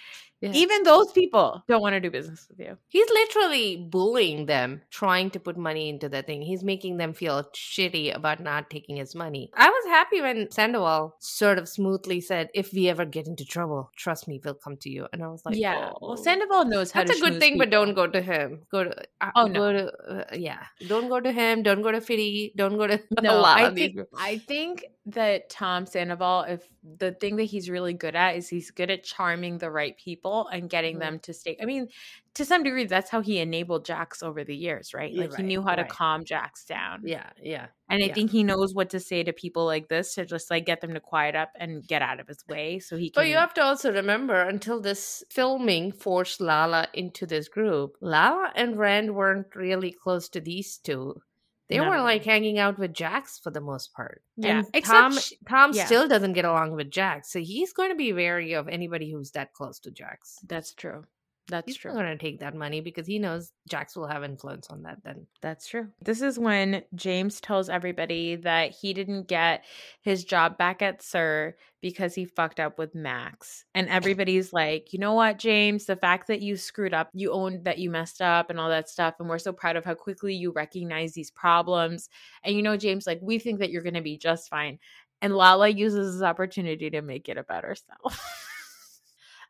Yeah. 0.43 0.51
Even 0.55 0.83
those 0.83 1.09
people 1.13 1.63
don't 1.69 1.81
want 1.81 1.93
to 1.93 2.01
do 2.01 2.11
business 2.11 2.47
with 2.49 2.59
you. 2.59 2.77
He's 2.89 3.07
literally 3.07 3.87
bullying 3.89 4.45
them, 4.45 4.81
trying 4.91 5.29
to 5.29 5.39
put 5.39 5.55
money 5.55 5.87
into 5.87 6.09
the 6.09 6.21
thing. 6.21 6.41
He's 6.41 6.65
making 6.65 6.97
them 6.97 7.13
feel 7.13 7.45
shitty 7.55 8.13
about 8.13 8.41
not 8.41 8.69
taking 8.69 8.97
his 8.97 9.15
money. 9.15 9.49
I 9.53 9.69
was 9.69 9.85
happy 9.85 10.19
when 10.19 10.51
Sandoval 10.51 11.15
sort 11.19 11.59
of 11.59 11.69
smoothly 11.69 12.19
said, 12.19 12.49
"If 12.53 12.73
we 12.73 12.89
ever 12.89 13.05
get 13.05 13.25
into 13.25 13.45
trouble, 13.45 13.89
trust 13.95 14.27
me, 14.27 14.41
we'll 14.43 14.55
come 14.55 14.75
to 14.81 14.89
you." 14.89 15.07
And 15.13 15.23
I 15.23 15.27
was 15.29 15.45
like, 15.45 15.55
"Yeah, 15.55 15.91
oh. 15.93 16.07
well, 16.09 16.17
Sandoval 16.17 16.65
knows 16.65 16.91
how." 16.91 17.03
To. 17.03 17.07
That's 17.07 17.21
a 17.21 17.23
good 17.23 17.39
thing, 17.39 17.53
people. 17.53 17.59
but 17.59 17.69
don't 17.69 17.93
go 17.93 18.07
to 18.07 18.21
him. 18.21 18.63
Go 18.69 18.83
to 18.83 18.93
uh, 19.21 19.31
oh 19.37 19.47
no, 19.47 19.71
to, 19.71 19.93
uh, 20.09 20.23
yeah, 20.33 20.63
don't 20.89 21.07
go 21.07 21.21
to 21.21 21.31
him. 21.31 21.63
Don't 21.63 21.83
go 21.83 21.93
to 21.93 22.01
Fitty. 22.01 22.51
Don't 22.57 22.75
go 22.75 22.87
to 22.87 23.01
no. 23.21 23.45
I 23.45 23.73
think 23.73 23.97
I 24.13 24.39
think 24.39 24.83
that 25.05 25.49
Tom 25.49 25.85
Sandoval, 25.85 26.43
if 26.49 26.67
the 26.97 27.11
thing 27.13 27.35
that 27.37 27.43
he's 27.43 27.69
really 27.69 27.93
good 27.93 28.15
at 28.15 28.35
is 28.35 28.47
he's 28.47 28.71
good 28.71 28.89
at 28.89 29.03
charming 29.03 29.57
the 29.57 29.69
right 29.69 29.97
people 29.97 30.32
and 30.51 30.69
getting 30.69 30.95
mm-hmm. 30.95 30.99
them 31.01 31.19
to 31.19 31.33
stay. 31.33 31.57
I 31.61 31.65
mean, 31.65 31.87
to 32.35 32.45
some 32.45 32.63
degree, 32.63 32.85
that's 32.85 33.09
how 33.09 33.21
he 33.21 33.39
enabled 33.39 33.85
Jax 33.85 34.23
over 34.23 34.43
the 34.43 34.55
years, 34.55 34.93
right? 34.93 35.13
Like 35.13 35.31
right, 35.31 35.39
he 35.39 35.43
knew 35.43 35.61
how 35.61 35.69
right. 35.69 35.77
to 35.77 35.85
calm 35.85 36.25
Jax 36.25 36.65
down. 36.65 37.01
Yeah, 37.05 37.29
yeah. 37.41 37.67
And 37.89 38.03
I 38.03 38.07
yeah. 38.07 38.13
think 38.13 38.31
he 38.31 38.43
knows 38.43 38.73
what 38.73 38.89
to 38.91 38.99
say 38.99 39.23
to 39.23 39.33
people 39.33 39.65
like 39.65 39.87
this 39.87 40.15
to 40.15 40.25
just 40.25 40.49
like 40.49 40.65
get 40.65 40.81
them 40.81 40.93
to 40.95 40.99
quiet 40.99 41.35
up 41.35 41.51
and 41.59 41.85
get 41.85 42.01
out 42.01 42.19
of 42.19 42.27
his 42.27 42.43
way 42.47 42.79
so 42.79 42.97
he 42.97 43.09
can. 43.09 43.21
But 43.21 43.27
you 43.27 43.35
have 43.35 43.53
to 43.55 43.63
also 43.63 43.93
remember 43.93 44.41
until 44.41 44.81
this 44.81 45.23
filming 45.29 45.91
forced 45.91 46.41
Lala 46.41 46.87
into 46.93 47.25
this 47.25 47.47
group, 47.47 47.95
Lala 48.01 48.51
and 48.55 48.77
Rand 48.77 49.13
weren't 49.15 49.55
really 49.55 49.91
close 49.91 50.29
to 50.29 50.41
these 50.41 50.77
two 50.77 51.21
they 51.69 51.79
were 51.79 52.01
like 52.01 52.23
hanging 52.23 52.59
out 52.59 52.77
with 52.77 52.93
Jax 52.93 53.39
for 53.39 53.49
the 53.49 53.61
most 53.61 53.93
part. 53.93 54.21
Yeah. 54.35 54.59
And 54.59 54.67
Except 54.73 54.95
Tom 54.95 55.17
she, 55.17 55.37
Tom 55.47 55.71
yeah. 55.73 55.85
still 55.85 56.07
doesn't 56.07 56.33
get 56.33 56.45
along 56.45 56.73
with 56.73 56.91
Jax. 56.91 57.31
So 57.31 57.39
he's 57.39 57.73
going 57.73 57.89
to 57.89 57.95
be 57.95 58.13
wary 58.13 58.53
of 58.53 58.67
anybody 58.67 59.11
who's 59.11 59.31
that 59.31 59.53
close 59.53 59.79
to 59.79 59.91
Jax. 59.91 60.39
That's 60.45 60.73
true. 60.73 61.05
That's 61.49 61.65
He's 61.65 61.77
true. 61.77 61.91
He's 61.91 61.99
going 61.99 62.17
to 62.17 62.23
take 62.23 62.39
that 62.39 62.55
money 62.55 62.79
because 62.79 63.05
he 63.05 63.19
knows 63.19 63.51
Jax 63.67 63.95
will 63.95 64.07
have 64.07 64.23
influence 64.23 64.69
on 64.69 64.83
that 64.83 64.99
then. 65.03 65.27
That's 65.41 65.67
true. 65.67 65.89
This 66.01 66.21
is 66.21 66.39
when 66.39 66.83
James 66.95 67.41
tells 67.41 67.69
everybody 67.69 68.37
that 68.37 68.71
he 68.71 68.93
didn't 68.93 69.27
get 69.27 69.65
his 70.01 70.23
job 70.23 70.57
back 70.57 70.81
at 70.81 71.01
SUR 71.01 71.55
because 71.81 72.15
he 72.15 72.23
fucked 72.23 72.61
up 72.61 72.77
with 72.77 72.95
Max. 72.95 73.65
And 73.75 73.89
everybody's 73.89 74.53
like, 74.53 74.93
you 74.93 74.99
know 74.99 75.15
what, 75.15 75.37
James? 75.37 75.85
The 75.85 75.97
fact 75.97 76.27
that 76.27 76.41
you 76.41 76.55
screwed 76.55 76.93
up, 76.93 77.09
you 77.13 77.33
owned 77.33 77.65
that 77.65 77.77
you 77.77 77.89
messed 77.89 78.21
up 78.21 78.49
and 78.49 78.57
all 78.57 78.69
that 78.69 78.87
stuff. 78.87 79.15
And 79.19 79.27
we're 79.27 79.37
so 79.37 79.51
proud 79.51 79.75
of 79.75 79.83
how 79.83 79.95
quickly 79.95 80.33
you 80.33 80.53
recognize 80.53 81.11
these 81.11 81.31
problems. 81.31 82.07
And 82.43 82.55
you 82.55 82.61
know, 82.61 82.77
James, 82.77 83.05
like, 83.05 83.19
we 83.21 83.37
think 83.37 83.59
that 83.59 83.69
you're 83.69 83.83
going 83.83 83.95
to 83.95 84.01
be 84.01 84.17
just 84.17 84.49
fine. 84.49 84.79
And 85.21 85.35
Lala 85.35 85.67
uses 85.67 86.15
this 86.15 86.23
opportunity 86.23 86.89
to 86.89 87.01
make 87.01 87.27
it 87.27 87.37
about 87.37 87.65
herself. 87.65 88.47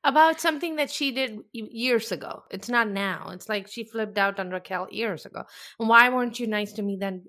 about 0.04 0.42
something 0.42 0.76
that 0.76 0.92
she 0.92 1.12
did 1.12 1.40
years 1.54 2.12
ago. 2.12 2.44
It's 2.52 2.70
not 2.70 2.90
now. 2.90 3.30
It's 3.32 3.48
like 3.48 3.68
she 3.68 3.84
flipped 3.84 4.18
out 4.18 4.40
on 4.40 4.50
Raquel 4.50 4.88
years 4.92 5.26
ago. 5.26 5.44
And 5.80 5.88
why 5.88 6.10
weren't 6.10 6.40
you 6.40 6.48
nice 6.48 6.74
to 6.74 6.82
me 6.82 6.98
then? 7.00 7.24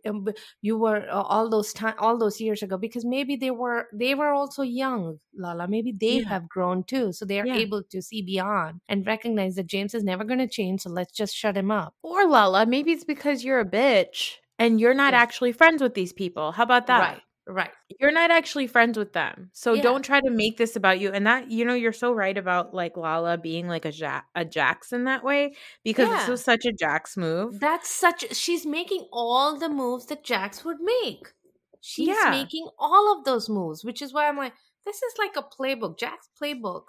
You 0.63 0.79
were 0.79 1.07
uh, 1.09 1.23
all 1.23 1.49
those 1.49 1.73
time, 1.73 1.95
all 1.99 2.19
those 2.19 2.41
years 2.41 2.63
ago, 2.63 2.77
because 2.77 3.05
maybe 3.05 3.37
they 3.37 3.51
were 3.51 3.89
they 3.93 4.15
were 4.15 4.31
also 4.31 4.63
young, 4.63 5.19
Lala. 5.37 5.69
Maybe 5.69 5.93
they 5.93 6.19
yeah. 6.19 6.29
have 6.29 6.49
grown 6.49 6.85
too, 6.85 7.13
so 7.13 7.25
they 7.25 7.41
are 7.41 7.47
yeah. 7.47 7.57
able 7.57 7.83
to 7.83 8.03
see 8.03 8.23
beyond 8.23 8.81
and 8.89 9.07
recognize 9.07 9.55
that 9.55 9.67
James 9.67 9.95
is 9.95 10.03
never 10.03 10.25
going 10.25 10.41
to 10.41 10.49
change. 10.49 10.83
So 10.83 10.91
let's 10.91 11.13
just 11.13 11.35
shut 11.35 11.57
him 11.57 11.71
up. 11.71 11.95
Or 12.03 12.27
Lala, 12.27 12.67
maybe 12.67 12.93
it's 12.93 13.05
because 13.05 13.45
you're 13.45 13.61
a 13.61 13.65
bitch 13.65 14.37
and 14.59 14.81
you're 14.81 14.95
not 14.95 15.13
yes. 15.13 15.23
actually 15.23 15.53
friends 15.53 15.83
with 15.83 15.95
these 15.95 16.13
people. 16.13 16.53
How 16.53 16.65
about 16.65 16.87
that? 16.89 17.01
Right. 17.01 17.21
Right. 17.47 17.71
You're 18.01 18.13
not 18.13 18.31
actually 18.31 18.67
friends 18.67 18.97
with 18.97 19.13
them. 19.13 19.51
So 19.53 19.75
yeah. 19.75 19.83
don't 19.83 20.03
try 20.03 20.21
to 20.21 20.31
make 20.31 20.57
this 20.57 20.77
about 20.77 20.99
you. 20.99 21.13
And 21.13 21.27
that, 21.27 21.51
you 21.51 21.65
know, 21.65 21.75
you're 21.75 21.93
so 21.93 22.13
right 22.13 22.37
about 22.37 22.73
like 22.73 22.97
Lala 22.97 23.37
being 23.37 23.69
like 23.69 23.85
a 23.85 23.93
ja- 23.93 24.23
a 24.35 24.45
Jackson 24.47 25.05
that 25.05 25.23
way 25.23 25.55
because 25.85 26.09
yeah. 26.09 26.19
this 26.19 26.29
was 26.29 26.43
such 26.43 26.65
a 26.65 26.73
Jax 26.73 27.17
move. 27.19 27.61
That's 27.61 27.91
such 27.91 28.35
she's 28.35 28.65
making 28.65 29.07
all 29.13 29.59
the 29.59 29.69
moves 29.69 30.07
that 30.07 30.25
Jax 30.25 30.65
would 30.65 30.81
make. 30.81 31.35
She's 31.83 32.09
yeah. 32.09 32.31
making 32.31 32.67
all 32.79 33.15
of 33.15 33.25
those 33.25 33.51
moves, 33.51 33.85
which 33.85 34.01
is 34.01 34.15
why 34.15 34.27
I'm 34.27 34.39
like, 34.39 34.55
this 34.87 35.03
is 35.03 35.15
like 35.19 35.37
a 35.37 35.43
playbook, 35.43 35.99
Jax 35.99 36.29
playbook 36.41 36.85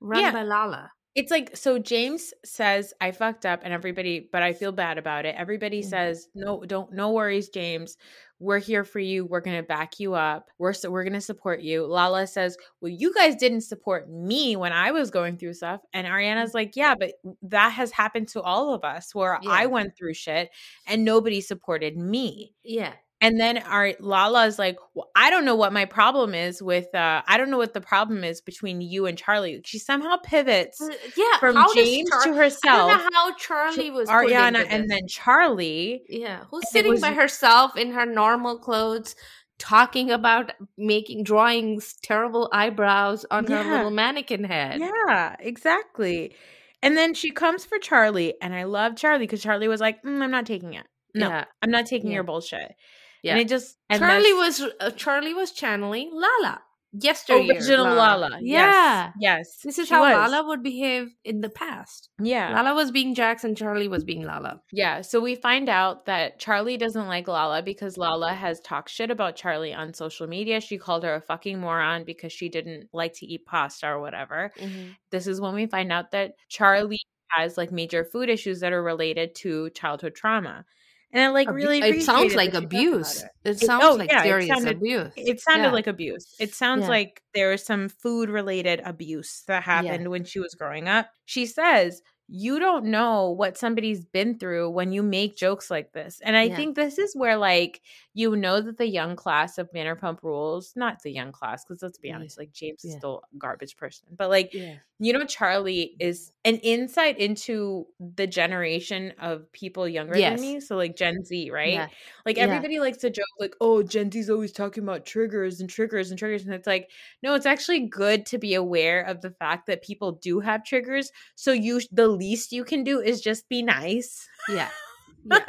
run 0.00 0.32
by 0.32 0.42
Lala. 0.42 0.90
It's 1.14 1.30
like 1.30 1.56
so 1.56 1.78
James 1.78 2.32
says 2.44 2.94
I 3.00 3.10
fucked 3.10 3.44
up 3.44 3.60
and 3.64 3.72
everybody 3.72 4.28
but 4.32 4.42
I 4.42 4.52
feel 4.52 4.72
bad 4.72 4.98
about 4.98 5.24
it. 5.24 5.34
Everybody 5.36 5.80
mm-hmm. 5.80 5.88
says 5.88 6.28
no 6.34 6.64
don't 6.64 6.92
no 6.92 7.12
worries 7.12 7.48
James 7.48 7.96
we're 8.40 8.58
here 8.58 8.84
for 8.84 8.98
you. 8.98 9.26
We're 9.26 9.42
going 9.42 9.58
to 9.58 9.62
back 9.62 10.00
you 10.00 10.14
up. 10.14 10.50
We're 10.58 10.72
so 10.72 10.90
we're 10.90 11.04
going 11.04 11.12
to 11.12 11.20
support 11.20 11.60
you. 11.60 11.86
Lala 11.86 12.26
says, 12.26 12.56
"Well, 12.80 12.90
you 12.90 13.14
guys 13.14 13.36
didn't 13.36 13.60
support 13.60 14.10
me 14.10 14.56
when 14.56 14.72
I 14.72 14.90
was 14.90 15.10
going 15.10 15.36
through 15.36 15.54
stuff." 15.54 15.82
And 15.92 16.06
mm-hmm. 16.06 16.16
Ariana's 16.16 16.54
like, 16.54 16.74
"Yeah, 16.74 16.94
but 16.98 17.12
that 17.42 17.68
has 17.72 17.92
happened 17.92 18.28
to 18.28 18.40
all 18.40 18.72
of 18.72 18.82
us 18.82 19.14
where 19.14 19.38
yeah. 19.42 19.50
I 19.50 19.66
went 19.66 19.96
through 19.96 20.14
shit 20.14 20.50
and 20.86 21.04
nobody 21.04 21.40
supported 21.40 21.96
me." 21.96 22.54
Yeah. 22.64 22.94
And 23.22 23.38
then 23.38 23.58
our 23.58 23.92
Lala 24.00 24.46
is 24.46 24.58
like, 24.58 24.78
well, 24.94 25.10
I 25.14 25.28
don't 25.28 25.44
know 25.44 25.54
what 25.54 25.72
my 25.74 25.84
problem 25.84 26.34
is 26.34 26.62
with 26.62 26.94
uh 26.94 27.22
I 27.26 27.36
don't 27.36 27.50
know 27.50 27.58
what 27.58 27.74
the 27.74 27.80
problem 27.80 28.24
is 28.24 28.40
between 28.40 28.80
you 28.80 29.06
and 29.06 29.18
Charlie. 29.18 29.60
She 29.64 29.78
somehow 29.78 30.16
pivots 30.22 30.80
uh, 30.80 30.88
yeah, 31.16 31.38
from 31.38 31.56
James 31.74 32.08
Char- 32.08 32.24
to 32.24 32.34
herself. 32.34 32.90
I 32.90 32.96
don't 32.96 33.12
know 33.12 33.20
how 33.20 33.34
Charlie 33.34 33.90
was 33.90 34.08
Ariana 34.08 34.66
and 34.68 34.90
then 34.90 35.06
Charlie. 35.06 36.02
Yeah. 36.08 36.44
Who's 36.50 36.70
sitting 36.70 36.92
was, 36.92 37.00
by 37.00 37.12
herself 37.12 37.76
in 37.76 37.92
her 37.92 38.06
normal 38.06 38.58
clothes 38.58 39.14
talking 39.60 40.10
about 40.10 40.52
making 40.78 41.22
drawings 41.22 41.96
terrible 42.02 42.48
eyebrows 42.52 43.26
on 43.30 43.46
yeah. 43.46 43.62
her 43.62 43.76
little 43.76 43.90
mannequin 43.90 44.42
head. 44.42 44.80
Yeah, 44.80 45.36
exactly. 45.38 46.34
And 46.82 46.96
then 46.96 47.12
she 47.12 47.30
comes 47.30 47.64
for 47.64 47.78
Charlie, 47.78 48.34
and 48.40 48.54
I 48.54 48.64
love 48.64 48.96
Charlie 48.96 49.24
because 49.24 49.42
Charlie 49.42 49.68
was 49.68 49.80
like, 49.80 50.02
mm, 50.02 50.22
"I'm 50.22 50.30
not 50.30 50.46
taking 50.46 50.72
it. 50.72 50.86
No, 51.14 51.28
yeah. 51.28 51.44
I'm 51.62 51.70
not 51.70 51.86
taking 51.86 52.10
yeah. 52.10 52.16
your 52.16 52.24
bullshit." 52.24 52.74
Yeah. 53.22 53.32
And 53.32 53.40
it 53.40 53.48
just 53.48 53.76
and 53.88 54.00
Charlie 54.00 54.32
was 54.32 54.62
uh, 54.80 54.90
Charlie 54.90 55.34
was 55.34 55.52
channeling 55.52 56.10
Lala 56.12 56.62
yesterday. 56.92 57.48
Original 57.50 57.84
Lala. 57.84 58.28
Lala. 58.28 58.38
Yeah. 58.40 59.12
Yes. 59.18 59.18
yes. 59.20 59.60
This 59.64 59.78
is 59.78 59.90
how 59.90 60.00
was. 60.00 60.30
Lala 60.30 60.46
would 60.48 60.62
behave 60.62 61.14
in 61.24 61.40
the 61.40 61.48
past. 61.48 62.08
Yeah. 62.20 62.54
Lala 62.54 62.74
was 62.74 62.90
being 62.90 63.14
Jackson, 63.14 63.54
Charlie 63.54 63.88
was 63.88 64.04
being 64.04 64.24
Lala. 64.24 64.60
Yeah. 64.72 65.02
So 65.02 65.20
we 65.20 65.34
find 65.34 65.68
out 65.68 66.06
that 66.06 66.38
Charlie 66.38 66.76
doesn't 66.76 67.06
like 67.06 67.28
Lala 67.28 67.62
because 67.62 67.96
Lala 67.96 68.32
has 68.32 68.60
talked 68.60 68.90
shit 68.90 69.10
about 69.10 69.36
Charlie 69.36 69.74
on 69.74 69.94
social 69.94 70.26
media. 70.26 70.60
She 70.60 70.78
called 70.78 71.04
her 71.04 71.14
a 71.14 71.20
fucking 71.20 71.60
moron 71.60 72.04
because 72.04 72.32
she 72.32 72.48
didn't 72.48 72.88
like 72.92 73.14
to 73.14 73.26
eat 73.26 73.46
pasta 73.46 73.86
or 73.88 74.00
whatever. 74.00 74.52
Mm-hmm. 74.58 74.90
This 75.10 75.26
is 75.26 75.40
when 75.40 75.54
we 75.54 75.66
find 75.66 75.92
out 75.92 76.10
that 76.12 76.34
Charlie 76.48 77.00
has 77.28 77.56
like 77.56 77.70
major 77.70 78.04
food 78.04 78.28
issues 78.28 78.60
that 78.60 78.72
are 78.72 78.82
related 78.82 79.34
to 79.36 79.70
childhood 79.70 80.14
trauma. 80.14 80.64
And 81.12 81.22
I 81.24 81.28
like 81.28 81.50
really 81.50 81.80
it 81.80 82.02
sounds 82.02 82.34
like 82.34 82.54
abuse. 82.54 83.22
It. 83.22 83.30
it. 83.44 83.60
sounds 83.60 83.84
oh, 83.84 83.94
like 83.94 84.10
yeah, 84.10 84.22
serious 84.22 84.50
it 84.50 84.54
sounded, 84.54 84.76
abuse. 84.76 85.12
It 85.16 85.40
sounded 85.40 85.64
yeah. 85.64 85.72
like 85.72 85.86
abuse. 85.88 86.36
It 86.38 86.54
sounds 86.54 86.82
yeah. 86.82 86.88
like 86.88 87.22
there 87.34 87.50
was 87.50 87.64
some 87.64 87.88
food 87.88 88.30
related 88.30 88.80
abuse 88.84 89.42
that 89.48 89.64
happened 89.64 90.08
when 90.08 90.24
she 90.24 90.38
was 90.38 90.54
growing 90.54 90.88
up. 90.88 91.08
She 91.24 91.46
says 91.46 92.02
you 92.32 92.60
don't 92.60 92.84
know 92.84 93.30
what 93.30 93.58
somebody's 93.58 94.04
been 94.04 94.38
through 94.38 94.70
when 94.70 94.92
you 94.92 95.02
make 95.02 95.36
jokes 95.36 95.68
like 95.68 95.92
this. 95.92 96.20
And 96.22 96.36
I 96.36 96.44
yeah. 96.44 96.56
think 96.56 96.76
this 96.76 96.96
is 96.96 97.16
where, 97.16 97.36
like, 97.36 97.80
you 98.14 98.36
know 98.36 98.60
that 98.60 98.78
the 98.78 98.86
young 98.86 99.16
class 99.16 99.58
of 99.58 99.72
Vanderpump 99.72 100.22
Rules, 100.22 100.72
not 100.76 101.02
the 101.02 101.10
young 101.10 101.32
class, 101.32 101.64
because 101.64 101.82
let's 101.82 101.98
be 101.98 102.12
honest, 102.12 102.38
like, 102.38 102.52
James 102.52 102.82
yeah. 102.84 102.90
is 102.90 102.96
still 102.96 103.22
a 103.34 103.38
garbage 103.38 103.76
person, 103.76 104.06
but 104.16 104.30
like, 104.30 104.54
yeah. 104.54 104.74
you 105.00 105.12
know, 105.12 105.24
Charlie 105.24 105.96
is 105.98 106.30
an 106.44 106.56
insight 106.56 107.18
into 107.18 107.86
the 107.98 108.26
generation 108.26 109.12
of 109.20 109.50
people 109.52 109.88
younger 109.88 110.16
yes. 110.16 110.38
than 110.38 110.40
me. 110.40 110.60
So, 110.60 110.76
like, 110.76 110.96
Gen 110.96 111.24
Z, 111.24 111.50
right? 111.50 111.90
Like, 112.24 112.38
everybody 112.38 112.78
likes 112.78 112.98
to 112.98 113.10
joke, 113.10 113.24
like, 113.40 113.54
oh, 113.60 113.82
Gen 113.82 114.10
Z's 114.10 114.30
always 114.30 114.52
talking 114.52 114.84
about 114.84 115.04
triggers 115.04 115.60
and 115.60 115.68
triggers 115.68 116.10
and 116.10 116.18
triggers. 116.18 116.44
And 116.44 116.54
it's 116.54 116.66
like, 116.66 116.90
no, 117.22 117.34
it's 117.34 117.46
actually 117.46 117.86
good 117.86 118.24
to 118.26 118.38
be 118.38 118.54
aware 118.54 119.02
of 119.02 119.20
the 119.20 119.30
fact 119.30 119.66
that 119.66 119.82
people 119.82 120.12
do 120.12 120.38
have 120.40 120.64
triggers. 120.64 121.10
So, 121.34 121.52
you, 121.52 121.80
the 121.90 122.19
least 122.20 122.52
you 122.52 122.64
can 122.64 122.84
do 122.84 123.00
is 123.00 123.20
just 123.20 123.48
be 123.48 123.62
nice. 123.62 124.28
Yeah. 124.48 124.68
Yeah. 125.22 125.40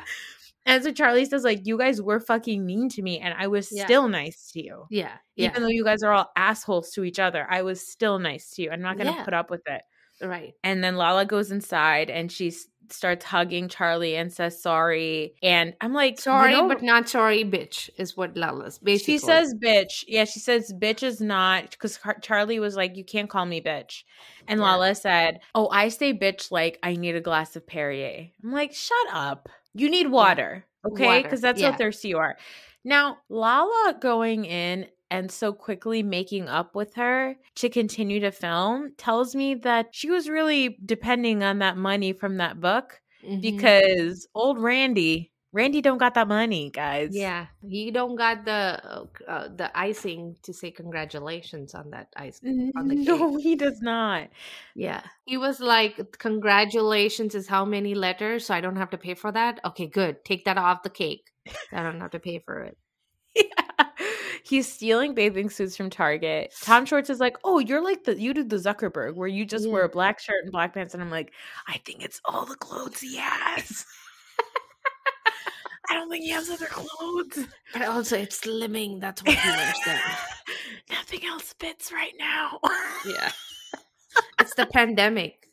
and 0.65 0.84
so 0.84 0.91
Charlie 0.91 1.23
says, 1.23 1.45
like, 1.45 1.62
you 1.65 1.77
guys 1.77 2.01
were 2.01 2.19
fucking 2.19 2.65
mean 2.65 2.89
to 2.89 3.01
me, 3.01 3.19
and 3.19 3.34
I 3.38 3.47
was 3.47 3.71
yeah. 3.71 3.86
still 3.86 4.10
nice 4.10 4.51
to 4.51 4.62
you. 4.62 4.86
Yeah. 4.89 5.13
Even 5.38 5.53
yeah. 5.53 5.60
though 5.60 5.69
you 5.69 5.86
guys 5.86 6.03
are 6.03 6.12
all 6.12 6.29
assholes 6.36 6.91
to 6.91 7.05
each 7.05 7.19
other, 7.19 7.47
I 7.49 7.62
was 7.62 7.79
still 7.88 8.19
nice 8.19 8.49
to 8.55 8.63
you. 8.63 8.69
I'm 8.69 8.81
not 8.81 8.97
gonna 8.97 9.12
yeah. 9.12 9.23
put 9.23 9.34
up 9.34 9.49
with 9.49 9.62
it. 9.67 9.81
Right. 10.21 10.53
And 10.62 10.84
then 10.84 10.97
Lala 10.97 11.25
goes 11.25 11.51
inside 11.51 12.10
and 12.10 12.29
she's 12.29 12.67
starts 12.93 13.25
hugging 13.25 13.69
Charlie 13.69 14.15
and 14.15 14.32
says 14.32 14.62
sorry. 14.62 15.36
And 15.41 15.75
I'm 15.82 15.93
like, 15.93 16.19
sorry, 16.19 16.56
but 16.67 16.82
not 16.82 17.10
sorry, 17.10 17.43
bitch, 17.43 17.89
is 17.97 18.15
what 18.15 18.36
Lala's 18.38 18.77
basically. 18.80 19.13
She 19.13 19.17
says 19.19 19.54
bitch. 19.54 20.04
Yeah, 20.08 20.25
she 20.25 20.39
says 20.39 20.73
bitch 20.77 21.04
is 21.04 21.21
not 21.21 21.71
because 21.71 22.00
Charlie 22.21 22.60
was 22.60 22.75
like, 22.75 22.98
you 22.98 23.04
can't 23.04 23.29
call 23.29 23.46
me 23.46 23.62
bitch. 23.62 24.04
And 24.48 24.60
yeah. 24.60 24.65
Lala 24.65 24.96
said, 24.96 25.39
oh, 25.56 25.69
I 25.69 25.89
say 25.89 26.13
bitch 26.13 26.52
like 26.52 26.79
I 26.83 26.96
need 26.96 27.15
a 27.15 27.21
glass 27.21 27.56
of 27.56 27.65
Perrier. 27.67 28.27
I'm 28.44 28.52
like, 28.52 28.73
shut 28.73 28.98
up. 29.12 29.50
You 29.73 29.89
need 29.89 30.10
water. 30.10 30.65
Yeah. 30.85 30.92
Okay. 30.92 31.23
Because 31.23 31.42
that's 31.42 31.62
yeah. 31.62 31.71
how 31.71 31.77
thirsty 31.77 32.10
you 32.10 32.17
are. 32.17 32.37
Now, 32.83 33.19
Lala 33.29 33.96
going 34.00 34.46
in 34.46 34.87
and 35.12 35.29
so 35.29 35.53
quickly 35.53 36.01
making 36.01 36.47
up 36.47 36.73
with 36.73 36.95
her 36.95 37.35
to 37.55 37.69
continue 37.69 38.19
to 38.21 38.31
film 38.31 38.93
tells 38.97 39.35
me 39.35 39.53
that 39.53 39.87
she 39.91 40.09
was 40.09 40.29
really 40.29 40.77
depending 40.85 41.43
on 41.43 41.59
that 41.59 41.77
money 41.77 42.13
from 42.13 42.37
that 42.37 42.59
book 42.59 43.01
mm-hmm. 43.23 43.41
because 43.41 44.27
old 44.33 44.57
Randy 44.57 45.31
Randy 45.53 45.81
don't 45.81 45.97
got 45.97 46.13
that 46.13 46.29
money, 46.29 46.69
guys. 46.69 47.09
Yeah, 47.12 47.47
he 47.67 47.91
don't 47.91 48.15
got 48.15 48.45
the 48.45 49.09
uh, 49.27 49.49
the 49.53 49.69
icing 49.77 50.37
to 50.43 50.53
say 50.53 50.71
congratulations 50.71 51.75
on 51.75 51.89
that 51.89 52.07
ice 52.15 52.39
on 52.77 52.87
the 52.87 52.95
cake. 52.95 53.07
No, 53.07 53.35
he 53.35 53.57
does 53.57 53.81
not. 53.81 54.29
Yeah, 54.75 55.01
he 55.25 55.35
was 55.35 55.59
like, 55.59 56.17
"Congratulations 56.19 57.35
is 57.35 57.49
how 57.49 57.65
many 57.65 57.95
letters, 57.95 58.45
so 58.45 58.53
I 58.53 58.62
don't 58.62 58.77
have 58.77 58.91
to 58.91 58.97
pay 58.97 59.13
for 59.13 59.29
that." 59.33 59.59
Okay, 59.65 59.87
good. 59.87 60.23
Take 60.23 60.45
that 60.45 60.57
off 60.57 60.83
the 60.83 60.89
cake. 60.89 61.29
I 61.73 61.83
don't 61.83 61.99
have 61.99 62.12
to 62.12 62.19
pay 62.19 62.39
for 62.39 62.62
it. 62.62 62.77
He's 64.52 64.69
stealing 64.69 65.13
bathing 65.13 65.49
suits 65.49 65.77
from 65.77 65.89
Target. 65.89 66.54
Tom 66.62 66.85
Schwartz 66.85 67.10
is 67.10 67.21
like, 67.21 67.37
"Oh, 67.45 67.60
you're 67.60 67.81
like 67.81 68.04
the 68.04 68.19
you 68.19 68.33
did 68.33 68.49
the 68.49 68.58
Zuckerberg 68.58 69.15
where 69.15 69.29
you 69.29 69.45
just 69.45 69.65
yeah. 69.65 69.71
wear 69.71 69.85
a 69.85 69.89
mm. 69.89 69.93
black 69.93 70.19
shirt 70.19 70.43
and 70.43 70.52
black 70.52 70.73
pants," 70.73 70.93
and 70.93 71.02
I'm 71.02 71.10
like, 71.10 71.31
"I 71.69 71.77
think 71.85 72.04
it's 72.04 72.19
all 72.25 72.45
the 72.45 72.58
clothes 72.58 72.99
he 72.99 73.15
has." 73.15 73.85
I 75.89 75.93
don't 75.93 76.10
think 76.10 76.25
he 76.25 76.31
has 76.31 76.49
other 76.49 76.65
clothes. 76.65 77.47
But 77.71 77.83
also, 77.83 78.17
it's 78.17 78.41
slimming. 78.41 78.99
That's 78.99 79.23
what 79.23 79.35
he 79.35 79.49
wears 79.49 79.77
then. 79.85 80.02
Nothing 80.89 81.25
else 81.27 81.56
fits 81.58 81.93
right 81.93 82.13
now. 82.19 82.60
yeah, 83.06 83.31
it's 84.41 84.56
the 84.56 84.65
pandemic. 84.65 85.47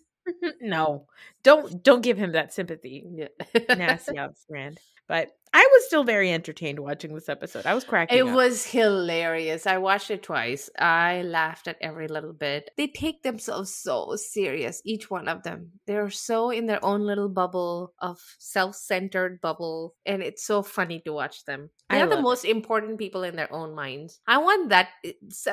no, 0.60 1.06
don't 1.44 1.84
don't 1.84 2.02
give 2.02 2.18
him 2.18 2.32
that 2.32 2.52
sympathy. 2.52 3.04
Yeah. 3.14 3.28
Nasty 3.76 4.18
off 4.18 4.32
brand. 4.48 4.80
But 5.06 5.37
I 5.52 5.68
was 5.72 5.86
still 5.86 6.04
very 6.04 6.32
entertained 6.32 6.78
watching 6.78 7.14
this 7.14 7.28
episode. 7.28 7.66
I 7.66 7.74
was 7.74 7.84
cracking. 7.84 8.18
It 8.18 8.26
up. 8.26 8.34
was 8.34 8.66
hilarious. 8.66 9.66
I 9.66 9.78
watched 9.78 10.10
it 10.10 10.22
twice. 10.22 10.70
I 10.78 11.22
laughed 11.22 11.68
at 11.68 11.76
every 11.80 12.08
little 12.08 12.32
bit. 12.32 12.70
They 12.76 12.86
take 12.88 13.22
themselves 13.22 13.74
so 13.74 14.16
serious, 14.16 14.82
each 14.84 15.10
one 15.10 15.28
of 15.28 15.42
them. 15.42 15.72
They're 15.86 16.10
so 16.10 16.50
in 16.50 16.66
their 16.66 16.84
own 16.84 17.02
little 17.02 17.28
bubble 17.28 17.94
of 18.00 18.20
self-centered 18.38 19.40
bubble, 19.40 19.94
and 20.04 20.22
it's 20.22 20.44
so 20.44 20.62
funny 20.62 21.00
to 21.00 21.12
watch 21.12 21.44
them. 21.44 21.70
They're 21.90 22.06
the 22.06 22.20
most 22.20 22.44
it. 22.44 22.50
important 22.50 22.98
people 22.98 23.22
in 23.22 23.34
their 23.34 23.50
own 23.50 23.74
minds. 23.74 24.20
I 24.26 24.36
want 24.38 24.68
that 24.68 24.88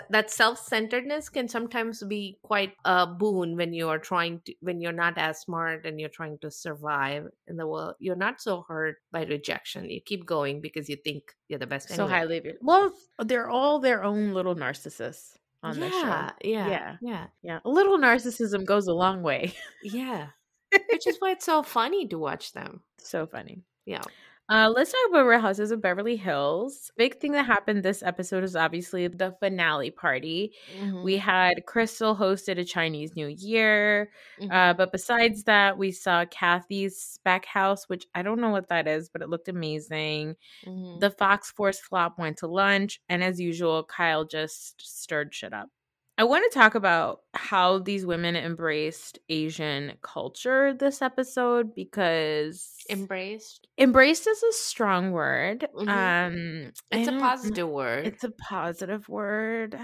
that 0.09 0.29
self-centeredness 0.29 1.29
can 1.29 1.47
sometimes 1.47 2.03
be 2.03 2.39
quite 2.43 2.73
a 2.83 3.07
boon 3.07 3.55
when 3.55 3.73
you 3.73 3.87
are 3.87 3.99
trying 3.99 4.41
to 4.45 4.53
when 4.59 4.81
you're 4.81 4.91
not 4.91 5.17
as 5.17 5.39
smart 5.39 5.85
and 5.85 5.97
you're 5.97 6.09
trying 6.09 6.37
to 6.39 6.51
survive 6.51 7.27
in 7.47 7.55
the 7.55 7.65
world. 7.65 7.95
You're 7.99 8.17
not 8.17 8.41
so 8.41 8.65
hurt 8.67 8.97
by 9.13 9.23
rejection 9.23 9.84
you 9.89 10.01
keep 10.01 10.25
going 10.25 10.61
because 10.61 10.89
you 10.89 10.95
think 10.95 11.35
you're 11.47 11.59
the 11.59 11.67
best. 11.67 11.89
So 11.89 12.03
anyway. 12.03 12.09
highly 12.09 12.37
of 12.37 12.45
Well, 12.61 12.93
they're 13.23 13.49
all 13.49 13.79
their 13.79 14.03
own 14.03 14.33
little 14.33 14.55
narcissists 14.55 15.37
on 15.63 15.77
yeah, 15.77 15.85
the 15.85 15.91
show. 15.91 16.49
Yeah, 16.49 16.67
yeah, 16.69 16.97
yeah, 17.01 17.27
yeah. 17.41 17.59
A 17.65 17.69
little 17.69 17.97
narcissism 17.97 18.65
goes 18.65 18.87
a 18.87 18.93
long 18.93 19.21
way. 19.21 19.53
yeah, 19.83 20.27
which 20.91 21.07
is 21.07 21.17
why 21.19 21.31
it's 21.31 21.45
so 21.45 21.63
funny 21.63 22.07
to 22.07 22.17
watch 22.17 22.53
them. 22.53 22.81
So 22.97 23.25
funny. 23.25 23.63
Yeah. 23.85 24.01
Uh, 24.47 24.71
let's 24.75 24.91
talk 24.91 25.09
about 25.09 25.25
Real 25.25 25.39
Houses 25.39 25.71
of 25.71 25.81
Beverly 25.81 26.15
Hills. 26.15 26.91
Big 26.97 27.19
thing 27.19 27.31
that 27.31 27.47
happened 27.47 27.81
this 27.81 28.03
episode 28.03 28.43
is 28.43 28.55
obviously 28.55 29.07
the 29.07 29.35
finale 29.39 29.89
party. 29.89 30.53
Mm-hmm. 30.77 31.03
We 31.03 31.17
had 31.17 31.65
Crystal 31.65 32.15
hosted 32.15 32.59
a 32.59 32.63
Chinese 32.63 33.15
New 33.15 33.25
Year, 33.27 34.11
mm-hmm. 34.39 34.51
uh, 34.51 34.75
but 34.75 34.91
besides 34.91 35.45
that, 35.45 35.79
we 35.79 35.91
saw 35.91 36.25
Kathy's 36.25 36.95
spec 36.95 37.45
house, 37.45 37.89
which 37.89 38.05
I 38.13 38.21
don't 38.21 38.39
know 38.39 38.51
what 38.51 38.69
that 38.69 38.87
is, 38.87 39.09
but 39.09 39.23
it 39.23 39.29
looked 39.29 39.49
amazing. 39.49 40.35
Mm-hmm. 40.63 40.99
The 40.99 41.09
Fox 41.09 41.49
Force 41.51 41.79
flop 41.79 42.19
went 42.19 42.37
to 42.37 42.47
lunch, 42.47 43.01
and 43.09 43.23
as 43.23 43.39
usual, 43.39 43.83
Kyle 43.83 44.25
just 44.25 44.75
stirred 44.79 45.33
shit 45.33 45.53
up. 45.53 45.69
I 46.17 46.23
want 46.23 46.49
to 46.49 46.57
talk 46.57 46.75
about 46.75 47.21
how 47.33 47.79
these 47.79 48.05
women 48.05 48.35
embraced 48.35 49.19
Asian 49.27 49.93
culture 50.01 50.73
this 50.73 51.01
episode 51.01 51.75
because 51.75 52.77
embraced 52.89 53.67
embraced 53.77 54.25
is 54.27 54.41
a 54.43 54.53
strong 54.53 55.11
word. 55.11 55.67
Mm-hmm. 55.75 55.89
Um 55.89 56.71
it's 56.91 57.09
a 57.09 57.19
positive 57.19 57.67
word. 57.67 58.07
It's 58.07 58.23
a 58.23 58.31
positive 58.31 59.09
word. 59.09 59.77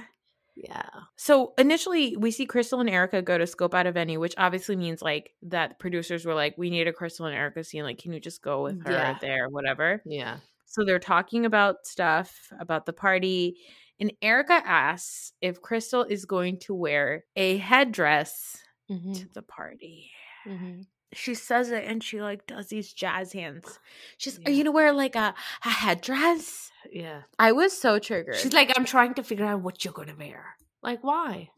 Yeah. 0.55 0.89
So 1.15 1.53
initially 1.57 2.15
we 2.15 2.31
see 2.31 2.45
Crystal 2.45 2.79
and 2.79 2.89
Erika 2.89 3.21
go 3.21 3.37
to 3.37 3.47
scope 3.47 3.73
out 3.73 3.87
a 3.87 3.91
venue, 3.91 4.19
which 4.19 4.35
obviously 4.37 4.75
means 4.75 5.01
like 5.01 5.31
that 5.43 5.79
producers 5.79 6.25
were 6.25 6.35
like, 6.35 6.55
We 6.57 6.69
need 6.69 6.87
a 6.87 6.93
Crystal 6.93 7.25
and 7.25 7.35
Erika 7.35 7.63
scene. 7.63 7.83
Like, 7.83 7.97
can 7.97 8.13
you 8.13 8.19
just 8.19 8.41
go 8.41 8.63
with 8.63 8.85
her 8.85 8.91
yeah. 8.91 9.17
there, 9.19 9.49
whatever? 9.49 10.01
Yeah. 10.05 10.37
So 10.65 10.85
they're 10.85 10.99
talking 10.99 11.45
about 11.45 11.85
stuff, 11.85 12.51
about 12.59 12.85
the 12.85 12.93
party. 12.93 13.57
And 14.01 14.11
Erika 14.21 14.61
asks 14.65 15.31
if 15.41 15.61
Crystal 15.61 16.03
is 16.03 16.25
going 16.25 16.57
to 16.61 16.73
wear 16.73 17.23
a 17.35 17.57
headdress 17.57 18.57
mm-hmm. 18.91 19.13
to 19.13 19.29
the 19.31 19.43
party. 19.43 20.09
Mm-hmm. 20.47 20.81
She 21.13 21.35
says 21.35 21.69
it 21.69 21.83
and 21.85 22.03
she 22.03 22.19
like 22.19 22.47
does 22.47 22.67
these 22.69 22.91
jazz 22.91 23.31
hands. 23.31 23.79
She's, 24.17 24.39
yeah. 24.39 24.49
Are 24.49 24.51
you 24.51 24.63
gonna 24.63 24.71
wear 24.71 24.91
like 24.91 25.15
a, 25.15 25.35
a 25.63 25.69
headdress? 25.69 26.71
Yeah. 26.91 27.21
I 27.37 27.51
was 27.51 27.77
so 27.77 27.99
triggered. 27.99 28.37
She's 28.37 28.53
like, 28.53 28.73
I'm 28.75 28.85
trying 28.85 29.13
to 29.15 29.23
figure 29.23 29.45
out 29.45 29.61
what 29.61 29.85
you're 29.85 29.93
gonna 29.93 30.15
wear. 30.17 30.55
Like, 30.81 31.03
why? 31.03 31.49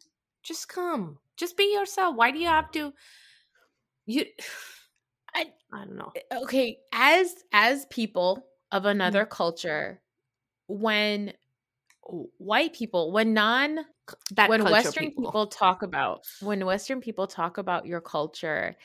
Just 0.44 0.68
come. 0.68 1.20
Just 1.38 1.56
be 1.56 1.74
yourself. 1.74 2.18
Why 2.18 2.32
do 2.32 2.40
you 2.40 2.48
have 2.48 2.72
to 2.72 2.94
you 4.06 4.26
I 5.34 5.46
I 5.72 5.86
don't 5.86 5.96
know. 5.96 6.12
Eh, 6.16 6.38
okay, 6.44 6.78
as 6.92 7.34
as 7.54 7.86
people 7.86 8.46
of 8.72 8.86
another 8.86 9.22
mm-hmm. 9.22 9.34
culture, 9.34 10.02
when 10.68 11.34
white 12.38 12.74
people 12.74 13.12
when 13.12 13.34
non 13.34 13.80
that 14.32 14.50
when 14.50 14.64
western 14.64 15.06
people. 15.06 15.26
people 15.26 15.48
talk 15.48 15.84
about 15.84 16.26
when 16.42 16.66
western 16.66 17.00
people 17.00 17.28
talk 17.28 17.58
about 17.58 17.86
your 17.86 18.02
culture 18.02 18.76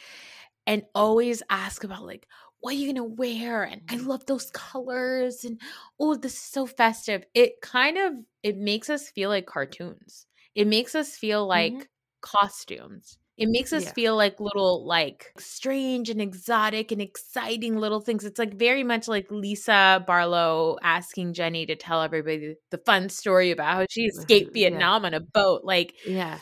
and 0.67 0.83
always 0.95 1.43
ask 1.51 1.85
about 1.85 2.05
like 2.05 2.27
what 2.61 2.75
are 2.75 2.77
you 2.77 2.93
gonna 2.93 3.05
wear? 3.05 3.65
and 3.65 3.83
i 3.89 3.97
love 3.97 4.25
those 4.27 4.51
colors 4.53 5.45
and 5.45 5.61
oh 6.01 6.15
this 6.15 6.35
is 6.35 6.41
so 6.41 6.67
festive. 6.67 7.25
It 7.35 7.61
kind 7.61 7.99
of 7.99 8.13
it 8.43 8.57
makes 8.57 8.91
us 8.91 9.11
feel 9.11 9.31
like 9.31 9.47
cartoons. 9.47 10.27
It 10.55 10.67
makes 10.67 10.95
us 10.95 11.17
feel 11.17 11.47
like 11.47 11.73
mm-hmm. 11.73 11.83
costumes 12.21 13.19
it 13.39 13.49
makes 13.49 13.73
us 13.73 13.85
yeah. 13.85 13.93
feel 13.93 14.17
like 14.17 14.41
little 14.41 14.85
like 14.85 15.33
strange 15.39 16.11
and 16.11 16.21
exotic 16.21 16.91
and 16.91 17.01
exciting 17.01 17.77
little 17.77 18.01
things. 18.01 18.25
It's 18.25 18.39
like 18.39 18.55
very 18.55 18.83
much 18.83 19.07
like 19.07 19.31
Lisa 19.31 20.03
Barlow 20.05 20.77
asking 20.83 21.35
Jenny 21.35 21.65
to 21.67 21.77
tell 21.77 22.03
everybody 22.03 22.57
the 22.73 22.79
fun 22.79 23.09
story 23.09 23.53
about 23.53 23.75
how 23.77 23.87
she 23.89 24.07
escaped 24.07 24.53
Vietnam 24.53 25.03
yeah. 25.03 25.07
on 25.07 25.15
a 25.15 25.21
boat. 25.21 25.63
Like 25.65 25.95
yeah. 26.05 26.41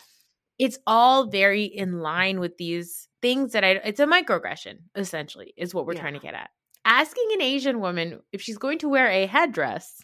It's 0.58 0.78
all 0.86 1.26
very 1.26 1.64
in 1.64 2.00
line 2.00 2.40
with 2.40 2.56
these 2.56 3.08
things 3.20 3.52
that 3.52 3.62
I 3.62 3.72
it's 3.84 4.00
a 4.00 4.06
microaggression 4.06 4.78
essentially 4.94 5.52
is 5.58 5.74
what 5.74 5.84
we're 5.84 5.92
yeah. 5.92 6.00
trying 6.00 6.14
to 6.14 6.20
get 6.20 6.32
at. 6.32 6.48
Asking 6.86 7.28
an 7.34 7.42
Asian 7.42 7.80
woman 7.80 8.20
if 8.32 8.40
she's 8.40 8.56
going 8.56 8.78
to 8.78 8.88
wear 8.88 9.08
a 9.08 9.26
headdress 9.26 10.02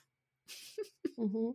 mm-hmm. 1.19 1.51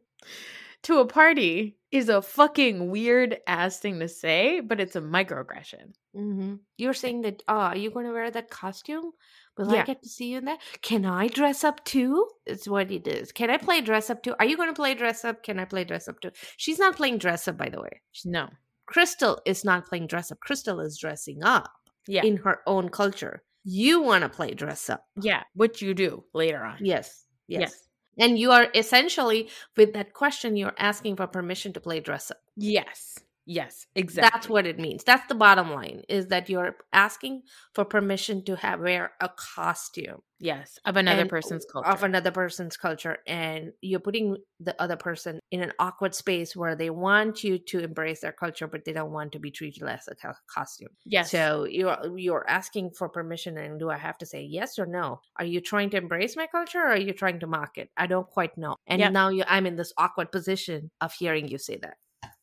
To 0.84 0.99
a 0.99 1.05
party 1.05 1.78
is 1.91 2.09
a 2.09 2.21
fucking 2.21 2.89
weird 2.89 3.38
ass 3.47 3.80
thing 3.80 3.99
to 3.99 4.07
say, 4.07 4.59
but 4.59 4.80
it's 4.80 4.95
a 4.95 5.01
microaggression. 5.01 5.93
Mm-hmm. 6.15 6.55
You're 6.78 6.93
saying 6.93 7.21
that, 7.21 7.43
oh, 7.47 7.55
are 7.55 7.78
you 7.78 7.89
going 7.89 8.05
to 8.05 8.11
wear 8.11 8.30
that 8.30 8.49
costume? 8.49 9.11
Will 9.57 9.73
yeah. 9.73 9.82
I 9.82 9.86
get 9.86 10.03
to 10.03 10.09
see 10.09 10.32
you 10.32 10.39
in 10.39 10.45
that? 10.45 10.59
Can 10.82 11.05
I 11.05 11.28
dress 11.28 11.63
up 11.63 11.84
too? 11.86 12.28
It's 12.45 12.67
what 12.67 12.91
it 12.91 13.07
is. 13.07 13.32
Can 13.32 13.49
I 13.49 13.57
play 13.57 13.82
dress 13.82 14.09
up 14.09 14.21
too? 14.21 14.36
Are 14.39 14.45
you 14.45 14.57
going 14.57 14.69
to 14.69 14.75
play 14.75 14.93
dress 14.93 15.25
up? 15.25 15.43
Can 15.43 15.59
I 15.59 15.65
play 15.65 15.84
dress 15.84 16.07
up 16.07 16.19
too? 16.19 16.32
She's 16.57 16.80
not 16.80 16.95
playing 16.95 17.17
dress 17.17 17.47
up, 17.47 17.57
by 17.57 17.69
the 17.69 17.82
way. 17.82 18.01
No. 18.25 18.49
Crystal 18.86 19.41
is 19.45 19.65
not 19.65 19.88
playing 19.88 20.07
dress 20.07 20.32
up. 20.32 20.39
Crystal 20.39 20.80
is 20.80 20.97
dressing 20.97 21.43
up 21.43 21.69
yeah. 22.07 22.23
in 22.23 22.38
her 22.38 22.59
own 22.67 22.89
culture. 22.89 23.43
You 23.63 24.01
want 24.01 24.23
to 24.23 24.30
play 24.30 24.53
dress 24.53 24.89
up. 24.89 25.03
Yeah, 25.21 25.43
which 25.53 25.82
you 25.82 25.93
do 25.93 26.23
later 26.34 26.63
on. 26.63 26.78
Yes. 26.80 27.25
Yes. 27.47 27.61
yes. 27.61 27.87
And 28.20 28.38
you 28.39 28.51
are 28.51 28.68
essentially, 28.76 29.49
with 29.76 29.93
that 29.93 30.13
question, 30.13 30.55
you're 30.57 30.76
asking 30.78 31.15
for 31.18 31.28
permission 31.28 31.74
to 31.74 31.80
play 31.82 31.99
dress 31.99 32.32
up. 32.32 32.41
Yes. 32.55 33.20
Yes, 33.50 33.88
exactly. 33.95 34.30
That's 34.34 34.50
what 34.50 34.68
it 34.68 34.78
means. 34.78 35.06
That's 35.06 35.26
the 35.30 35.34
bottom 35.36 35.72
line 35.72 36.02
is 36.10 36.28
that 36.28 36.50
you're 36.50 36.76
asking 36.91 37.43
for 37.74 37.86
permission 37.86 38.43
to 38.43 38.58
have 38.58 38.82
wear 38.82 39.12
a 39.22 39.30
costume. 39.56 40.20
Yes, 40.39 40.78
of 40.86 40.98
another 40.98 41.26
person's 41.26 41.66
culture. 41.66 41.89
Of 41.89 42.04
another 42.04 42.30
person's 42.30 42.76
culture 42.76 43.18
and 43.26 43.72
you're 43.82 44.02
putting 44.02 44.36
the 44.60 44.80
other 44.80 44.98
person 44.98 45.39
in 45.50 45.62
an 45.62 45.72
awkward 45.80 46.14
space 46.14 46.56
where 46.56 46.76
they 46.76 46.89
want 46.89 47.43
you 47.43 47.58
to 47.70 47.80
embrace 47.80 48.20
their 48.20 48.34
culture 48.34 48.68
but 48.68 48.84
they 48.86 48.91
don't 48.93 49.12
want 49.14 49.32
to 49.32 49.39
be 49.39 49.50
treated 49.50 49.82
as 49.84 50.08
a 50.10 50.16
costume. 50.54 50.89
yes. 51.06 51.32
So 51.32 51.64
you're 51.64 51.98
you're 52.18 52.45
asking 52.50 52.91
for 52.91 53.08
permission 53.10 53.58
and 53.58 53.80
do 53.80 53.89
I 53.89 53.98
have 53.98 54.18
to 54.20 54.26
say 54.26 54.41
yes 54.43 54.78
or 54.78 54.86
no? 54.86 55.22
Are 55.39 55.45
you 55.45 55.62
trying 55.62 55.89
to 55.91 55.98
embrace 55.98 56.36
my 56.36 56.48
culture 56.48 56.80
or 56.80 56.89
are 56.89 56.98
you 56.98 57.14
trying 57.14 57.39
to 57.39 57.48
mock 57.48 57.78
it? 57.78 57.89
I 57.95 58.08
don't 58.08 58.28
quite 58.28 58.58
know. 58.58 58.76
And 58.86 59.00
Yep. 59.00 59.12
now 59.14 59.30
you 59.30 59.43
I'm 59.48 59.66
in 59.66 59.78
this 59.78 59.93
awkward 59.98 60.32
position 60.34 60.91
of 61.00 61.14
hearing 61.14 61.48
you 61.48 61.58
say 61.58 61.78
that. 61.78 61.95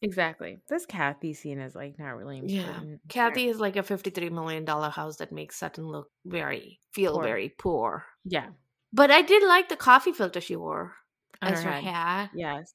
Exactly. 0.04 0.60
This 0.68 0.86
Kathy 0.86 1.34
scene 1.34 1.58
is 1.60 1.74
like 1.74 1.98
not 1.98 2.16
really 2.16 2.40
Yeah. 2.44 2.60
important. 2.68 3.00
Kathy 3.08 3.48
is 3.48 3.58
like 3.58 3.76
a 3.76 3.82
$53 3.82 4.30
million 4.30 4.66
house 4.66 5.16
that 5.16 5.32
makes 5.32 5.56
Sutton 5.56 5.86
look 5.86 6.08
very, 6.24 6.80
feel 6.92 7.14
Poor. 7.14 7.22
very 7.24 7.48
poor. 7.58 8.04
Yeah. 8.24 8.48
But 8.92 9.10
I 9.10 9.22
did 9.22 9.42
like 9.42 9.68
the 9.68 9.76
coffee 9.76 10.12
filter 10.12 10.40
she 10.40 10.56
wore 10.56 10.94
On 11.42 11.52
as 11.52 11.62
her 11.62 11.70
her 11.70 11.80
head. 11.80 11.84
hat. 11.94 12.30
Yes. 12.34 12.72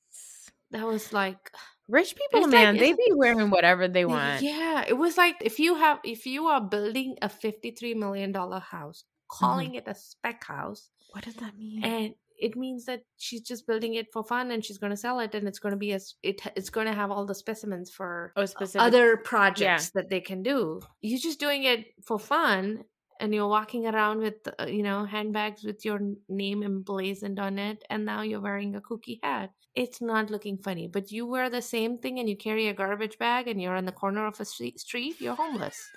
That 0.72 0.86
was 0.86 1.14
like, 1.14 1.52
Rich 1.88 2.16
people, 2.16 2.46
It's 2.46 2.54
like- 2.54 2.64
man, 2.64 2.78
they 2.78 2.92
it's- 2.92 2.98
be 3.08 3.14
wearing 3.16 3.50
whatever 3.50 3.88
they 3.88 4.06
want. 4.06 4.44
yeah, 4.44 4.86
it 4.88 4.94
was 4.94 5.18
like 5.18 5.38
if 5.42 5.58
you 5.58 5.74
have, 5.76 5.98
if 6.04 6.28
you 6.28 6.46
are 6.46 6.62
building 6.62 7.18
a 7.22 7.30
$53 7.30 7.96
million 7.96 8.32
house, 8.34 9.06
Mm-hmm. 9.32 9.46
calling 9.46 9.74
it 9.76 9.88
a 9.88 9.96
spec 9.96 10.44
house, 10.44 10.90
What 11.14 11.24
does 11.24 11.36
that 11.36 11.58
mean? 11.58 11.84
and 11.84 12.14
it 12.40 12.56
means 12.56 12.86
that 12.86 13.02
she's 13.18 13.42
just 13.42 13.68
building 13.68 13.96
it 13.96 14.08
for 14.12 14.24
fun 14.24 14.52
and 14.52 14.64
she's 14.64 14.78
going 14.78 14.92
to 14.92 14.98
sell 14.98 15.20
it 15.20 15.36
and 15.36 15.48
it's 15.48 15.60
going 15.60 15.72
to 15.74 15.78
be 15.78 15.92
as 15.94 16.16
it 16.24 16.42
it's 16.56 16.70
going 16.70 16.88
to 16.88 16.94
have 16.94 17.12
all 17.12 17.26
the 17.26 17.36
specimens 17.36 17.90
for 17.92 18.32
oh, 18.36 18.46
specific. 18.46 18.82
other 18.82 19.18
projects 19.18 19.90
that 19.92 20.10
they 20.10 20.22
can 20.22 20.42
do. 20.42 20.82
You're 21.02 21.20
just 21.20 21.40
doing 21.40 21.64
it 21.64 21.88
for 22.06 22.20
fun 22.20 22.84
and 23.20 23.34
you're 23.34 23.48
walking 23.48 23.86
around 23.86 24.20
with 24.20 24.36
uh, 24.60 24.66
you 24.66 24.84
know 24.84 25.06
handbags 25.06 25.64
with 25.64 25.84
your 25.84 26.00
name 26.28 26.64
emblazoned 26.64 27.40
on 27.40 27.60
it 27.60 27.84
and 27.90 28.06
now 28.06 28.22
you're 28.22 28.42
wearing 28.42 28.76
a 28.76 28.82
kooky 28.82 29.20
hat. 29.22 29.52
It's 29.76 30.02
not 30.02 30.30
looking 30.30 30.58
funny, 30.58 30.88
but 30.88 31.12
you 31.12 31.28
wear 31.28 31.50
the 31.50 31.62
same 31.62 32.00
thing 32.00 32.20
and 32.20 32.30
you 32.30 32.36
carry 32.36 32.68
a 32.68 32.74
garbage 32.74 33.18
bag 33.18 33.48
and 33.48 33.62
you're 33.62 33.76
on 33.76 33.86
the 33.86 33.92
corner 33.92 34.26
of 34.26 34.40
a 34.40 34.46
street, 34.46 34.80
street 34.80 35.22
you're 35.22 35.36
homeless. 35.36 35.90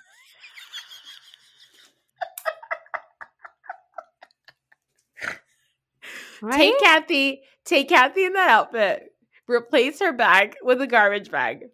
Right? 6.42 6.56
Take 6.56 6.80
Kathy, 6.80 7.42
take 7.64 7.88
Kathy 7.88 8.24
in 8.24 8.32
that 8.32 8.50
outfit. 8.50 9.14
Replace 9.48 10.00
her 10.00 10.12
bag 10.12 10.54
with 10.62 10.80
a 10.80 10.86
garbage 10.86 11.30
bag. 11.30 11.64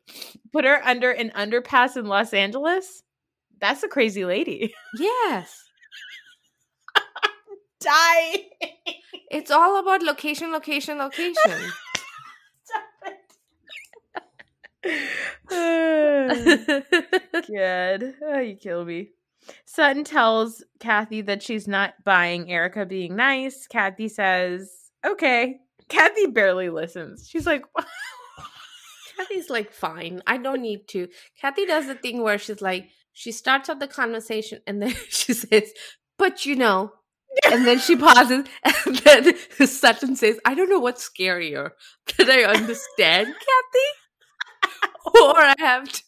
Put 0.52 0.64
her 0.64 0.80
under 0.84 1.10
an 1.10 1.30
underpass 1.30 1.96
in 1.96 2.06
Los 2.06 2.34
Angeles. 2.34 3.02
That's 3.60 3.82
a 3.82 3.88
crazy 3.88 4.24
lady. 4.24 4.74
yes. 4.98 5.64
Die. 7.80 8.44
It's 9.30 9.50
all 9.50 9.78
about 9.78 10.02
location, 10.02 10.52
location, 10.52 10.98
location. 10.98 11.34
Good. 17.46 18.14
Oh, 18.22 18.38
you 18.40 18.56
kill 18.56 18.84
me. 18.84 19.10
Sutton 19.64 20.04
tells 20.04 20.64
Kathy 20.80 21.20
that 21.22 21.42
she's 21.42 21.68
not 21.68 21.94
buying 22.04 22.50
Erika 22.50 22.86
being 22.86 23.16
nice. 23.16 23.66
Kathy 23.66 24.08
says, 24.08 24.70
okay. 25.06 25.60
Kathy 25.88 26.26
barely 26.26 26.68
listens. 26.68 27.28
She's 27.28 27.46
like, 27.46 27.64
Kathy's 29.16 29.50
like, 29.50 29.72
fine, 29.72 30.22
I 30.26 30.38
don't 30.38 30.62
need 30.62 30.86
to. 30.88 31.08
Kathy 31.40 31.66
does 31.66 31.86
the 31.86 31.94
thing 31.94 32.22
where 32.22 32.38
she's 32.38 32.62
like, 32.62 32.88
she 33.12 33.32
starts 33.32 33.68
up 33.68 33.80
the 33.80 33.88
conversation 33.88 34.60
and 34.66 34.80
then 34.80 34.94
she 35.08 35.32
says, 35.32 35.72
but 36.18 36.46
you 36.46 36.56
know, 36.56 36.92
and 37.50 37.66
then 37.66 37.78
she 37.78 37.96
pauses 37.96 38.46
and 38.86 38.96
then 38.98 39.34
Sutton 39.66 40.16
says, 40.16 40.38
I 40.44 40.54
don't 40.54 40.70
know 40.70 40.78
what's 40.78 41.08
scarier 41.08 41.70
that 42.16 42.28
I 42.28 42.44
understand 42.44 43.26
Kathy 43.26 45.12
or 45.22 45.36
I 45.36 45.54
have 45.58 45.88
to 45.90 46.02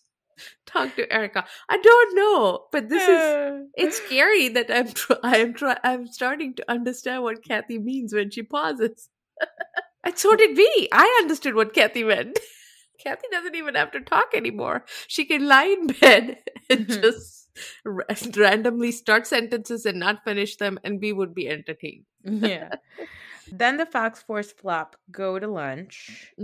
talk 0.72 0.96
to 0.96 1.12
Erika. 1.12 1.44
I 1.68 1.76
don't 1.78 2.16
know, 2.16 2.66
but 2.72 2.88
this 2.88 3.02
is 3.02 3.66
it's 3.76 3.96
scary 3.98 4.48
that 4.50 4.70
I'm 4.70 4.88
tr- 4.92 5.22
I'm 5.22 5.54
try- 5.54 5.78
I'm 5.84 6.06
starting 6.06 6.54
to 6.54 6.70
understand 6.70 7.22
what 7.22 7.44
Kathy 7.44 7.78
means 7.78 8.14
when 8.14 8.30
she 8.30 8.42
pauses. 8.42 9.08
and 10.04 10.18
so 10.18 10.34
did 10.36 10.56
we. 10.56 10.88
I 10.92 11.18
understood 11.22 11.54
what 11.54 11.74
Kathy 11.74 12.04
meant. 12.04 12.38
Kathy 13.02 13.26
doesn't 13.32 13.54
even 13.54 13.74
have 13.76 13.92
to 13.92 14.00
talk 14.00 14.26
anymore. 14.34 14.84
She 15.08 15.24
can 15.24 15.48
lie 15.48 15.64
in 15.64 15.86
bed 15.88 16.38
and 16.70 16.86
Mhm. 16.86 17.02
just 17.02 17.48
ra- 17.84 18.04
randomly 18.36 18.92
start 18.92 19.26
sentences 19.26 19.86
and 19.86 19.98
not 19.98 20.22
finish 20.24 20.56
them, 20.56 20.78
and 20.84 21.00
we 21.00 21.12
would 21.12 21.34
be 21.34 21.48
entertained. 21.48 22.04
yeah. 22.24 22.74
Then 23.50 23.76
the 23.76 23.86
Fox 23.86 24.22
Force 24.22 24.52
flop 24.52 24.96
go 25.10 25.38
to 25.38 25.48
lunch. 25.48 26.32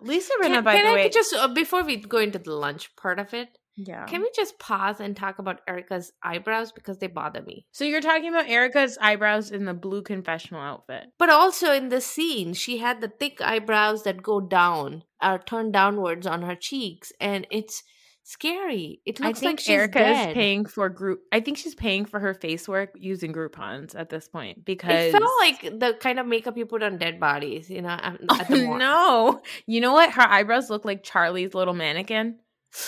Lisa 0.00 0.32
Rinna, 0.42 0.56
Can, 0.56 0.64
by 0.64 0.76
can 0.76 0.84
the 0.84 0.90
I 0.90 0.94
way. 0.94 1.08
just 1.08 1.34
uh, 1.34 1.48
before 1.48 1.82
we 1.82 1.96
go 1.96 2.18
into 2.18 2.38
the 2.38 2.52
lunch 2.52 2.94
part 2.96 3.18
of 3.18 3.32
it, 3.32 3.48
yeah. 3.76 4.04
can 4.04 4.20
we 4.20 4.30
just 4.34 4.58
pause 4.58 5.00
and 5.00 5.16
talk 5.16 5.38
about 5.38 5.60
Erika's 5.66 6.12
eyebrows 6.22 6.72
because 6.72 6.98
they 6.98 7.06
bother 7.06 7.42
me. 7.42 7.66
so 7.72 7.84
you're 7.84 8.00
talking 8.02 8.28
about 8.28 8.48
Erika's 8.48 8.98
eyebrows 9.00 9.50
in 9.50 9.64
the 9.64 9.74
blue 9.74 10.02
confessional 10.02 10.60
outfit. 10.60 11.06
But 11.18 11.30
also 11.30 11.72
in 11.72 11.88
the 11.88 12.00
scene, 12.00 12.52
she 12.52 12.78
had 12.78 13.00
the 13.00 13.08
thick 13.08 13.40
eyebrows 13.40 14.02
that 14.02 14.22
go 14.22 14.40
down, 14.40 15.04
are 15.20 15.38
turned 15.38 15.72
downwards 15.72 16.26
on 16.26 16.42
her 16.42 16.56
cheeks, 16.56 17.12
and 17.20 17.46
it's 17.50 17.82
scary. 18.26 19.00
It 19.06 19.20
I 19.22 19.28
looks 19.28 19.40
think 19.40 19.60
like 19.60 19.68
Erika 19.70 19.98
dead. 20.00 20.28
is 20.30 20.34
paying 20.34 20.66
for 20.66 20.88
group. 20.88 21.22
I 21.32 21.40
think 21.40 21.56
she's 21.58 21.74
paying 21.74 22.04
for 22.04 22.18
her 22.20 22.34
face 22.34 22.68
work 22.68 22.90
using 22.96 23.32
Groupons 23.32 23.94
at 23.94 24.10
this 24.10 24.28
point 24.28 24.64
because 24.64 25.12
It 25.14 25.18
felt 25.18 25.30
like 25.40 25.60
the 25.62 25.96
kind 26.00 26.18
of 26.18 26.26
makeup 26.26 26.56
you 26.56 26.66
put 26.66 26.82
on 26.82 26.98
dead 26.98 27.20
bodies, 27.20 27.70
you 27.70 27.82
know. 27.82 27.88
At, 27.88 28.20
Oh, 28.28 28.44
the 28.48 28.56
no, 28.78 29.42
you 29.66 29.80
know 29.80 29.92
what? 29.92 30.10
Her 30.12 30.22
eyebrows 30.28 30.68
look 30.70 30.84
like 30.84 31.02
Charlie's 31.02 31.54
little 31.54 31.74
mannequin 31.74 32.38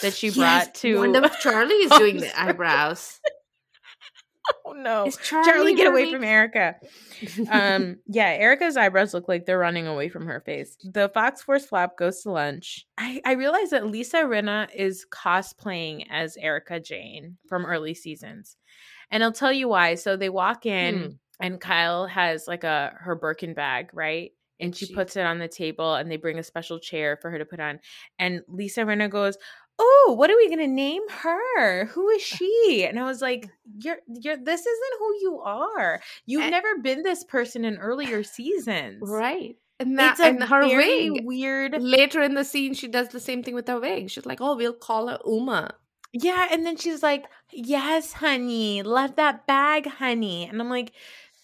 that 0.03 0.13
she 0.13 0.29
Yes, 0.29 0.37
brought 0.37 0.75
to. 0.77 1.31
Charlie 1.41 1.75
is 1.75 1.91
doing 1.99 2.17
the 2.19 2.41
eyebrows. 2.41 3.21
oh 4.67 4.73
no, 4.73 5.11
Charlie, 5.23 5.51
Charlie, 5.51 5.75
get 5.75 5.87
away 5.87 6.13
from 6.13 6.25
Erika. 6.25 6.77
um 7.51 7.97
yeah 8.07 8.29
erika's 8.39 8.77
eyebrows 8.77 9.13
look 9.15 9.29
like 9.29 9.47
they're 9.47 9.59
running 9.59 9.87
away 9.87 10.09
from 10.09 10.27
her 10.27 10.41
face. 10.41 10.77
The 10.85 11.09
fox 11.09 11.43
force 11.43 11.65
flap 11.67 11.97
goes 11.97 12.23
to 12.23 12.31
lunch. 12.31 12.87
I 12.97 13.21
i 13.25 13.33
realize 13.33 13.71
that 13.71 13.87
lisa 13.87 14.19
rinna 14.19 14.69
is 14.75 15.07
cosplaying 15.11 16.07
as 16.11 16.37
erika 16.39 16.81
jayne 16.81 17.37
from 17.49 17.67
early 17.67 17.95
seasons. 17.95 18.57
And 19.11 19.23
i'll 19.25 19.33
tell 19.33 19.53
you 19.53 19.69
why. 19.69 19.95
So 19.97 20.17
they 20.17 20.29
walk 20.31 20.67
in 20.67 20.99
Hmm. 20.99 21.09
and 21.41 21.61
kyle 21.61 22.07
has 22.07 22.47
like 22.47 22.65
a 22.65 22.93
her 23.01 23.15
birkin 23.15 23.55
bag 23.55 23.91
right? 23.93 24.33
And 24.61 24.75
she 24.75 24.87
She- 24.87 24.95
puts 24.95 25.17
it 25.17 25.25
on 25.25 25.39
the 25.39 25.47
table 25.49 25.95
and 25.95 26.11
they 26.11 26.17
bring 26.17 26.39
a 26.39 26.43
special 26.43 26.81
chair 26.81 27.17
for 27.21 27.31
her 27.31 27.39
to 27.39 27.45
put 27.45 27.61
on. 27.61 27.79
And 28.19 28.43
lisa 28.49 28.81
rinna 28.81 29.09
goes 29.11 29.39
oh 29.79 30.15
what 30.19 30.31
are 30.31 30.37
we 30.37 30.49
gonna 30.49 30.67
name 30.67 31.03
her 31.09 31.85
who 31.87 32.09
is 32.11 32.23
she 32.23 32.85
and 32.89 32.99
i 32.99 33.05
was 33.05 33.21
like 33.23 33.49
you're 33.79 33.99
you're 34.21 34.37
this 34.37 34.61
isn't 34.61 34.99
who 34.99 35.15
you 35.21 35.41
are 35.45 36.01
you've 36.27 36.43
Eh. 36.43 36.51
never 36.51 36.79
been 36.79 37.03
this 37.03 37.25
person 37.25 37.65
in 37.65 37.77
earlier 37.79 38.23
seasons 38.23 38.99
right. 39.03 39.57
And 39.81 39.97
that 40.01 40.19
and 40.19 40.43
her 40.43 40.67
very 40.67 41.09
wig. 41.11 41.25
weird 41.25 41.81
Later 41.81 42.21
in 42.23 42.35
the 42.35 42.45
scene, 42.45 42.75
she 42.75 42.89
does 42.89 43.11
the 43.11 43.21
same 43.21 43.45
thing 43.45 43.55
with 43.55 43.69
her 43.69 43.79
wig. 43.79 44.11
She's 44.11 44.27
like, 44.27 44.41
"Oh, 44.41 44.57
we'll 44.57 44.73
call 44.73 45.07
her 45.07 45.21
Uma." 45.25 45.75
yeah 46.13 46.49
and 46.51 46.65
then 46.65 46.77
she's 46.77 47.03
like 47.03 47.27
yes 47.53 48.15
honey 48.15 48.83
love 48.83 49.15
that 49.17 49.47
bag 49.47 49.87
honey 49.87 50.47
and 50.49 50.59
i'm 50.59 50.71
like 50.71 50.93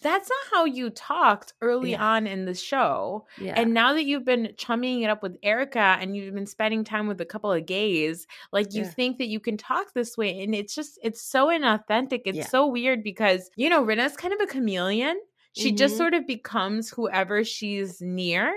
that's 0.05 0.29
not 0.29 0.47
how 0.53 0.65
you 0.65 0.89
talked 0.91 1.53
early 1.61 1.95
Yeah. 1.95 1.97
on 1.97 2.27
in 2.27 2.45
the 2.45 2.53
show 2.53 3.25
Yeah, 3.35 3.57
And 3.57 3.73
now 3.73 3.93
that 3.93 4.05
you've 4.05 4.25
been 4.25 4.53
chumming 4.57 5.01
it 5.01 5.09
up 5.09 5.23
with 5.23 5.37
Erika 5.43 5.97
and 5.99 6.15
you've 6.15 6.35
been 6.35 6.45
spending 6.45 6.83
time 6.83 7.07
with 7.07 7.19
a 7.21 7.25
couple 7.25 7.51
of 7.51 7.65
gays, 7.65 8.27
like 8.53 8.73
you 8.73 8.83
Yeah. 8.83 8.85
think 8.85 9.17
that 9.17 9.27
you 9.27 9.39
can 9.39 9.57
talk 9.57 9.93
this 9.93 10.17
way. 10.17 10.41
And 10.43 10.53
it's 10.55 10.75
just, 10.75 10.99
it's 11.03 11.21
so 11.21 11.47
inauthentic. 11.47 12.21
It's 12.25 12.47
so 12.47 12.67
weird 12.67 13.03
because, 13.03 13.49
you 13.55 13.69
know, 13.69 13.83
Rinna's 13.83 14.15
kind 14.17 14.33
of 14.33 14.39
a 14.41 14.47
chameleon. 14.47 15.19
She 15.53 15.71
just 15.73 15.95
Mhm. 15.95 15.97
sort 15.97 16.13
of 16.13 16.27
becomes 16.27 16.89
whoever 16.89 17.43
she's 17.43 18.01
near. 18.01 18.53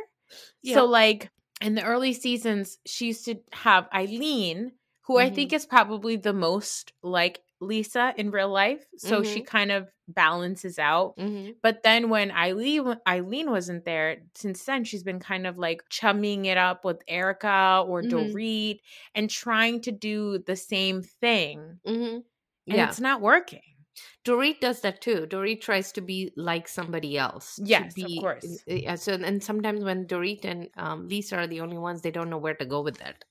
So, 0.63 0.85
like 0.87 1.31
in 1.61 1.75
the 1.75 1.85
early 1.85 2.13
seasons, 2.13 2.79
she 2.87 3.07
used 3.09 3.25
to 3.27 3.37
have 3.53 3.89
Eileen, 3.93 4.73
who 5.03 5.19
I 5.19 5.31
Mm-hmm. 5.31 5.31
think 5.31 5.53
is 5.53 5.67
probably 5.67 6.17
the 6.17 6.33
most 6.33 6.93
like 7.03 7.43
Lisa 7.61 8.15
in 8.17 8.31
real 8.31 8.51
life. 8.51 8.87
So 8.97 9.23
she 9.23 9.41
Mhm. 9.41 9.43
kind 9.43 9.71
of 9.73 9.91
balances 10.09 10.79
out. 10.79 11.17
Mhm. 11.17 11.59
But 11.63 11.83
then 11.83 12.09
when 12.09 12.31
Eileen 12.31 12.97
Eileen 13.07 13.51
wasn't 13.51 13.85
there, 13.85 14.23
since 14.35 14.65
then 14.65 14.85
she's 14.85 15.03
been 15.03 15.21
kind 15.21 15.47
of 15.47 15.59
like 15.59 15.83
chumming 15.91 16.45
it 16.47 16.57
up 16.59 16.85
with 16.85 17.03
Erika 17.09 17.85
or 17.87 18.03
Mhm. 18.03 18.07
Dorit 18.07 18.81
and 19.15 19.29
trying 19.31 19.81
to 19.83 19.93
do 19.93 20.39
the 20.39 20.57
same 20.57 21.03
thing. 21.03 21.81
Mhm. 21.85 22.25
And 22.71 22.81
Yeah, 22.81 22.85
it's 22.85 23.01
not 23.01 23.21
working. 23.23 23.63
Dorit 24.25 24.61
does 24.61 24.81
that 24.83 25.01
too. 25.01 25.27
Dorit 25.27 25.61
tries 25.61 25.93
to 25.93 26.01
be 26.01 26.33
like 26.37 26.69
somebody 26.69 27.17
else. 27.19 27.61
Yes, 27.63 28.03
of 28.03 28.17
course. 28.17 28.65
Yeah. 28.67 28.95
So 28.97 29.15
and 29.15 29.43
sometimes 29.43 29.85
when 29.85 30.07
Dorit 30.07 30.45
and 30.45 30.69
um, 30.77 31.09
Lisa 31.09 31.37
are 31.37 31.47
the 31.47 31.61
only 31.61 31.79
ones, 31.79 32.03
they 32.03 32.11
don't 32.11 32.31
know 32.31 32.39
where 32.39 32.55
to 32.55 32.67
go 32.67 32.81
with 32.83 32.99
that. 32.99 33.25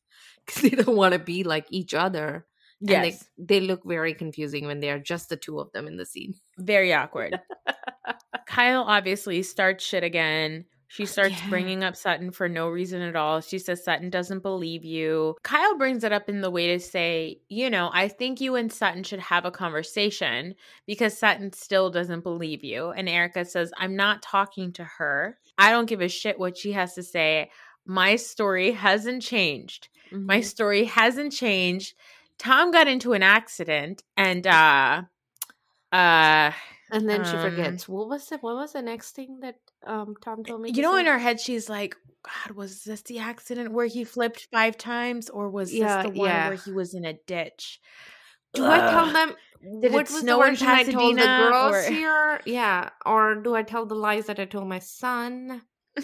Because 0.45 0.61
they 0.63 0.69
don't 0.71 0.95
want 0.95 1.13
to 1.13 1.19
be 1.19 1.43
like 1.43 1.67
each 1.69 1.93
other. 1.93 2.47
And 2.82 2.89
Yes. 2.89 3.28
they, 3.38 3.59
they 3.59 3.65
look 3.65 3.82
very 3.86 4.13
confusing 4.13 4.65
when 4.67 4.80
they 4.80 4.89
are 4.91 4.99
just 4.99 5.30
the 5.30 5.38
two 5.38 5.59
of 5.59 5.71
them 5.71 5.88
in 5.88 5.97
the 5.97 6.05
scene. 6.05 6.36
Very 6.57 6.93
awkward. 6.93 7.39
Kyle 8.47 8.84
obviously 8.84 9.43
starts 9.43 9.84
shit 9.84 10.03
again. 10.03 10.65
She 10.89 11.05
starts 11.05 11.36
Yeah. 11.41 11.49
bringing 11.49 11.84
up 11.84 11.97
Sutton 11.97 12.32
for 12.32 12.47
no 12.47 12.69
reason 12.69 13.01
at 13.01 13.15
all. 13.15 13.41
She 13.41 13.59
says 13.59 13.84
Sutton 13.84 14.09
doesn't 14.09 14.41
believe 14.41 14.86
you. 14.86 15.36
Kyle 15.43 15.78
brings 15.78 16.03
it 16.05 16.13
up 16.13 16.30
in 16.30 16.39
the 16.41 16.49
way 16.49 16.67
to 16.67 16.80
say, 16.80 17.41
you 17.49 17.69
know, 17.69 17.89
I 17.91 18.07
think 18.07 18.39
you 18.39 18.55
and 18.55 18.71
Sutton 18.71 19.03
should 19.03 19.19
have 19.19 19.43
a 19.43 19.51
conversation 19.51 20.55
because 20.86 21.17
Sutton 21.17 21.51
still 21.51 21.89
doesn't 21.89 22.23
believe 22.23 22.63
you. 22.63 22.91
And 22.91 23.09
Erika 23.09 23.43
says, 23.43 23.71
I'm 23.78 23.97
not 23.97 24.21
talking 24.21 24.71
to 24.73 24.86
her. 24.86 25.38
I 25.57 25.71
don't 25.71 25.89
give 25.89 26.01
a 26.01 26.07
shit 26.07 26.39
what 26.39 26.57
she 26.57 26.71
has 26.71 26.93
to 26.95 27.03
say. 27.03 27.49
My 27.86 28.15
story 28.15 28.71
hasn't 28.71 29.23
changed. 29.23 29.89
My 30.11 30.39
Mhm. 30.39 30.45
story 30.45 30.84
hasn't 30.86 31.34
changed. 31.34 31.95
Tom 32.39 32.71
got 32.71 32.88
into 32.88 33.13
an 33.13 33.23
accident 33.23 34.03
and 34.15 34.45
uh 34.45 35.01
uh 35.91 36.51
and 36.91 37.09
then 37.09 37.23
she 37.23 37.31
um, 37.35 37.41
forgets 37.41 37.88
what 37.88 38.07
was 38.09 38.27
the 38.27 38.38
what 38.38 38.55
was 38.55 38.73
the 38.73 38.81
next 38.81 39.11
thing 39.15 39.39
that 39.41 39.55
um 39.85 40.15
Tom 40.23 40.43
told 40.43 40.61
me. 40.61 40.69
you 40.69 40.75
to 40.75 40.81
know 40.81 40.93
say? 40.95 40.99
in 41.01 41.05
her 41.07 41.17
head 41.17 41.39
she's 41.39 41.69
like 41.69 41.95
god 42.23 42.55
was 42.55 42.83
this 42.83 43.01
the 43.03 43.19
accident 43.19 43.71
where 43.71 43.88
he 43.88 44.03
flipped 44.03 44.47
five 44.51 44.77
times 44.77 45.29
or 45.29 45.49
was 45.49 45.73
Yeah, 45.73 46.03
this 46.03 46.11
the 46.13 46.19
one 46.19 46.29
yeah. 46.29 46.47
where 46.49 46.57
he 46.57 46.71
was 46.71 46.93
in 46.93 47.05
a 47.05 47.13
ditch 47.13 47.79
Do 48.53 48.65
I 48.65 48.79
tell 48.79 49.11
them 49.11 49.33
Did 49.81 49.85
it 49.85 49.91
what 49.93 50.09
was 50.09 50.19
snow 50.19 50.39
the 50.39 50.43
in 50.47 50.49
version 50.51 50.67
I 50.67 50.83
told 50.83 51.15
the 51.17 51.21
Pasadena, 51.21 51.49
girls 51.51 51.75
or- 51.75 51.91
here? 51.91 52.41
Yeah, 52.45 52.89
or 53.05 53.35
do 53.35 53.55
I 53.55 53.63
tell 53.63 53.85
the 53.85 53.95
lies 53.95 54.25
that 54.27 54.39
I 54.39 54.45
told 54.45 54.67
my 54.67 54.79
son 54.79 55.61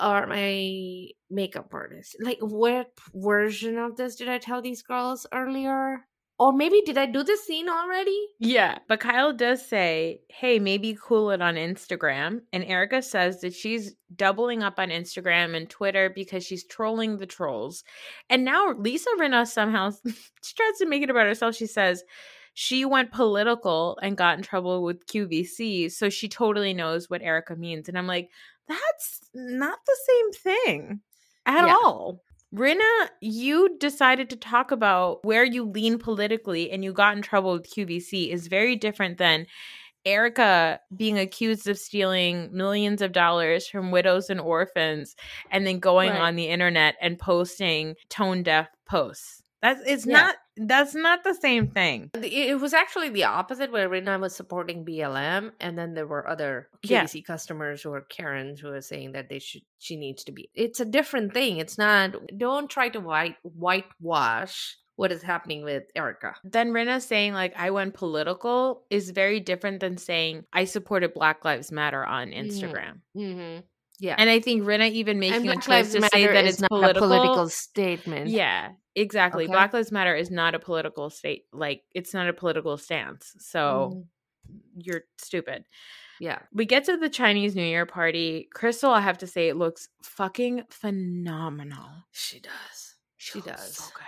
or 0.00 0.26
my 0.26 1.08
makeup 1.30 1.68
artist? 1.72 2.16
Like, 2.20 2.38
what 2.40 2.90
version 3.14 3.78
of 3.78 3.96
this 3.96 4.16
did 4.16 4.28
I 4.28 4.38
tell 4.38 4.62
these 4.62 4.82
girls 4.82 5.26
earlier? 5.32 6.04
Or 6.38 6.52
maybe 6.52 6.82
did 6.82 6.96
I 6.96 7.06
do 7.06 7.24
this 7.24 7.44
scene 7.44 7.68
already? 7.68 8.28
yeah 8.38 8.78
but 8.86 9.00
kyle 9.00 9.32
does 9.32 9.66
say 9.66 10.20
hey 10.28 10.58
maybe 10.58 10.96
cool 11.02 11.30
it 11.30 11.42
on 11.42 11.56
instagram 11.56 12.40
and 12.52 12.64
erika 12.64 13.02
says 13.02 13.40
that 13.40 13.52
she's 13.52 13.94
doubling 14.14 14.62
up 14.62 14.78
on 14.78 14.90
instagram 14.90 15.56
and 15.56 15.68
twitter 15.68 16.08
because 16.08 16.44
she's 16.44 16.64
trolling 16.64 17.16
the 17.16 17.26
trolls 17.26 17.82
and 18.30 18.44
now 18.44 18.72
lisa 18.78 19.10
rinna 19.18 19.46
somehow 19.46 19.90
she 20.44 20.54
tries 20.54 20.78
to 20.78 20.86
make 20.86 21.02
it 21.02 21.10
about 21.10 21.26
herself 21.26 21.54
she 21.54 21.66
says 21.66 22.04
she 22.54 22.84
went 22.84 23.12
political 23.12 23.98
and 24.02 24.16
got 24.16 24.36
in 24.36 24.42
trouble 24.42 24.82
with 24.82 25.06
QVC, 25.06 25.92
so 25.92 26.10
she 26.10 26.28
totally 26.28 26.74
knows 26.74 27.08
what 27.08 27.22
Erika 27.22 27.54
means. 27.54 27.88
And 27.88 27.96
I'm 27.96 28.08
like, 28.08 28.30
that's 28.68 29.20
not 29.34 29.78
the 29.86 29.96
same 30.08 30.32
thing 30.32 31.00
at 31.46 31.66
Yeah. 31.66 31.74
all. 31.74 32.20
Rinna, 32.54 33.08
you 33.20 33.76
decided 33.78 34.30
to 34.30 34.36
talk 34.36 34.70
about 34.70 35.22
where 35.24 35.44
you 35.44 35.64
lean 35.64 35.98
politically 35.98 36.70
and 36.70 36.82
you 36.82 36.92
got 36.92 37.14
in 37.16 37.22
trouble 37.22 37.52
with 37.52 37.70
QVC 37.70 38.30
is 38.30 38.46
very 38.46 38.74
different 38.76 39.18
than 39.18 39.46
Erika 40.06 40.80
being 40.96 41.18
accused 41.18 41.68
of 41.68 41.78
stealing 41.78 42.48
millions 42.52 43.02
of 43.02 43.12
dollars 43.12 43.68
from 43.68 43.90
widows 43.90 44.30
and 44.30 44.40
orphans 44.40 45.14
and 45.50 45.66
then 45.66 45.78
going 45.80 46.10
Right. 46.10 46.20
on 46.20 46.36
the 46.36 46.48
internet 46.48 46.96
and 47.02 47.18
posting 47.18 47.94
tone 48.08 48.42
deaf 48.42 48.68
posts. 48.86 49.42
That's 49.60 49.80
it's 49.86 50.06
Yeah. 50.06 50.12
not 50.14 50.36
that's 50.60 50.94
not 50.94 51.22
the 51.24 51.34
same 51.34 51.68
thing. 51.68 52.10
It 52.14 52.60
was 52.60 52.74
actually 52.74 53.10
the 53.10 53.24
opposite, 53.24 53.70
where 53.70 53.88
Rinna 53.88 54.20
was 54.20 54.34
supporting 54.34 54.84
BLM, 54.84 55.52
and 55.60 55.78
then 55.78 55.94
there 55.94 56.06
were 56.06 56.28
other 56.28 56.68
Yeah. 56.82 57.06
Customers 57.26 57.82
who 57.82 57.90
were 57.90 58.00
Karens 58.02 58.60
who 58.60 58.68
were 58.68 58.80
saying 58.80 59.12
that 59.12 59.28
they 59.28 59.38
should 59.38 59.62
she 59.78 59.96
needs 59.96 60.24
to 60.24 60.32
be. 60.32 60.50
It's 60.54 60.80
a 60.80 60.84
different 60.84 61.32
thing. 61.34 61.58
It's 61.58 61.78
not. 61.78 62.14
Don't 62.36 62.68
try 62.68 62.88
to 62.90 63.00
white 63.00 63.36
whitewash 63.42 64.76
what 64.96 65.12
is 65.12 65.22
happening 65.22 65.62
with 65.62 65.84
Erika. 65.94 66.34
Then 66.42 66.70
Rinna 66.70 67.00
saying 67.00 67.32
like 67.32 67.54
I 67.56 67.70
went 67.70 67.94
political 67.94 68.84
is 68.90 69.10
very 69.10 69.38
different 69.38 69.78
than 69.80 69.96
saying 69.96 70.44
I 70.52 70.64
supported 70.64 71.14
Black 71.14 71.44
Lives 71.44 71.70
Matter 71.70 72.04
on 72.04 72.30
Instagram. 72.30 73.00
Mm-hmm. 73.16 73.60
Yeah, 74.00 74.14
And 74.16 74.30
I 74.30 74.38
think 74.40 74.62
Rinna 74.62 74.90
even 74.92 75.18
making 75.18 75.48
a 75.48 75.56
choice 75.56 75.92
to 75.92 76.00
Matter 76.00 76.10
say 76.16 76.26
that 76.28 76.44
it's 76.44 76.60
not 76.60 76.70
political. 76.70 77.04
a 77.04 77.08
political 77.08 77.48
statement. 77.48 78.28
Yeah, 78.28 78.70
exactly. 78.94 79.44
Okay. 79.44 79.52
Black 79.52 79.72
Lives 79.72 79.90
Matter 79.90 80.14
is 80.14 80.30
not 80.30 80.54
a 80.54 80.58
political 80.60 81.10
state. 81.10 81.46
Like 81.52 81.82
it's 81.94 82.14
not 82.14 82.28
a 82.28 82.32
political 82.32 82.76
stance. 82.78 83.34
So 83.40 84.04
Mhm. 84.50 84.56
you're 84.86 85.02
stupid. 85.16 85.64
yeah. 86.20 86.38
We 86.52 86.64
get 86.64 86.84
to 86.84 86.96
the 86.96 87.08
Chinese 87.08 87.54
New 87.56 87.62
Year 87.64 87.86
party. 87.86 88.48
Crystal, 88.54 88.90
I 88.92 89.00
have 89.00 89.18
to 89.18 89.26
say, 89.26 89.48
it 89.48 89.56
looks 89.56 89.88
fucking 90.02 90.64
phenomenal. 90.70 91.88
She 92.12 92.40
does. 92.40 92.96
She 93.16 93.38
looks 93.40 93.46
does. 93.48 93.76
So 93.76 93.84
good. 93.94 94.04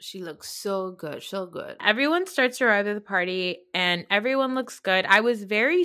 She 0.00 0.22
looks 0.22 0.48
so 0.48 0.90
good, 0.92 1.22
so 1.22 1.44
good. 1.46 1.76
Everyone 1.84 2.26
starts 2.26 2.58
to 2.58 2.64
arrive 2.64 2.86
at 2.86 2.94
the 2.94 3.00
party 3.00 3.58
and 3.74 4.06
everyone 4.10 4.54
looks 4.54 4.78
good. 4.80 5.04
I 5.06 5.20
was 5.20 5.42
very 5.44 5.84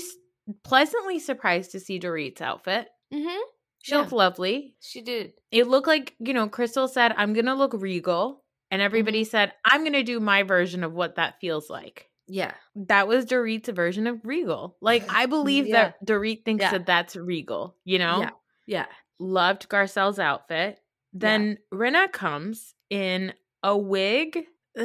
pleasantly 0.64 1.20
surprised 1.20 1.72
to 1.72 1.80
see 1.80 2.00
Dorit's 2.00 2.42
outfit. 2.42 2.88
Mm-hmm. 3.14 3.42
She 3.84 3.92
Yeah. 3.94 4.00
looked 4.00 4.12
lovely. 4.14 4.76
She 4.80 5.02
did. 5.02 5.34
It 5.52 5.68
looked 5.68 5.88
like, 5.88 6.16
you 6.20 6.34
know, 6.34 6.48
Crystal 6.48 6.88
said, 6.88 7.14
I'm 7.18 7.34
going 7.34 7.46
to 7.48 7.54
look 7.54 7.74
regal. 7.74 8.44
And 8.72 8.82
everybody 8.82 9.24
said, 9.24 9.54
I'm 9.66 9.82
going 9.82 9.94
to 9.94 10.04
do 10.04 10.20
my 10.20 10.44
version 10.44 10.84
of 10.84 10.94
what 10.94 11.16
that 11.18 11.40
feels 11.40 11.70
like. 11.70 12.10
Yeah. 12.28 12.54
That 12.76 13.08
was 13.08 13.26
Dorit's 13.26 13.70
version 13.70 14.08
of 14.08 14.22
regal. 14.26 14.78
Like, 14.82 15.04
I 15.14 15.26
believe 15.28 15.68
Yeah. 15.68 15.92
that 16.00 16.06
Dorit 16.06 16.44
thinks 16.46 16.64
Yeah. 16.64 16.72
that 16.72 16.86
that's 16.86 17.16
regal, 17.16 17.76
you 17.84 18.00
know? 18.00 18.22
Yeah. 18.22 18.30
Yeah. 18.66 18.86
Loved 19.20 19.70
Garcelle's 19.70 20.18
outfit. 20.20 20.80
Then 21.12 21.60
Rinna 21.72 22.12
comes 22.12 22.74
in 22.90 23.34
a 23.62 23.78
wig 23.78 24.46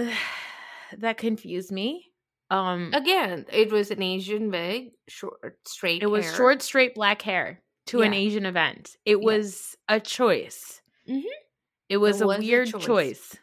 that 0.99 1.17
confused 1.17 1.73
me. 1.73 2.05
Um, 2.51 2.91
Again, 2.95 3.47
it 3.53 3.71
was 3.71 3.91
an 3.91 4.03
Asian 4.03 4.51
wig, 4.51 4.93
short, 5.07 5.59
straight. 5.67 6.03
it 6.03 6.07
was 6.07 6.25
hair. 6.25 6.35
short, 6.35 6.63
straight 6.63 6.95
black 6.95 7.21
hair 7.23 7.63
to 7.89 8.03
an 8.03 8.15
Asian 8.15 8.47
event. 8.47 8.97
It 9.05 9.21
was 9.21 9.77
a 9.89 10.01
choice. 10.01 10.81
Mhm. 11.09 11.25
It 11.89 11.99
was 11.99 12.21
It 12.21 12.25
a 12.25 12.27
was 12.29 12.39
a 12.39 12.41
weird 12.41 12.69
choice. 12.69 12.85
choice. 12.85 13.37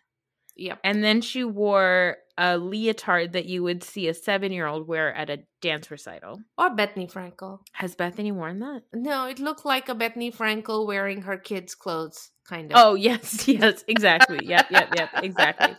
Yep. 0.56 0.80
And 0.84 1.04
then 1.04 1.22
she 1.22 1.44
wore 1.44 2.18
a 2.38 2.58
leotard 2.58 3.34
that 3.34 3.46
you 3.46 3.64
would 3.64 3.84
see 3.84 4.08
a 4.08 4.14
seven 4.14 4.52
year 4.52 4.68
old 4.68 4.88
wear 4.88 5.14
at 5.14 5.30
a 5.30 5.40
dance 5.62 5.90
recital. 5.92 6.42
Or 6.58 6.70
Bethenny 6.70 7.12
Frankel. 7.12 7.60
Has 7.74 7.96
Bethenny 7.96 8.32
worn 8.32 8.60
that? 8.60 8.84
No, 8.94 9.26
it 9.26 9.40
looked 9.40 9.66
like 9.66 9.90
a 9.90 9.96
Bethenny 9.96 10.34
Frankel 10.36 10.86
wearing 10.86 11.24
her 11.24 11.38
kids' 11.38 11.76
clothes, 11.76 12.32
kind 12.48 12.72
of. 12.72 12.78
Oh, 12.78 12.96
yes, 12.96 13.48
yes, 13.48 13.84
exactly. 13.88 14.40
yep, 14.46 14.68
yep, 14.70 14.90
yep, 14.96 15.10
exactly. 15.24 15.76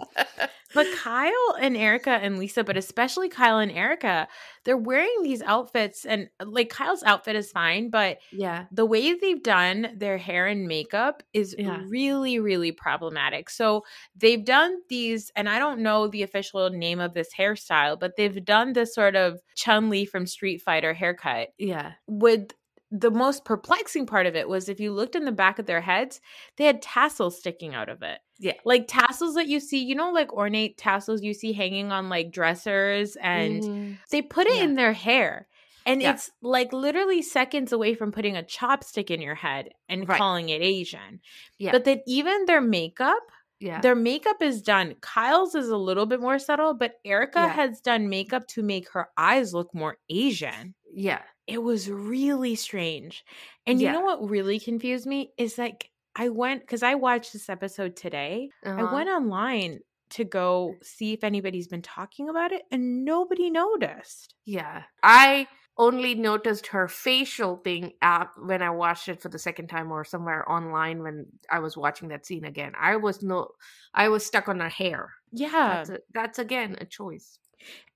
But 0.74 0.88
Kyle 0.94 1.56
and 1.58 1.74
Erika 1.76 2.10
and 2.10 2.38
Lisa, 2.38 2.62
but 2.62 2.76
especially 2.76 3.28
Kyle 3.30 3.58
and 3.58 3.72
Erika, 3.72 4.28
they're 4.64 4.76
wearing 4.76 5.22
these 5.22 5.40
outfits 5.40 6.04
and 6.04 6.28
like 6.44 6.68
Kyle's 6.68 7.02
outfit 7.04 7.34
is 7.36 7.50
fine, 7.50 7.88
but 7.88 8.18
yeah. 8.30 8.64
the 8.72 8.84
way 8.84 9.14
they've 9.14 9.42
done 9.42 9.94
their 9.96 10.18
hair 10.18 10.46
and 10.48 10.66
makeup 10.66 11.22
is 11.32 11.54
Yeah. 11.56 11.80
really, 11.86 12.40
really 12.40 12.72
problematic. 12.72 13.48
So 13.48 13.84
they've 14.16 14.44
done 14.44 14.76
these, 14.90 15.30
and 15.34 15.48
I 15.48 15.58
don't 15.60 15.80
know 15.80 16.08
the 16.08 16.24
official 16.24 16.68
name 16.68 17.00
of 17.00 17.14
this 17.14 17.28
hairstyle, 17.38 17.98
but 17.98 18.16
they've 18.16 18.44
done 18.44 18.72
this 18.74 18.92
sort 18.94 19.16
of 19.16 19.40
Chun 19.54 19.75
Li 19.80 20.04
from 20.04 20.26
Street 20.26 20.62
Fighter 20.62 20.94
haircut 20.94 21.48
Yeah. 21.58 21.92
with 22.06 22.52
the 22.92 23.10
most 23.10 23.44
perplexing 23.44 24.06
part 24.06 24.26
of 24.26 24.36
it 24.36 24.48
was 24.48 24.68
if 24.68 24.78
you 24.78 24.92
looked 24.92 25.16
in 25.16 25.24
the 25.24 25.32
back 25.32 25.58
of 25.58 25.66
their 25.66 25.80
heads, 25.80 26.20
they 26.56 26.64
had 26.64 26.80
tassels 26.80 27.38
sticking 27.38 27.74
out 27.74 27.88
of 27.88 28.02
it. 28.02 28.20
Yeah. 28.38 28.52
Like 28.64 28.86
tassels 28.86 29.34
that 29.34 29.48
you 29.48 29.58
see, 29.60 29.82
you 29.84 29.94
know, 29.96 30.12
like 30.12 30.32
ornate 30.32 30.78
tassels 30.78 31.22
you 31.22 31.34
see 31.34 31.52
hanging 31.52 31.90
on 31.90 32.08
like 32.08 32.30
dressers, 32.30 33.16
and 33.16 33.62
Mhm. 33.62 33.98
they 34.10 34.22
put 34.22 34.46
it 34.46 34.56
Yeah. 34.56 34.62
in 34.64 34.74
their 34.74 34.92
hair. 34.92 35.48
And 35.84 36.00
Yeah. 36.02 36.12
it's 36.14 36.30
like 36.42 36.72
literally 36.72 37.22
seconds 37.22 37.72
away 37.72 37.94
from 37.94 38.12
putting 38.12 38.36
a 38.36 38.42
chopstick 38.42 39.10
in 39.10 39.20
your 39.20 39.36
head 39.36 39.70
and 39.88 40.08
Right. 40.08 40.18
calling 40.18 40.48
it 40.48 40.62
Asian. 40.62 41.20
Yeah. 41.58 41.72
But 41.72 41.84
then 41.84 42.02
even 42.06 42.44
their 42.46 42.60
makeup, 42.60 43.22
yeah. 43.60 43.80
their 43.80 43.94
makeup 43.94 44.42
is 44.42 44.62
done. 44.62 44.94
Kyle's 45.00 45.54
is 45.54 45.68
a 45.68 45.76
little 45.76 46.06
bit 46.06 46.20
more 46.20 46.38
subtle, 46.38 46.74
but 46.74 46.94
Erika 47.04 47.40
Yeah. 47.40 47.48
has 47.48 47.80
done 47.80 48.08
makeup 48.08 48.46
to 48.48 48.62
make 48.62 48.90
her 48.90 49.08
eyes 49.16 49.54
look 49.54 49.74
more 49.74 49.96
Asian 50.10 50.74
yeah. 50.96 51.20
it 51.46 51.62
was 51.62 51.88
really 51.90 52.54
strange. 52.54 53.24
And 53.66 53.80
you 53.80 53.92
know 53.92 54.00
what 54.00 54.28
really 54.28 54.58
confused 54.58 55.06
me 55.06 55.30
is 55.36 55.58
like 55.58 55.90
I 56.16 56.30
went 56.30 56.62
because 56.62 56.82
I 56.82 56.94
watched 56.94 57.32
this 57.32 57.48
episode 57.48 57.94
today. 57.94 58.48
Uh-huh. 58.64 58.86
I 58.86 58.92
went 58.92 59.08
online 59.10 59.80
to 60.10 60.24
go 60.24 60.74
see 60.82 61.12
if 61.12 61.22
anybody's 61.24 61.68
been 61.68 61.82
talking 61.82 62.28
about 62.28 62.52
it, 62.52 62.62
and 62.70 63.04
nobody 63.04 63.50
noticed. 63.50 64.34
Yeah. 64.44 64.84
I 65.02 65.46
only 65.78 66.14
noticed 66.14 66.68
her 66.68 66.88
facial 66.88 67.56
thing 67.56 67.92
out 68.00 68.28
when 68.42 68.62
I 68.62 68.70
watched 68.70 69.08
it 69.08 69.20
for 69.20 69.28
the 69.28 69.38
second 69.38 69.68
time 69.68 69.92
or 69.92 70.04
somewhere 70.04 70.50
online 70.50 71.02
when 71.02 71.26
I 71.50 71.58
was 71.58 71.76
watching 71.76 72.08
that 72.08 72.24
scene 72.24 72.44
again. 72.44 72.72
I 72.80 72.96
was 72.96 73.22
no 73.22 73.48
I 73.94 74.08
was 74.08 74.24
stuck 74.24 74.48
on 74.48 74.60
her 74.60 74.68
hair. 74.68 75.10
Yeah. 75.32 75.50
That's 75.84 75.90
a, 75.90 75.98
that's 76.14 76.38
again 76.38 76.76
a 76.80 76.86
choice. 76.86 77.38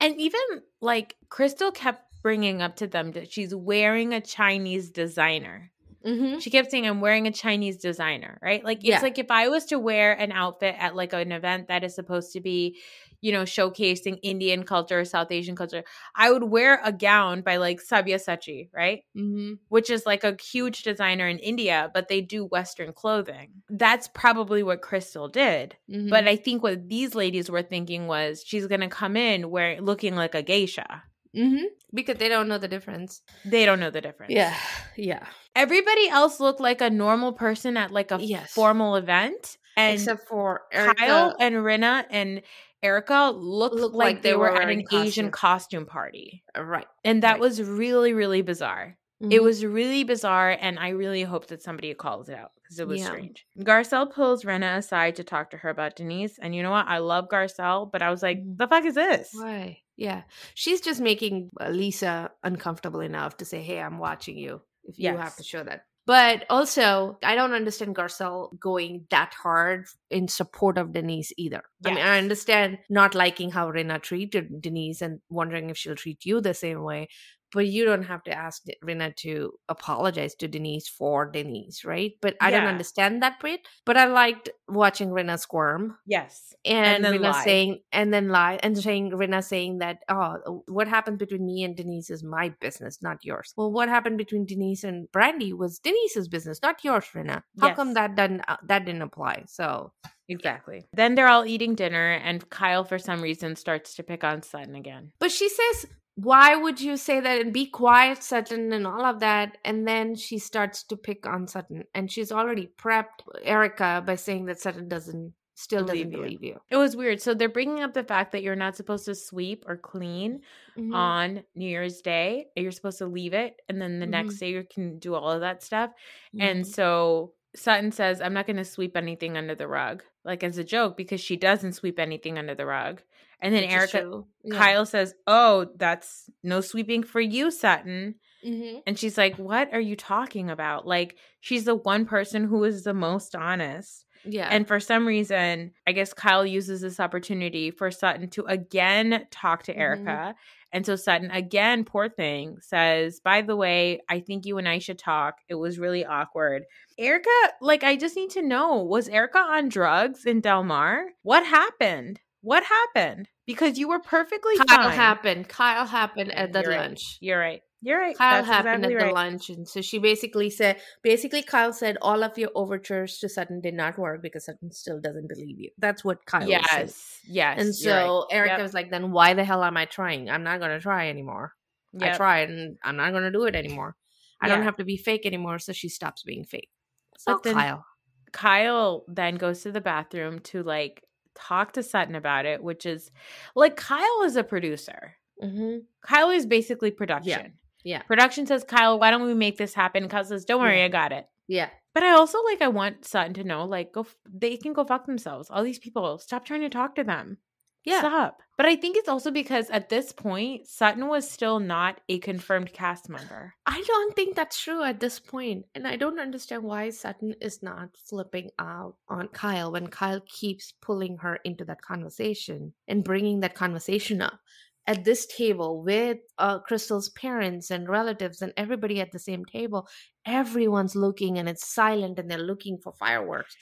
And 0.01 0.21
even 0.21 0.41
like 0.81 1.17
Crystal 1.29 1.71
kept 1.71 2.05
bringing 2.23 2.61
up 2.61 2.77
to 2.77 2.87
them 2.87 3.13
that 3.13 3.33
she's 3.33 3.55
wearing 3.55 4.13
a 4.13 4.21
Chinese 4.21 4.91
designer. 4.91 5.71
Mm-hmm. 6.05 6.39
She 6.39 6.51
kept 6.51 6.71
saying, 6.71 6.87
I'm 6.87 7.01
wearing 7.03 7.27
a 7.27 7.31
Chinese 7.33 7.77
designer, 7.77 8.39
right? 8.43 8.65
Like, 8.65 8.79
it's 8.79 8.87
Yeah. 8.87 9.01
like 9.01 9.19
if 9.19 9.31
I 9.31 9.49
was 9.49 9.67
to 9.67 9.79
wear 9.79 10.13
an 10.13 10.33
outfit 10.33 10.75
at 10.79 10.97
like 10.97 11.13
an 11.13 11.31
event 11.31 11.69
that 11.69 11.85
is 11.85 11.95
supposed 11.95 12.33
to 12.33 12.41
be, 12.41 12.79
you 13.21 13.33
know, 13.33 13.43
showcasing 13.43 14.19
Indian 14.23 14.63
culture, 14.63 15.05
South 15.05 15.31
Asian 15.31 15.55
culture, 15.57 15.85
I 16.15 16.31
would 16.31 16.45
wear 16.45 16.81
a 16.85 16.93
gown 16.93 17.43
by 17.43 17.57
like 17.57 17.81
Sabyasachi, 17.83 18.71
right? 18.75 19.03
Mm-hmm. 19.17 19.55
Which 19.69 19.91
is 19.91 20.07
like 20.07 20.25
a 20.25 20.37
huge 20.43 20.83
designer 20.83 21.29
in 21.29 21.39
India, 21.39 21.91
but 21.93 22.09
they 22.09 22.21
do 22.21 22.45
Western 22.47 22.93
clothing. 22.93 23.51
That's 23.69 24.09
probably 24.09 24.63
what 24.63 24.83
Crystal 24.83 25.29
did. 25.29 25.77
Mm-hmm. 25.91 26.09
But 26.09 26.27
I 26.29 26.37
think 26.37 26.63
what 26.63 26.89
these 26.89 27.15
ladies 27.15 27.51
were 27.51 27.63
thinking 27.63 28.07
was 28.07 28.43
she's 28.47 28.67
going 28.67 28.81
to 28.81 28.89
come 28.89 29.17
in 29.17 29.51
wearing 29.51 29.83
looking 29.83 30.17
like 30.17 30.35
a 30.35 30.43
geisha. 30.43 31.03
mm-hmm. 31.37 31.65
because 31.95 32.17
they 32.19 32.29
don't 32.29 32.49
know 32.49 32.59
the 32.59 32.69
difference. 32.69 33.23
They 33.45 33.65
don't 33.67 33.81
know 33.81 33.91
the 33.91 34.01
difference. 34.01 34.33
Yeah, 34.33 34.57
yeah. 34.97 35.27
Everybody 35.55 36.09
else 36.09 36.41
looked 36.41 36.61
like 36.61 36.81
a 36.81 36.91
normal 36.91 37.33
person 37.33 37.77
at 37.77 37.91
like 37.91 38.11
a 38.13 38.19
Yes. 38.21 38.51
formal 38.53 38.97
event. 38.97 39.57
And 39.77 39.95
Except 39.95 40.27
for 40.29 40.63
Erika. 40.73 40.95
Kyle 40.97 41.37
and 41.39 41.55
Rinna 41.57 42.05
and 42.11 42.43
Erika 42.83 43.33
looked, 43.35 43.75
Looked 43.75 43.95
like, 43.95 44.23
they, 44.23 44.35
were, 44.35 44.49
at 44.49 44.55
wearing 44.55 44.81
an 44.91 44.99
Asian 45.03 45.31
costume 45.31 45.87
party. 45.87 46.43
Uh, 46.57 46.63
right. 46.65 46.87
And 47.05 47.23
that 47.23 47.33
Right. 47.33 47.41
was 47.41 47.63
really, 47.63 48.13
really 48.15 48.43
bizarre. 48.43 48.97
Mm-hmm. 49.23 49.33
It 49.33 49.43
was 49.43 49.65
really 49.65 50.03
bizarre, 50.05 50.57
and 50.59 50.79
I 50.79 50.91
really 50.91 51.23
hope 51.23 51.49
that 51.49 51.63
somebody 51.63 51.93
calls 51.93 52.31
it 52.31 52.35
out 52.39 52.53
because 52.63 52.79
it 52.79 52.89
was 52.89 53.01
Yeah. 53.01 53.07
strange. 53.09 53.47
Garcelle 53.59 54.11
pulls 54.11 54.45
Rinna 54.45 54.79
aside 54.79 55.17
to 55.17 55.25
talk 55.25 55.51
to 55.51 55.59
her 55.59 55.69
about 55.69 55.97
Denise, 55.97 56.39
and 56.39 56.55
you 56.55 56.63
know 56.63 56.71
what? 56.71 56.87
I 56.89 56.99
love 56.99 57.29
Garcelle, 57.29 57.91
but 57.93 58.01
I 58.01 58.11
was 58.11 58.23
like, 58.23 58.39
Mhm. 58.39 58.57
"The 58.57 58.67
fuck 58.67 58.85
is 58.87 58.95
this?" 58.95 59.29
Why? 59.35 59.83
Yeah. 59.99 60.23
She's 60.55 60.81
just 60.81 61.03
making 61.03 61.51
uh, 61.61 61.69
Lisa 61.69 62.31
uncomfortable 62.43 63.01
enough 63.01 63.37
to 63.37 63.45
say, 63.45 63.61
hey, 63.61 63.79
I'm 63.83 63.99
watching 63.99 64.39
you. 64.39 64.63
If 64.85 64.99
you 64.99 65.15
have 65.15 65.37
to 65.37 65.43
show 65.43 65.63
that. 65.63 65.85
But 66.11 66.45
also, 66.51 67.21
I 67.23 67.37
don't 67.37 67.53
understand 67.53 67.95
Garcelle 67.95 68.59
going 68.59 69.07
that 69.11 69.33
hard 69.33 69.87
in 70.11 70.27
support 70.27 70.77
of 70.77 70.93
Denise 70.93 71.33
either. 71.37 71.63
I 71.87 71.91
mean, 71.91 72.03
I 72.03 72.19
understand 72.19 72.79
not 72.89 73.15
liking 73.15 73.53
how 73.53 73.71
Rinna 73.71 74.03
treated 74.03 74.61
Denise 74.61 75.03
and 75.03 75.21
wondering 75.29 75.71
if 75.71 75.77
she'll 75.77 75.95
treat 75.95 76.27
you 76.27 76.41
the 76.41 76.53
same 76.53 76.83
way. 76.83 77.11
But 77.53 77.67
you 77.67 77.85
don't 77.85 78.05
have 78.05 78.23
to 78.25 78.33
ask 78.33 78.63
Rinna 78.85 79.15
to 79.17 79.53
apologize 79.69 80.35
to 80.37 80.49
Denise 80.49 80.89
for 80.89 81.31
Denise, 81.31 81.85
right? 81.85 82.13
But 82.21 82.37
I 82.41 82.51
don't 82.51 82.67
understand 82.67 83.23
that 83.23 83.41
bit. 83.41 83.61
But 83.85 83.97
I 83.97 84.07
liked 84.07 84.51
watching 84.69 85.11
Rinna 85.11 85.39
squirm 85.39 85.97
Yes, 86.07 86.55
and, 86.65 87.05
then 87.05 87.15
Rinna 87.15 87.33
lie. 87.33 87.45
saying 87.45 87.81
and 87.93 88.13
then 88.13 88.29
lie 88.29 88.59
and 88.63 88.79
saying 88.79 89.11
Rinna 89.11 89.43
saying 89.43 89.79
that 89.79 89.99
oh 90.09 90.63
what 90.69 90.89
happened 90.89 91.19
between 91.19 91.45
me 91.45 91.65
and 91.65 91.77
Denise 91.77 92.11
is 92.11 92.23
my 92.23 92.51
business 92.61 93.03
not 93.03 93.25
yours. 93.25 93.53
Well 93.57 93.73
what 93.73 93.89
happened 93.89 94.19
between 94.19 94.47
Denise 94.47 94.85
and 94.85 95.09
Brandi 95.13 95.53
was 95.53 95.79
Denise's 95.79 96.29
business 96.29 96.61
not 96.63 96.85
yours 96.85 97.07
Rinna. 97.15 97.43
How 97.61 97.75
come 97.75 97.95
that 97.95 98.15
doesn't 98.15 98.43
uh, 98.49 98.57
that 98.67 98.85
didn't 98.85 99.03
apply? 99.03 99.45
So 99.49 99.93
exactly. 100.29 100.87
Then 100.93 101.15
they're 101.15 101.29
all 101.29 101.45
eating 101.45 101.75
dinner, 101.75 102.13
and 102.13 102.49
Kyle, 102.51 102.85
for 102.85 102.99
some 102.99 103.21
reason, 103.21 103.57
starts 103.57 103.95
to 103.97 104.03
pick 104.03 104.23
on 104.25 104.43
Sutton 104.43 104.75
again. 104.75 105.13
but 105.19 105.31
she 105.31 105.49
says 105.49 105.87
why 106.23 106.57
would 106.57 106.81
you 106.81 106.97
say 106.97 107.21
that 107.21 107.41
and 107.41 107.53
be 107.53 107.67
quiet 107.67 108.23
Sutton 108.23 108.73
and 108.73 108.87
all 108.87 109.05
of 109.05 109.21
that 109.21 109.59
and 109.65 109.87
then 109.87 110.15
she 110.15 110.39
starts 110.39 110.83
to 110.85 110.97
pick 110.97 111.27
on 111.27 111.47
Sutton 111.47 111.85
and 111.95 112.11
she's 112.11 112.33
already 112.33 112.69
prepped 112.79 113.21
Erika 113.43 114.03
by 114.07 114.17
saying 114.17 114.47
that 114.47 114.61
Sutton 114.61 114.89
doesn't 114.89 115.33
still 115.55 115.85
Believe 115.85 116.07
doesn't 116.07 116.13
you. 116.13 116.19
believe 116.25 116.43
you. 116.45 116.61
It 116.71 116.77
was 116.77 116.97
weird. 116.97 117.21
So 117.21 117.35
they're 117.35 117.49
bringing 117.49 117.83
up 117.83 117.93
the 117.93 118.03
fact 118.05 118.33
that 118.33 118.43
you're 118.43 118.57
not 118.57 118.77
supposed 118.77 119.05
to 119.05 119.15
sweep 119.15 119.65
or 119.69 119.77
clean 119.77 120.41
Mhm. 120.79 120.95
on 120.95 121.43
New 121.55 121.69
Year's 121.69 122.01
Day. 122.01 122.47
You're 122.57 122.71
supposed 122.71 122.97
to 122.99 123.07
leave 123.07 123.35
it, 123.35 123.57
and 123.69 123.81
then 123.83 124.01
the 124.01 124.07
next 124.07 124.39
day 124.39 124.53
you 124.53 124.65
can 124.65 124.99
do 124.99 125.15
all 125.15 125.31
of 125.31 125.41
that 125.43 125.63
stuff. 125.63 125.91
And 126.39 126.65
Mhm. 126.65 126.67
so 126.67 127.35
Sutton 127.55 127.93
says, 127.93 128.23
I'm 128.23 128.33
not 128.33 128.47
going 128.47 128.57
to 128.57 128.65
sweep 128.65 128.97
anything 128.97 129.37
under 129.37 129.55
the 129.55 129.69
rug, 129.69 130.03
like 130.25 130.43
as 130.43 130.57
a 130.57 130.65
joke, 130.65 130.97
because 130.97 131.21
she 131.21 131.37
doesn't 131.37 131.73
sweep 131.75 131.99
anything 131.99 132.39
under 132.39 132.55
the 132.55 132.65
rug. 132.65 133.03
And 133.43 133.55
then 133.55 133.63
Which 133.63 133.73
Erika. 133.73 134.23
Yeah. 134.45 134.57
Kyle 134.59 134.87
says, 134.87 135.15
Oh, 135.27 135.67
that's 135.77 136.29
no 136.43 136.61
sweeping 136.61 137.03
for 137.03 137.21
you, 137.21 137.51
Sutton. 137.51 138.17
Mhm. 138.47 138.83
And 138.87 138.99
she's 138.99 139.17
like, 139.19 139.37
What 139.37 139.73
are 139.73 139.81
you 139.81 139.97
talking 139.97 140.51
about? 140.51 140.87
Like, 140.87 141.17
she's 141.41 141.65
the 141.65 141.75
one 141.75 142.05
person 142.07 142.45
who 142.45 142.65
is 142.65 142.85
the 142.85 142.95
most 142.95 143.35
honest. 143.35 144.05
Yeah. 144.25 144.49
And 144.51 144.69
for 144.69 144.81
some 144.81 145.07
reason, 145.07 145.73
I 145.87 145.93
guess 145.93 146.13
Kyle 146.13 146.45
uses 146.45 146.83
this 146.83 147.01
opportunity 147.01 147.71
for 147.71 147.91
Sutton 147.91 148.29
to 148.31 148.45
again 148.45 149.27
talk 149.31 149.63
to 149.65 149.75
Mhm. 149.75 149.79
Erika. 149.79 150.35
And 150.73 150.85
so 150.87 150.95
Sutton, 150.95 151.31
again, 151.31 151.85
poor 151.85 152.09
thing, 152.09 152.59
says, 152.61 153.21
By 153.21 153.41
the 153.43 153.57
way, 153.57 154.01
I 154.09 154.21
think 154.21 154.45
you 154.47 154.59
and 154.59 154.69
I 154.69 154.79
should 154.79 154.99
talk. 154.99 155.39
It 155.49 155.55
was 155.57 155.79
really 155.79 156.05
awkward. 156.05 156.65
Erika, 156.99 157.31
like, 157.63 157.83
I 157.83 157.97
just 157.97 158.15
need 158.15 158.31
to 158.31 158.43
know 158.43 158.83
was 158.83 159.09
Erika 159.09 159.39
on 159.39 159.69
drugs 159.71 160.27
in 160.27 160.41
Del 160.41 160.65
Mar? 160.65 161.07
What 161.23 161.45
happened? 161.47 162.21
What 162.43 162.63
happened? 162.65 163.29
Because 163.47 163.79
you 163.79 163.89
were 163.89 163.99
perfectly 163.99 164.57
Kyle 164.57 164.67
fine. 164.89 164.93
happened. 164.97 165.49
Kyle 165.49 165.87
happened 165.87 166.33
at 166.33 166.53
the 166.53 166.61
You're 166.63 166.71
right. 166.71 166.81
lunch. 166.81 167.19
You're 167.21 167.39
right. 167.39 167.63
You're 167.83 167.99
right. 167.99 168.17
Kyle 168.17 168.43
That's 168.43 168.47
happened 168.49 168.85
exactly 168.85 168.97
at 168.97 169.09
the 169.09 169.15
lunch, 169.15 169.49
and 169.49 169.67
so 169.67 169.81
she 169.81 169.99
basically 169.99 170.51
said, 170.51 170.81
basically 171.03 171.43
Kyle 171.43 171.73
said 171.73 171.97
all 172.03 172.23
of 172.23 172.37
your 172.37 172.51
overtures 172.55 173.19
to 173.21 173.29
Sutton 173.29 173.61
did 173.63 173.73
not 173.75 173.99
work 173.99 174.21
because 174.23 174.45
Sutton 174.45 174.71
still 174.71 175.01
doesn't 175.01 175.29
believe 175.29 175.59
you. 175.59 175.71
That's 175.79 176.05
what 176.05 176.25
Kyle 176.27 176.41
was 176.47 176.49
saying. 176.51 176.63
Yes. 176.87 177.19
Yes. 177.27 177.59
And 177.59 177.75
you're 177.79 177.95
right. 177.95 178.07
so 178.07 178.27
Erika 178.31 178.53
Yep. 178.55 178.63
was 178.63 178.75
like, 178.75 178.91
then 178.91 179.13
why 179.13 179.33
the 179.35 179.45
hell 179.45 179.65
am 179.65 179.77
I 179.79 179.87
trying? 179.87 180.29
I'm 180.29 180.43
not 180.45 180.59
going 180.61 180.73
to 180.73 180.81
try 180.81 181.09
anymore. 181.09 181.55
I 181.99 182.07
Yep. 182.07 182.17
tried, 182.19 182.51
and 182.51 182.77
I'm 182.85 182.97
not 182.97 183.13
going 183.13 183.25
to 183.25 183.31
do 183.33 183.45
it 183.45 183.57
anymore. 183.57 183.97
I 184.43 184.49
don't 184.49 184.63
have 184.63 184.77
to 184.77 184.85
be 184.85 184.97
fake 184.99 185.25
anymore. 185.27 185.59
So 185.59 185.73
she 185.73 185.89
stops 185.89 186.23
being 186.23 186.45
fake. 186.45 186.71
So 187.19 187.33
But 187.35 187.43
then- 187.45 187.55
Kyle. 187.55 187.85
Kyle 188.33 189.05
then 189.09 189.37
goes 189.37 189.63
to 189.63 189.73
the 189.73 189.81
bathroom 189.81 190.39
to 190.41 190.63
like 190.63 191.03
talk 191.35 191.73
to 191.73 191.83
Sutton 191.83 192.15
about 192.15 192.47
it, 192.47 192.63
which 192.63 192.87
is 192.87 193.11
like 193.55 193.77
Kyle 193.77 194.23
is 194.25 194.37
a 194.37 194.45
producer. 194.45 195.15
Mm-hmm. 195.43 195.79
Kyle 196.03 196.31
is 196.31 196.47
basically 196.47 196.91
production. 196.91 197.55
Yeah. 197.83 198.03
Production 198.03 198.47
says, 198.47 198.65
Kyle, 198.65 198.99
why 198.99 199.11
don't 199.11 199.25
we 199.25 199.35
make 199.35 199.57
this 199.57 199.73
happen? 199.75 200.09
Kyle 200.09 200.25
says, 200.25 200.45
Don't 200.45 200.61
worry, 200.61 200.79
Yeah. 200.79 200.85
I 200.85 200.89
got 200.89 201.13
it. 201.13 201.27
Yeah. 201.49 201.71
But 201.95 202.03
I 202.05 202.11
also 202.13 202.39
like 202.45 202.63
I 202.63 202.69
want 202.69 203.05
Sutton 203.05 203.35
to 203.35 203.45
know, 203.45 203.65
like, 203.65 203.93
go 203.93 204.03
f- 204.03 204.17
they 204.31 204.57
can 204.57 204.73
go 204.73 204.85
fuck 204.85 205.07
themselves. 205.07 205.49
All 205.51 205.65
these 205.65 205.79
people, 205.79 206.19
stop 206.19 206.45
trying 206.45 206.61
to 206.61 206.69
talk 206.69 206.95
to 206.97 207.05
them. 207.05 207.39
Yeah. 207.85 208.01
Stop. 208.01 208.43
But 208.57 208.67
I 208.67 208.77
think 208.77 208.99
it's 208.99 209.09
also 209.09 209.31
because 209.31 209.71
at 209.71 209.89
this 209.89 210.13
point, 210.13 210.67
Sutton 210.67 211.09
was 211.09 211.31
still 211.31 211.61
not 211.61 211.99
a 212.11 212.19
confirmed 212.19 212.75
cast 212.75 213.09
member. 213.09 213.55
I 213.65 213.83
don't 213.87 214.15
think 214.15 214.37
that's 214.37 214.61
true 214.61 214.83
at 214.83 215.01
this 215.01 215.19
point, 215.19 215.65
and 215.75 215.89
I 215.89 215.97
don't 215.97 216.21
understand 216.21 216.63
why 216.63 216.91
Sutton 216.91 217.35
is 217.41 217.63
not 217.63 217.97
flipping 217.97 218.51
out 218.59 218.97
on 219.09 219.29
Kyle 219.29 219.73
when 219.73 219.87
Kyle 219.87 220.21
keeps 220.27 220.75
pulling 220.83 221.17
her 221.19 221.39
into 221.43 221.65
that 221.65 221.81
conversation 221.81 222.75
and 222.87 223.03
bringing 223.03 223.41
that 223.41 223.55
conversation 223.55 224.21
up 224.21 224.39
at 224.87 225.05
this 225.05 225.25
table 225.25 225.83
with 225.83 226.19
uh, 226.37 226.59
Crystal's 226.59 227.09
parents 227.11 227.71
and 227.71 227.89
relatives 227.89 228.43
and 228.43 228.53
everybody 228.59 229.01
at 229.01 229.13
the 229.13 229.19
same 229.19 229.45
table. 229.47 229.89
Everyone's 230.27 230.97
looking 230.97 231.39
and 231.39 231.49
it's 231.49 231.67
silent, 231.67 232.19
and 232.19 232.31
they're 232.31 232.37
looking 232.37 232.77
for 232.77 232.93
fireworks. 232.93 233.57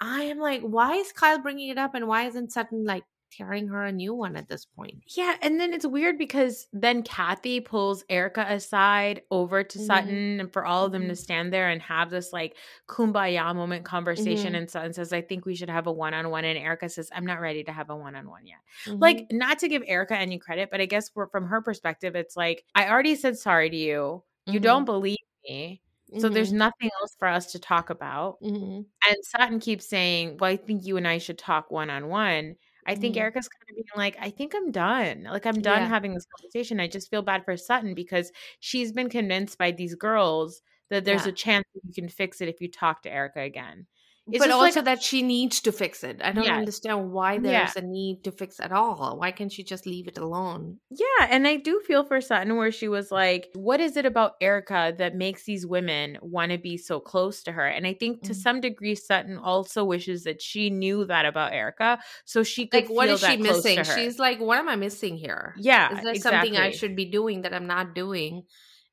I 0.00 0.22
am 0.22 0.38
like, 0.38 0.62
why 0.62 0.94
is 0.94 1.12
Kyle 1.12 1.38
bringing 1.42 1.68
it 1.68 1.76
up, 1.76 1.94
and 1.94 2.08
why 2.08 2.26
isn't 2.28 2.52
Sutton 2.52 2.84
like 2.86 3.04
tearing 3.30 3.68
her 3.68 3.84
a 3.84 3.92
new 3.92 4.14
one 4.14 4.36
at 4.36 4.48
this 4.48 4.64
point? 4.64 5.02
Yeah, 5.16 5.36
and 5.42 5.60
then 5.60 5.72
it's 5.72 5.86
weird 5.86 6.18
because 6.18 6.66
then 6.72 7.02
Kathy 7.02 7.60
pulls 7.60 8.04
Erika 8.08 8.44
aside 8.48 9.22
over 9.30 9.62
to 9.64 9.78
Mhm. 9.78 9.86
Sutton 9.86 10.40
and 10.40 10.52
for 10.52 10.64
all 10.64 10.84
of 10.86 10.92
them 10.92 11.08
to 11.08 11.14
Mhm. 11.14 11.16
stand 11.16 11.52
there 11.52 11.68
and 11.68 11.80
have 11.82 12.10
this 12.10 12.32
like 12.32 12.56
kumbaya 12.88 13.54
moment 13.54 13.84
conversation. 13.84 14.52
Mhm. 14.52 14.58
And 14.58 14.70
Sutton 14.70 14.92
says, 14.92 15.12
I 15.12 15.20
think 15.22 15.44
we 15.46 15.54
should 15.54 15.70
have 15.70 15.86
a 15.86 15.92
one 15.92 16.14
on 16.14 16.30
one. 16.30 16.44
And 16.44 16.58
Erika 16.58 16.88
says, 16.88 17.10
I'm 17.14 17.26
not 17.26 17.40
ready 17.40 17.64
to 17.64 17.72
have 17.72 17.90
a 17.90 17.96
one 17.96 18.14
on 18.16 18.28
one 18.28 18.46
yet. 18.46 18.58
Mm-hmm. 18.86 18.98
Like, 19.02 19.26
not 19.30 19.58
to 19.60 19.68
give 19.68 19.82
Erika 19.86 20.16
any 20.16 20.38
credit, 20.38 20.70
but 20.70 20.80
I 20.80 20.86
guess 20.86 21.10
we're, 21.14 21.28
from 21.28 21.46
her 21.46 21.60
perspective, 21.62 22.16
it's 22.16 22.36
like, 22.36 22.64
I 22.74 22.88
already 22.88 23.14
said 23.14 23.38
sorry 23.38 23.70
to 23.70 23.76
you. 23.76 24.24
You 24.46 24.60
don't 24.60 24.84
believe 24.86 25.18
me. 25.44 25.82
So 26.16 26.30
there's 26.30 26.52
Mhm. 26.52 26.56
nothing 26.56 26.90
else 27.00 27.14
for 27.18 27.28
us 27.28 27.52
to 27.52 27.58
talk 27.58 27.90
about. 27.90 28.40
Mhm. 28.42 28.86
And 29.06 29.16
Sutton 29.24 29.60
keeps 29.60 29.86
saying, 29.86 30.38
Well, 30.38 30.50
I 30.50 30.56
think 30.56 30.86
you 30.86 30.96
and 30.96 31.06
I 31.06 31.18
should 31.18 31.36
talk 31.38 31.70
one 31.70 31.90
on 31.90 32.08
one. 32.08 32.56
I 32.88 32.96
think 32.96 33.16
Mhm. 33.16 33.18
Erika's 33.18 33.48
kind 33.48 33.62
of 33.70 33.76
being 33.76 33.86
like, 33.96 34.16
I 34.20 34.30
think 34.30 34.54
I'm 34.54 34.72
done. 34.72 35.24
Like, 35.24 35.46
I'm 35.46 35.60
done 35.62 35.84
Yeah. 35.84 35.88
having 35.88 36.14
this 36.14 36.26
conversation. 36.36 36.80
I 36.80 36.88
just 36.88 37.10
feel 37.10 37.22
bad 37.22 37.44
for 37.44 37.56
Sutton 37.56 37.94
because 37.94 38.32
she's 38.60 38.92
been 38.92 39.10
convinced 39.10 39.58
by 39.58 39.70
these 39.72 39.94
girls 39.94 40.62
that 40.90 41.04
there's 41.04 41.26
Yeah. 41.26 41.28
a 41.28 41.32
chance 41.32 41.66
that 41.74 41.82
you 41.84 41.94
can 41.94 42.08
fix 42.08 42.40
it 42.40 42.48
if 42.48 42.60
you 42.60 42.70
talk 42.70 43.02
to 43.02 43.12
Erika 43.12 43.40
again. 43.40 43.86
It's 44.30 44.38
but 44.38 44.48
just 44.48 44.58
like- 44.58 44.66
also 44.68 44.82
that 44.82 45.02
she 45.02 45.22
needs 45.22 45.60
to 45.62 45.72
fix 45.72 46.04
it. 46.04 46.20
I 46.22 46.32
don't 46.32 46.48
understand 46.48 47.12
why 47.12 47.34
Yeah. 47.34 47.40
there's 47.40 47.76
a 47.76 47.80
need 47.82 48.24
to 48.24 48.32
fix 48.32 48.60
at 48.60 48.72
all. 48.72 49.16
Why 49.18 49.30
can't 49.30 49.50
she 49.50 49.62
just 49.64 49.86
leave 49.86 50.06
it 50.08 50.18
alone? 50.18 50.78
Yeah, 50.90 51.26
and 51.30 51.46
I 51.48 51.56
do 51.56 51.80
feel 51.86 52.04
for 52.04 52.20
Sutton 52.20 52.56
where 52.56 52.70
she 52.70 52.88
was 52.88 53.10
like, 53.10 53.48
What 53.54 53.80
is 53.80 53.96
it 53.96 54.04
about 54.06 54.32
Erika 54.40 54.94
that 54.98 55.14
makes 55.14 55.44
these 55.44 55.66
women 55.66 56.18
want 56.20 56.52
to 56.52 56.58
be 56.58 56.76
so 56.76 57.00
close 57.00 57.42
to 57.44 57.52
her? 57.52 57.66
And 57.66 57.86
I 57.86 57.94
think 57.94 58.22
to 58.24 58.32
Mhm. 58.32 58.36
some 58.36 58.60
degree, 58.60 58.94
Sutton 58.94 59.38
also 59.38 59.84
wishes 59.84 60.24
that 60.24 60.42
she 60.42 60.70
knew 60.70 61.04
that 61.06 61.24
about 61.24 61.52
Erika 61.52 61.98
so 62.24 62.42
she 62.42 62.66
could 62.66 62.82
Like, 62.82 62.90
what 62.90 63.06
feel 63.06 63.14
is 63.14 63.20
she 63.20 63.26
that 63.26 63.40
close 63.40 63.62
to 63.62 63.68
missing? 63.76 63.78
her. 63.78 64.00
She's 64.00 64.18
like, 64.18 64.40
what 64.40 64.58
am 64.58 64.68
I 64.68 64.76
missing 64.76 65.16
here? 65.16 65.54
yeah, 65.58 65.96
Is 65.96 66.02
there 66.04 66.14
something 66.16 66.56
I 66.56 66.70
should 66.70 66.94
be 66.94 67.06
doing 67.06 67.42
that 67.42 67.54
I'm 67.54 67.66
not 67.66 67.94
doing? 67.94 68.42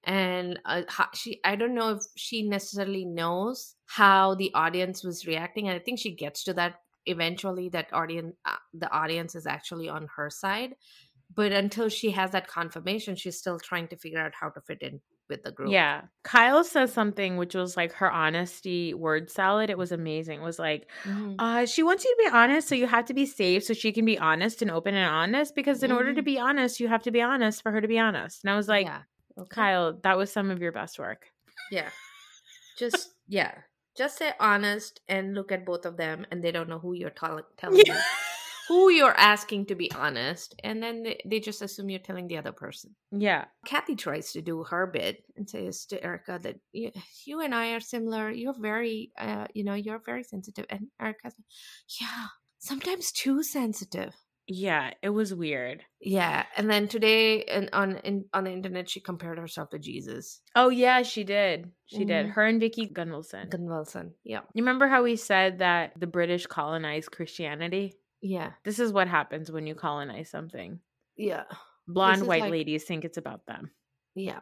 And 0.06 0.60
uh, 0.66 0.84
she 1.14 1.40
i 1.44 1.56
don't 1.56 1.76
know 1.76 1.90
if 1.90 2.04
she 2.16 2.48
necessarily 2.48 3.06
knows 3.06 3.76
how 3.88 4.36
the 4.36 4.52
audience 4.54 5.04
was 5.04 5.26
reacting 5.26 5.68
and 5.68 5.76
i 5.76 5.80
think 5.80 6.00
she 6.00 6.16
gets 6.16 6.44
to 6.44 6.54
that 6.54 6.76
eventually 7.08 7.70
that 7.70 7.92
audience 7.94 8.36
uh, 8.46 8.56
the 8.74 8.90
audience 8.92 9.36
is 9.36 9.46
actually 9.46 9.90
on 9.90 10.08
her 10.16 10.30
side 10.30 10.76
but 11.36 11.52
until 11.52 11.90
she 11.90 12.12
has 12.12 12.32
that 12.32 12.48
confirmation 12.48 13.16
she's 13.16 13.38
still 13.38 13.60
trying 13.60 13.88
to 13.88 13.98
figure 13.98 14.20
out 14.20 14.34
how 14.40 14.50
to 14.50 14.62
fit 14.62 14.82
in 14.82 15.02
with 15.28 15.42
the 15.44 15.52
group 15.52 15.72
Yeah. 15.72 16.04
Kyle 16.24 16.64
says 16.64 16.94
something 16.94 17.36
which 17.38 17.56
was 17.56 17.76
like 17.76 17.94
her 17.94 18.12
honesty 18.12 18.94
word 18.94 19.32
salad. 19.32 19.72
It 19.72 19.78
was 19.78 19.92
amazing. 19.92 20.40
It 20.40 20.44
was 20.44 20.60
like, 20.60 20.88
Mhm. 21.04 21.36
uh, 21.40 21.66
she 21.66 21.82
wants 21.82 22.06
you 22.06 22.16
to 22.16 22.30
be 22.30 22.38
honest, 22.38 22.68
so 22.68 22.76
you 22.76 22.86
have 22.86 23.06
to 23.06 23.16
be 23.16 23.26
safe 23.26 23.64
so 23.64 23.74
she 23.74 23.92
can 23.92 24.06
be 24.06 24.20
honest 24.20 24.62
and 24.62 24.70
open 24.70 24.94
and 24.94 25.10
honest. 25.10 25.56
Because 25.56 25.82
in 25.82 25.92
order 25.92 26.14
to 26.14 26.22
Mhm. 26.22 26.26
be 26.26 26.38
honest, 26.38 26.80
you 26.80 26.88
have 26.90 27.02
to 27.04 27.12
be 27.12 27.24
honest 27.24 27.64
for 27.64 27.72
her 27.72 27.82
to 27.82 27.88
be 27.88 27.98
honest. 27.98 28.44
And 28.44 28.52
I 28.52 28.56
was 28.56 28.68
like, 28.68 28.86
yeah 28.86 29.02
okay. 29.38 29.48
Kyle, 29.50 30.00
that 30.04 30.18
was 30.18 30.32
some 30.32 30.52
of 30.52 30.62
your 30.62 30.72
best 30.72 31.00
work. 31.00 31.28
yeah 31.72 31.90
just 32.80 33.10
yeah 33.28 33.52
just 33.98 34.18
say 34.18 34.34
honest 34.40 35.00
and 35.08 35.34
look 35.34 35.52
at 35.52 35.66
both 35.66 35.86
of 35.86 35.96
them 35.98 36.26
and 36.32 36.44
they 36.44 36.52
don't 36.52 36.68
know 36.70 36.80
who 36.80 36.94
you're 36.94 37.10
tell- 37.10 37.48
telling 37.58 37.80
you 37.86 37.96
who 38.68 38.90
you're 38.90 39.18
asking 39.18 39.66
to 39.68 39.76
be 39.76 39.90
honest 39.94 40.54
and 40.64 40.82
then 40.84 41.04
they, 41.04 41.22
they 41.26 41.40
just 41.40 41.62
assume 41.62 41.90
you're 41.90 42.00
telling 42.00 42.28
the 42.28 42.38
other 42.38 42.52
person 42.52 42.94
Yeah. 43.12 43.46
Kathy 43.66 43.96
tries 43.96 44.34
to 44.34 44.42
do 44.42 44.64
her 44.64 44.88
bit 44.88 45.24
and 45.38 45.50
says 45.50 45.86
to 45.88 46.04
Erika 46.04 46.40
that 46.44 46.58
you, 46.74 46.92
you 47.26 47.40
and 47.42 47.56
I 47.56 47.74
are 47.74 47.80
similar. 47.80 48.30
You're 48.32 48.60
very, 48.60 49.12
uh, 49.18 49.46
you 49.54 49.64
know, 49.64 49.76
you're 49.76 50.02
very 50.06 50.24
sensitive. 50.24 50.66
And 50.70 50.88
Erika's 51.00 51.36
like, 51.38 51.46
yeah, 52.02 52.26
sometimes 52.60 53.12
too 53.12 53.44
sensitive. 53.44 54.14
Yeah. 54.48 54.92
It 55.02 55.10
was 55.10 55.34
weird. 55.34 55.84
Yeah. 56.00 56.46
And 56.56 56.70
then 56.70 56.88
today 56.88 57.44
and 57.46 57.70
on 57.74 57.98
in, 57.98 58.26
on 58.34 58.44
the 58.44 58.52
internet, 58.52 58.90
she 58.90 59.00
compared 59.00 59.40
herself 59.40 59.72
to 59.72 59.80
Jesus. 59.80 60.42
Oh, 60.56 60.70
yeah, 60.70 61.02
she 61.02 61.24
did. 61.24 61.72
She 61.88 62.06
did. 62.06 62.28
Mhm. 62.28 62.32
Her 62.32 62.46
and 62.46 62.60
Vicki 62.60 62.88
Gunvalson. 62.88 63.50
Gun 63.50 63.66
Wilson. 63.66 64.14
Yeah. 64.24 64.42
You 64.54 64.62
remember 64.64 64.88
how 64.88 65.04
we 65.04 65.16
said 65.16 65.60
that 65.60 65.94
the 66.00 66.08
British 66.08 66.46
colonized 66.46 67.12
Christianity? 67.12 67.94
Yeah. 68.22 68.52
This 68.64 68.80
is 68.80 68.94
what 68.94 69.08
happens 69.08 69.52
when 69.52 69.66
you 69.68 69.74
colonize 69.76 70.30
something. 70.30 70.80
Yeah. 71.18 71.44
Blonde 71.88 72.28
white 72.28 72.42
like- 72.42 72.52
ladies 72.52 72.84
think 72.84 73.04
it's 73.06 73.18
about 73.18 73.46
them. 73.48 73.72
Yeah. 74.16 74.40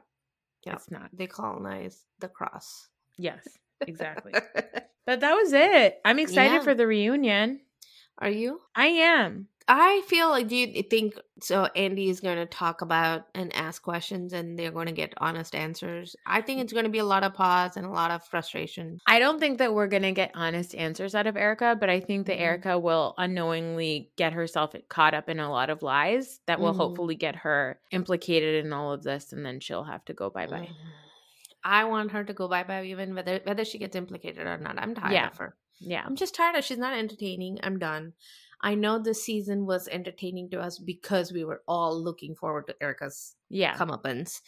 Yeah. 0.66 0.74
It's 0.76 0.89
not. 0.91 1.10
They 1.14 1.28
colonize 1.28 2.04
the 2.20 2.30
cross. 2.30 2.88
Yes, 3.18 3.45
exactly. 3.82 4.32
but 5.06 5.20
that 5.20 5.34
was 5.34 5.51
it. 5.54 5.99
I'm 6.06 6.20
excited 6.20 6.56
Yeah. 6.56 6.64
for 6.64 6.74
the 6.74 6.88
reunion. 6.88 7.60
Are 8.18 8.30
you? 8.30 8.62
I 8.76 8.88
am. 8.88 9.47
I 9.68 10.01
feel 10.07 10.30
like 10.30 10.47
do 10.49 10.55
you 10.55 10.84
think 10.84 11.14
so? 11.41 11.66
Andy 11.76 12.09
is 12.09 12.20
going 12.20 12.36
to 12.38 12.45
talk 12.45 12.82
about 12.82 13.28
and 13.34 13.55
ask 13.55 13.82
questions, 13.82 14.34
and 14.34 14.59
they're 14.59 14.72
going 14.72 14.88
to 14.88 14.91
get 14.91 15.14
honest 15.18 15.55
answers. 15.55 16.16
I 16.26 16.41
think 16.41 16.59
it's 16.61 16.74
going 16.74 16.84
to 16.86 16.91
be 16.91 16.97
a 16.99 17.05
lot 17.05 17.24
of 17.24 17.34
pause 17.34 17.78
and 17.78 17.86
a 17.86 17.89
lot 17.89 18.11
of 18.11 18.26
frustration. 18.26 18.99
I 19.07 19.20
don't 19.20 19.39
think 19.39 19.59
that 19.59 19.74
we're 19.74 19.88
going 19.88 20.03
to 20.03 20.11
get 20.11 20.32
honest 20.36 20.76
answers 20.76 21.16
out 21.16 21.28
of 21.28 21.38
Erika, 21.38 21.78
but 21.80 21.89
I 21.89 22.01
think 22.01 22.28
that 22.28 22.38
Mhm. 22.38 22.41
Erika 22.41 22.78
will 22.78 23.14
unknowingly 23.18 24.11
get 24.18 24.34
herself 24.34 24.76
caught 24.89 25.14
up 25.14 25.30
in 25.30 25.39
a 25.39 25.49
lot 25.49 25.70
of 25.70 25.82
lies 25.82 26.41
that 26.45 26.59
will 26.59 26.74
Mhm. 26.74 26.78
hopefully 26.78 27.16
get 27.16 27.38
her 27.38 27.80
implicated 27.91 28.66
in 28.66 28.74
all 28.74 28.91
of 28.91 29.03
this 29.03 29.32
and 29.32 29.45
then 29.45 29.59
she'll 29.61 29.84
have 29.86 30.03
to 30.05 30.14
go 30.14 30.30
bye 30.30 30.47
bye. 30.47 30.68
Mm. 30.72 30.76
I 31.64 31.86
want 31.86 32.11
her 32.11 32.26
to 32.26 32.34
go 32.34 32.49
bye 32.49 32.64
bye, 32.64 32.84
even 32.84 33.16
whether 33.16 33.39
whether 33.45 33.64
she 33.64 33.78
gets 33.78 33.95
implicated 33.95 34.45
or 34.45 34.57
not. 34.57 34.78
I'm 34.78 34.93
tired 34.93 35.14
Yeah. 35.14 35.28
of 35.28 35.38
her. 35.38 35.55
Yeah. 35.80 36.03
I'm 36.05 36.16
just 36.18 36.36
tired 36.36 36.55
of. 36.57 36.66
She's 36.66 36.78
not 36.78 36.93
entertaining. 36.97 37.59
I'm 37.64 37.80
done. 37.80 38.14
I 38.64 38.76
know 38.76 38.97
this 38.99 39.24
season 39.24 39.66
was 39.68 39.88
entertaining 39.89 40.49
to 40.51 40.61
us 40.61 40.80
because 40.80 41.32
we 41.34 41.43
were 41.43 41.61
all 41.68 42.01
looking 42.01 42.36
forward 42.36 42.68
to 42.68 42.76
Erika's 42.82 43.36
Yeah. 43.49 43.76
comeuppance. 43.76 44.41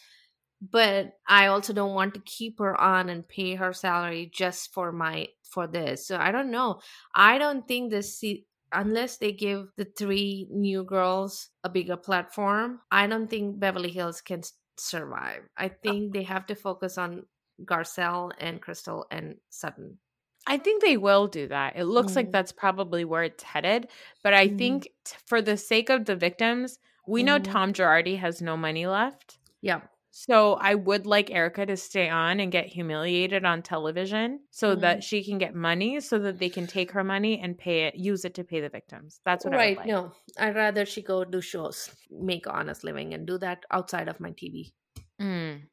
But 0.62 1.12
I 1.28 1.46
also 1.48 1.72
don't 1.74 1.94
want 1.94 2.14
to 2.14 2.20
keep 2.20 2.58
her 2.60 2.80
on 2.80 3.10
and 3.10 3.28
pay 3.28 3.54
her 3.56 3.72
salary 3.74 4.30
just 4.32 4.72
for 4.72 4.90
my 4.90 5.28
for 5.44 5.66
this. 5.66 6.06
So 6.06 6.16
I 6.16 6.32
don't 6.32 6.50
know. 6.50 6.80
I 7.14 7.36
don't 7.38 7.68
think 7.68 7.90
this 7.90 8.18
se- 8.18 8.46
unless 8.72 9.18
they 9.18 9.32
give 9.32 9.68
the 9.76 9.84
three 9.84 10.46
new 10.50 10.82
girls 10.84 11.50
a 11.62 11.68
bigger 11.68 11.96
platform, 11.96 12.80
I 12.90 13.06
don't 13.06 13.28
think 13.28 13.60
Beverly 13.60 13.90
Hills 13.92 14.22
can 14.22 14.40
s- 14.40 14.54
survive. 14.78 15.42
I 15.58 15.68
uh 15.86 15.94
think 15.94 16.12
they 16.14 16.22
have 16.24 16.46
to 16.46 16.54
focus 16.54 16.96
on 16.96 17.26
Garcelle 17.64 18.32
and 18.38 18.60
Crystal 18.62 19.06
and 19.10 19.36
Sutton. 19.50 19.98
I 20.46 20.58
think 20.58 20.82
they 20.82 20.96
will 20.96 21.26
do 21.26 21.48
that. 21.48 21.76
It 21.76 21.84
looks 21.84 22.14
like 22.16 22.26
Mhm. 22.26 22.32
that's 22.32 22.52
probably 22.52 23.04
where 23.04 23.24
it's 23.24 23.42
headed. 23.42 23.88
But 24.22 24.34
I 24.34 24.48
Mhm. 24.48 24.58
think 24.58 24.88
t- 25.04 25.16
for 25.26 25.42
the 25.42 25.56
sake 25.56 25.90
of 25.90 26.04
the 26.04 26.16
victims, 26.16 26.78
we 27.06 27.22
know 27.22 27.38
Mhm. 27.38 27.44
Tom 27.44 27.72
Girardi 27.72 28.18
has 28.18 28.40
no 28.42 28.56
money 28.56 28.86
left. 28.86 29.38
Yeah. 29.60 29.88
So 30.10 30.54
I 30.54 30.74
would 30.74 31.06
like 31.06 31.30
Erika 31.30 31.66
to 31.66 31.76
stay 31.76 32.08
on 32.08 32.40
and 32.40 32.50
get 32.52 32.66
humiliated 32.66 33.44
on 33.44 33.62
television 33.62 34.40
so 34.50 34.74
that 34.76 35.04
she 35.04 35.22
can 35.24 35.38
get 35.38 35.54
money 35.54 36.00
so 36.00 36.18
that 36.20 36.38
they 36.38 36.48
can 36.50 36.66
take 36.66 36.92
her 36.92 37.04
money 37.04 37.38
and 37.40 37.58
pay 37.58 37.84
it, 37.84 37.96
use 37.96 38.24
it 38.24 38.34
to 38.34 38.44
pay 38.44 38.60
the 38.60 38.70
victims. 38.70 39.20
That's 39.24 39.44
what 39.44 39.54
I 39.54 39.58
right. 39.58 39.76
would 39.76 39.76
like. 39.76 39.86
No, 39.88 40.12
I'd 40.38 40.54
rather 40.56 40.84
she 40.86 41.02
go 41.02 41.24
do 41.24 41.40
shows, 41.40 41.94
make 42.10 42.46
honest 42.46 42.84
living, 42.84 43.14
and 43.14 43.26
do 43.26 43.38
that 43.38 43.64
outside 43.70 44.08
of 44.08 44.20
my 44.20 44.32
TV. 44.32 44.74
Mm, 45.20 45.68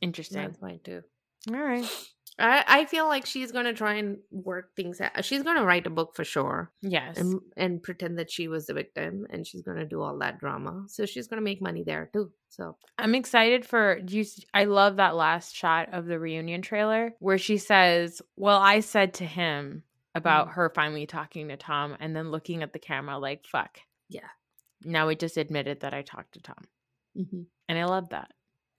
interesting. 0.00 0.42
That's 0.42 0.60
mine 0.60 0.80
too. 0.84 1.02
All 1.48 1.54
right. 1.62 1.92
I, 2.38 2.64
I 2.66 2.84
feel 2.86 3.06
like 3.06 3.26
she's 3.26 3.52
gonna 3.52 3.74
try 3.74 3.94
and 3.94 4.18
work 4.30 4.74
things 4.74 5.00
out. 5.00 5.24
She's 5.24 5.42
gonna 5.42 5.64
write 5.64 5.86
a 5.86 5.90
book 5.90 6.14
for 6.14 6.24
sure, 6.24 6.72
Yes. 6.80 7.18
and 7.18 7.40
and 7.56 7.82
pretend 7.82 8.18
that 8.18 8.30
she 8.30 8.48
was 8.48 8.66
the 8.66 8.74
victim, 8.74 9.26
and 9.30 9.46
she's 9.46 9.62
gonna 9.62 9.84
do 9.84 10.00
all 10.00 10.18
that 10.18 10.38
drama. 10.38 10.84
So 10.88 11.04
she's 11.06 11.26
gonna 11.28 11.42
make 11.42 11.60
money 11.60 11.82
there 11.84 12.08
too. 12.12 12.32
So 12.48 12.76
I'm 12.98 13.14
excited 13.14 13.66
for 13.66 14.00
do 14.00 14.18
you 14.18 14.24
I 14.54 14.64
love 14.64 14.96
that 14.96 15.14
last 15.14 15.54
shot 15.54 15.92
of 15.92 16.06
the 16.06 16.18
reunion 16.18 16.62
trailer 16.62 17.14
where 17.18 17.38
she 17.38 17.58
says, 17.58 18.22
"Well, 18.36 18.58
I 18.60 18.80
said 18.80 19.14
to 19.14 19.26
him 19.26 19.82
about 20.14 20.48
Mm. 20.48 20.52
her 20.54 20.72
finally 20.74 21.06
talking 21.06 21.48
to 21.48 21.56
Tom 21.56 21.96
and 22.00 22.14
then 22.16 22.30
looking 22.30 22.62
at 22.62 22.72
the 22.72 22.78
camera 22.78 23.18
like, 23.18 23.46
fuck. 23.46 23.78
Yeah. 24.08 24.28
Now 24.84 25.06
we 25.06 25.16
just 25.16 25.36
admitted 25.36 25.80
that 25.80 25.94
I 25.94 26.02
talked 26.02 26.32
to 26.34 26.40
Tom." 26.42 26.64
Mhm. 27.16 27.46
And 27.68 27.78
I 27.78 27.84
love 27.84 28.08
that. 28.10 28.32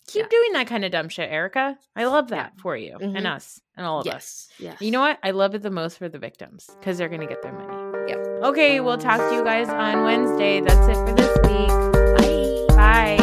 Keep 0.07 0.23
Yeah. 0.23 0.29
doing 0.29 0.53
that 0.53 0.67
kind 0.67 0.83
of 0.85 0.91
dumb 0.91 1.09
shit, 1.09 1.29
Erika. 1.31 1.77
I 1.95 2.05
love 2.05 2.27
that 2.29 2.53
Yeah. 2.55 2.61
for 2.61 2.75
you 2.77 2.97
Mhm. 2.99 3.17
and 3.17 3.25
us 3.27 3.61
and 3.77 3.85
all 3.85 4.01
of 4.01 4.07
us. 4.07 4.49
yes, 4.59 4.71
yes. 4.73 4.81
You 4.81 4.91
know 4.91 4.99
what? 5.01 5.17
I 5.23 5.31
love 5.31 5.55
it 5.55 5.61
the 5.63 5.71
most 5.71 5.97
for 5.97 6.09
the 6.09 6.19
victims 6.19 6.69
because 6.79 6.97
they're 6.97 7.09
going 7.09 7.21
to 7.21 7.27
get 7.27 7.41
their 7.41 7.53
money. 7.53 8.09
Yep. 8.09 8.27
Okay, 8.43 8.79
we'll 8.81 8.97
talk 8.97 9.19
to 9.29 9.35
you 9.35 9.43
guys 9.43 9.69
on 9.69 10.03
Wednesday. 10.03 10.59
That's 10.59 10.87
it 10.87 10.95
for 10.95 11.13
this 11.13 11.37
week. 11.47 11.69
Bye. 12.69 12.75
Bye. 12.75 13.22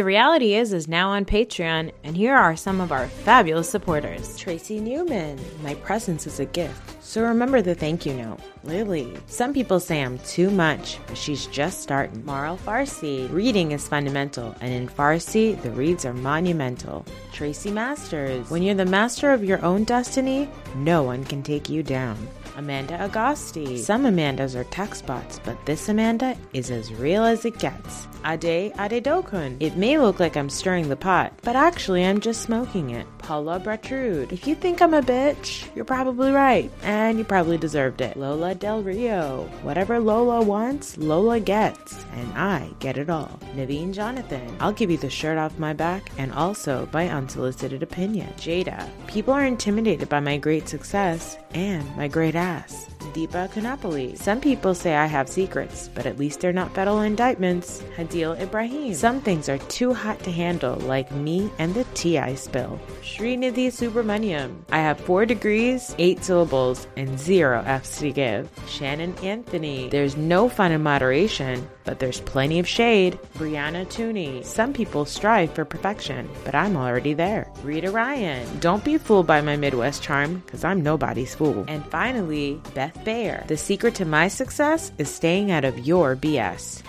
The 0.00 0.04
reality 0.04 0.54
is 0.54 0.72
is 0.72 0.88
now 0.88 1.10
on 1.10 1.26
Patreon, 1.26 1.92
and 2.04 2.16
here 2.16 2.34
are 2.34 2.56
some 2.56 2.80
of 2.80 2.90
our 2.90 3.06
fabulous 3.06 3.68
supporters. 3.68 4.34
Tracy 4.38 4.80
Newman, 4.80 5.38
my 5.62 5.74
presence 5.74 6.26
is 6.26 6.40
a 6.40 6.46
gift. 6.46 7.04
So 7.04 7.20
remember 7.22 7.60
the 7.60 7.74
thank 7.74 8.06
you 8.06 8.14
note. 8.14 8.38
Lily. 8.64 9.12
Some 9.26 9.52
people 9.52 9.78
say 9.78 10.02
I'm 10.02 10.18
too 10.20 10.50
much, 10.50 10.98
but 11.06 11.18
she's 11.18 11.44
just 11.48 11.82
starting. 11.82 12.24
Marl 12.24 12.56
Farsi. 12.56 13.30
Reading 13.30 13.72
is 13.72 13.88
fundamental, 13.88 14.56
and 14.62 14.72
in 14.72 14.88
Farsi, 14.88 15.60
the 15.60 15.70
reads 15.72 16.06
are 16.06 16.14
monumental. 16.14 17.04
Tracy 17.32 17.70
Masters. 17.70 18.48
When 18.48 18.62
you're 18.62 18.74
the 18.74 18.86
master 18.86 19.32
of 19.32 19.44
your 19.44 19.62
own 19.62 19.84
destiny, 19.84 20.48
no 20.76 21.02
one 21.02 21.24
can 21.24 21.42
take 21.42 21.68
you 21.68 21.82
down. 21.82 22.16
Amanda 22.56 22.98
Agosti. 22.98 23.78
Some 23.78 24.04
Amandas 24.04 24.54
are 24.54 24.64
text 24.64 25.06
bots, 25.06 25.40
but 25.44 25.64
this 25.66 25.88
Amanda 25.88 26.36
is 26.52 26.70
as 26.70 26.92
real 26.94 27.24
as 27.24 27.44
it 27.44 27.58
gets. 27.58 28.06
Ade 28.24 28.72
Ade 28.78 29.02
Dokun. 29.02 29.56
It 29.60 29.76
may 29.76 29.98
look 29.98 30.20
like 30.20 30.36
I'm 30.36 30.50
stirring 30.50 30.88
the 30.88 30.96
pot, 30.96 31.32
but 31.42 31.56
actually 31.56 32.04
I'm 32.04 32.20
just 32.20 32.42
smoking 32.42 32.90
it. 32.90 33.06
Paula 33.18 33.60
Bretrude. 33.60 34.32
If 34.32 34.46
you 34.46 34.54
think 34.54 34.82
I'm 34.82 34.94
a 34.94 35.02
bitch, 35.02 35.64
you're 35.74 35.84
probably 35.84 36.30
right, 36.30 36.70
and 36.82 37.18
you 37.18 37.24
probably 37.24 37.56
deserved 37.56 38.00
it. 38.00 38.16
Lola 38.16 38.54
Del 38.54 38.82
Rio. 38.82 39.48
Whatever 39.62 40.00
Lola 40.00 40.42
wants, 40.42 40.98
Lola 40.98 41.40
gets, 41.40 42.04
and 42.12 42.32
I 42.34 42.70
get 42.80 42.98
it 42.98 43.08
all. 43.08 43.38
Naveen 43.54 43.92
Jonathan. 43.92 44.56
I'll 44.60 44.72
give 44.72 44.90
you 44.90 44.98
the 44.98 45.08
shirt 45.10 45.38
off 45.38 45.58
my 45.58 45.72
back, 45.72 46.10
and 46.18 46.32
also 46.32 46.86
by 46.86 47.08
unsolicited 47.08 47.82
opinion. 47.82 48.28
Jada. 48.36 48.88
People 49.06 49.32
are 49.32 49.46
intimidated 49.46 50.08
by 50.08 50.20
my 50.20 50.36
great 50.36 50.68
success 50.68 51.38
and 51.54 51.84
my 51.96 52.08
great 52.08 52.34
ass. 52.50 52.89
Deepa 53.10 53.50
Kanapoli. 53.50 54.16
Some 54.16 54.40
people 54.40 54.74
say 54.74 54.94
I 54.96 55.06
have 55.06 55.28
secrets, 55.28 55.88
but 55.94 56.06
at 56.06 56.18
least 56.18 56.40
they're 56.40 56.52
not 56.52 56.74
federal 56.74 57.00
indictments. 57.00 57.82
Hadil 57.96 58.40
Ibrahim. 58.40 58.94
Some 58.94 59.20
things 59.20 59.48
are 59.48 59.58
too 59.58 59.92
hot 59.92 60.18
to 60.20 60.30
handle, 60.30 60.76
like 60.76 61.10
me 61.12 61.50
and 61.58 61.74
the 61.74 61.84
TI 61.94 62.36
spill. 62.36 62.78
Srinidhi 63.02 63.68
Subramaniam. 63.68 64.56
I 64.70 64.78
have 64.78 65.00
four 65.00 65.26
degrees, 65.26 65.94
eight 65.98 66.24
syllables, 66.24 66.86
and 66.96 67.18
zero 67.18 67.62
F's 67.66 67.98
to 67.98 68.12
give. 68.12 68.48
Shannon 68.66 69.14
Anthony. 69.22 69.88
There's 69.88 70.16
no 70.16 70.48
fun 70.48 70.72
in 70.72 70.82
moderation, 70.82 71.68
but 71.84 71.98
there's 71.98 72.20
plenty 72.20 72.58
of 72.58 72.68
shade. 72.68 73.18
Brianna 73.36 73.86
Tooney. 73.86 74.44
Some 74.44 74.72
people 74.72 75.04
strive 75.04 75.52
for 75.52 75.64
perfection, 75.64 76.28
but 76.44 76.54
I'm 76.54 76.76
already 76.76 77.14
there. 77.14 77.50
Rita 77.62 77.90
Ryan. 77.90 78.46
Don't 78.60 78.84
be 78.84 78.98
fooled 78.98 79.26
by 79.26 79.40
my 79.40 79.56
Midwest 79.56 80.02
charm, 80.02 80.42
because 80.46 80.64
I'm 80.64 80.82
nobody's 80.82 81.34
fool. 81.34 81.64
And 81.68 81.84
finally, 81.86 82.60
Beth 82.74 82.99
The 83.46 83.56
secret 83.56 83.94
to 83.96 84.04
my 84.04 84.28
success 84.28 84.92
is 84.98 85.08
staying 85.08 85.50
out 85.50 85.64
of 85.64 85.78
your 85.78 86.16
BS. 86.16 86.82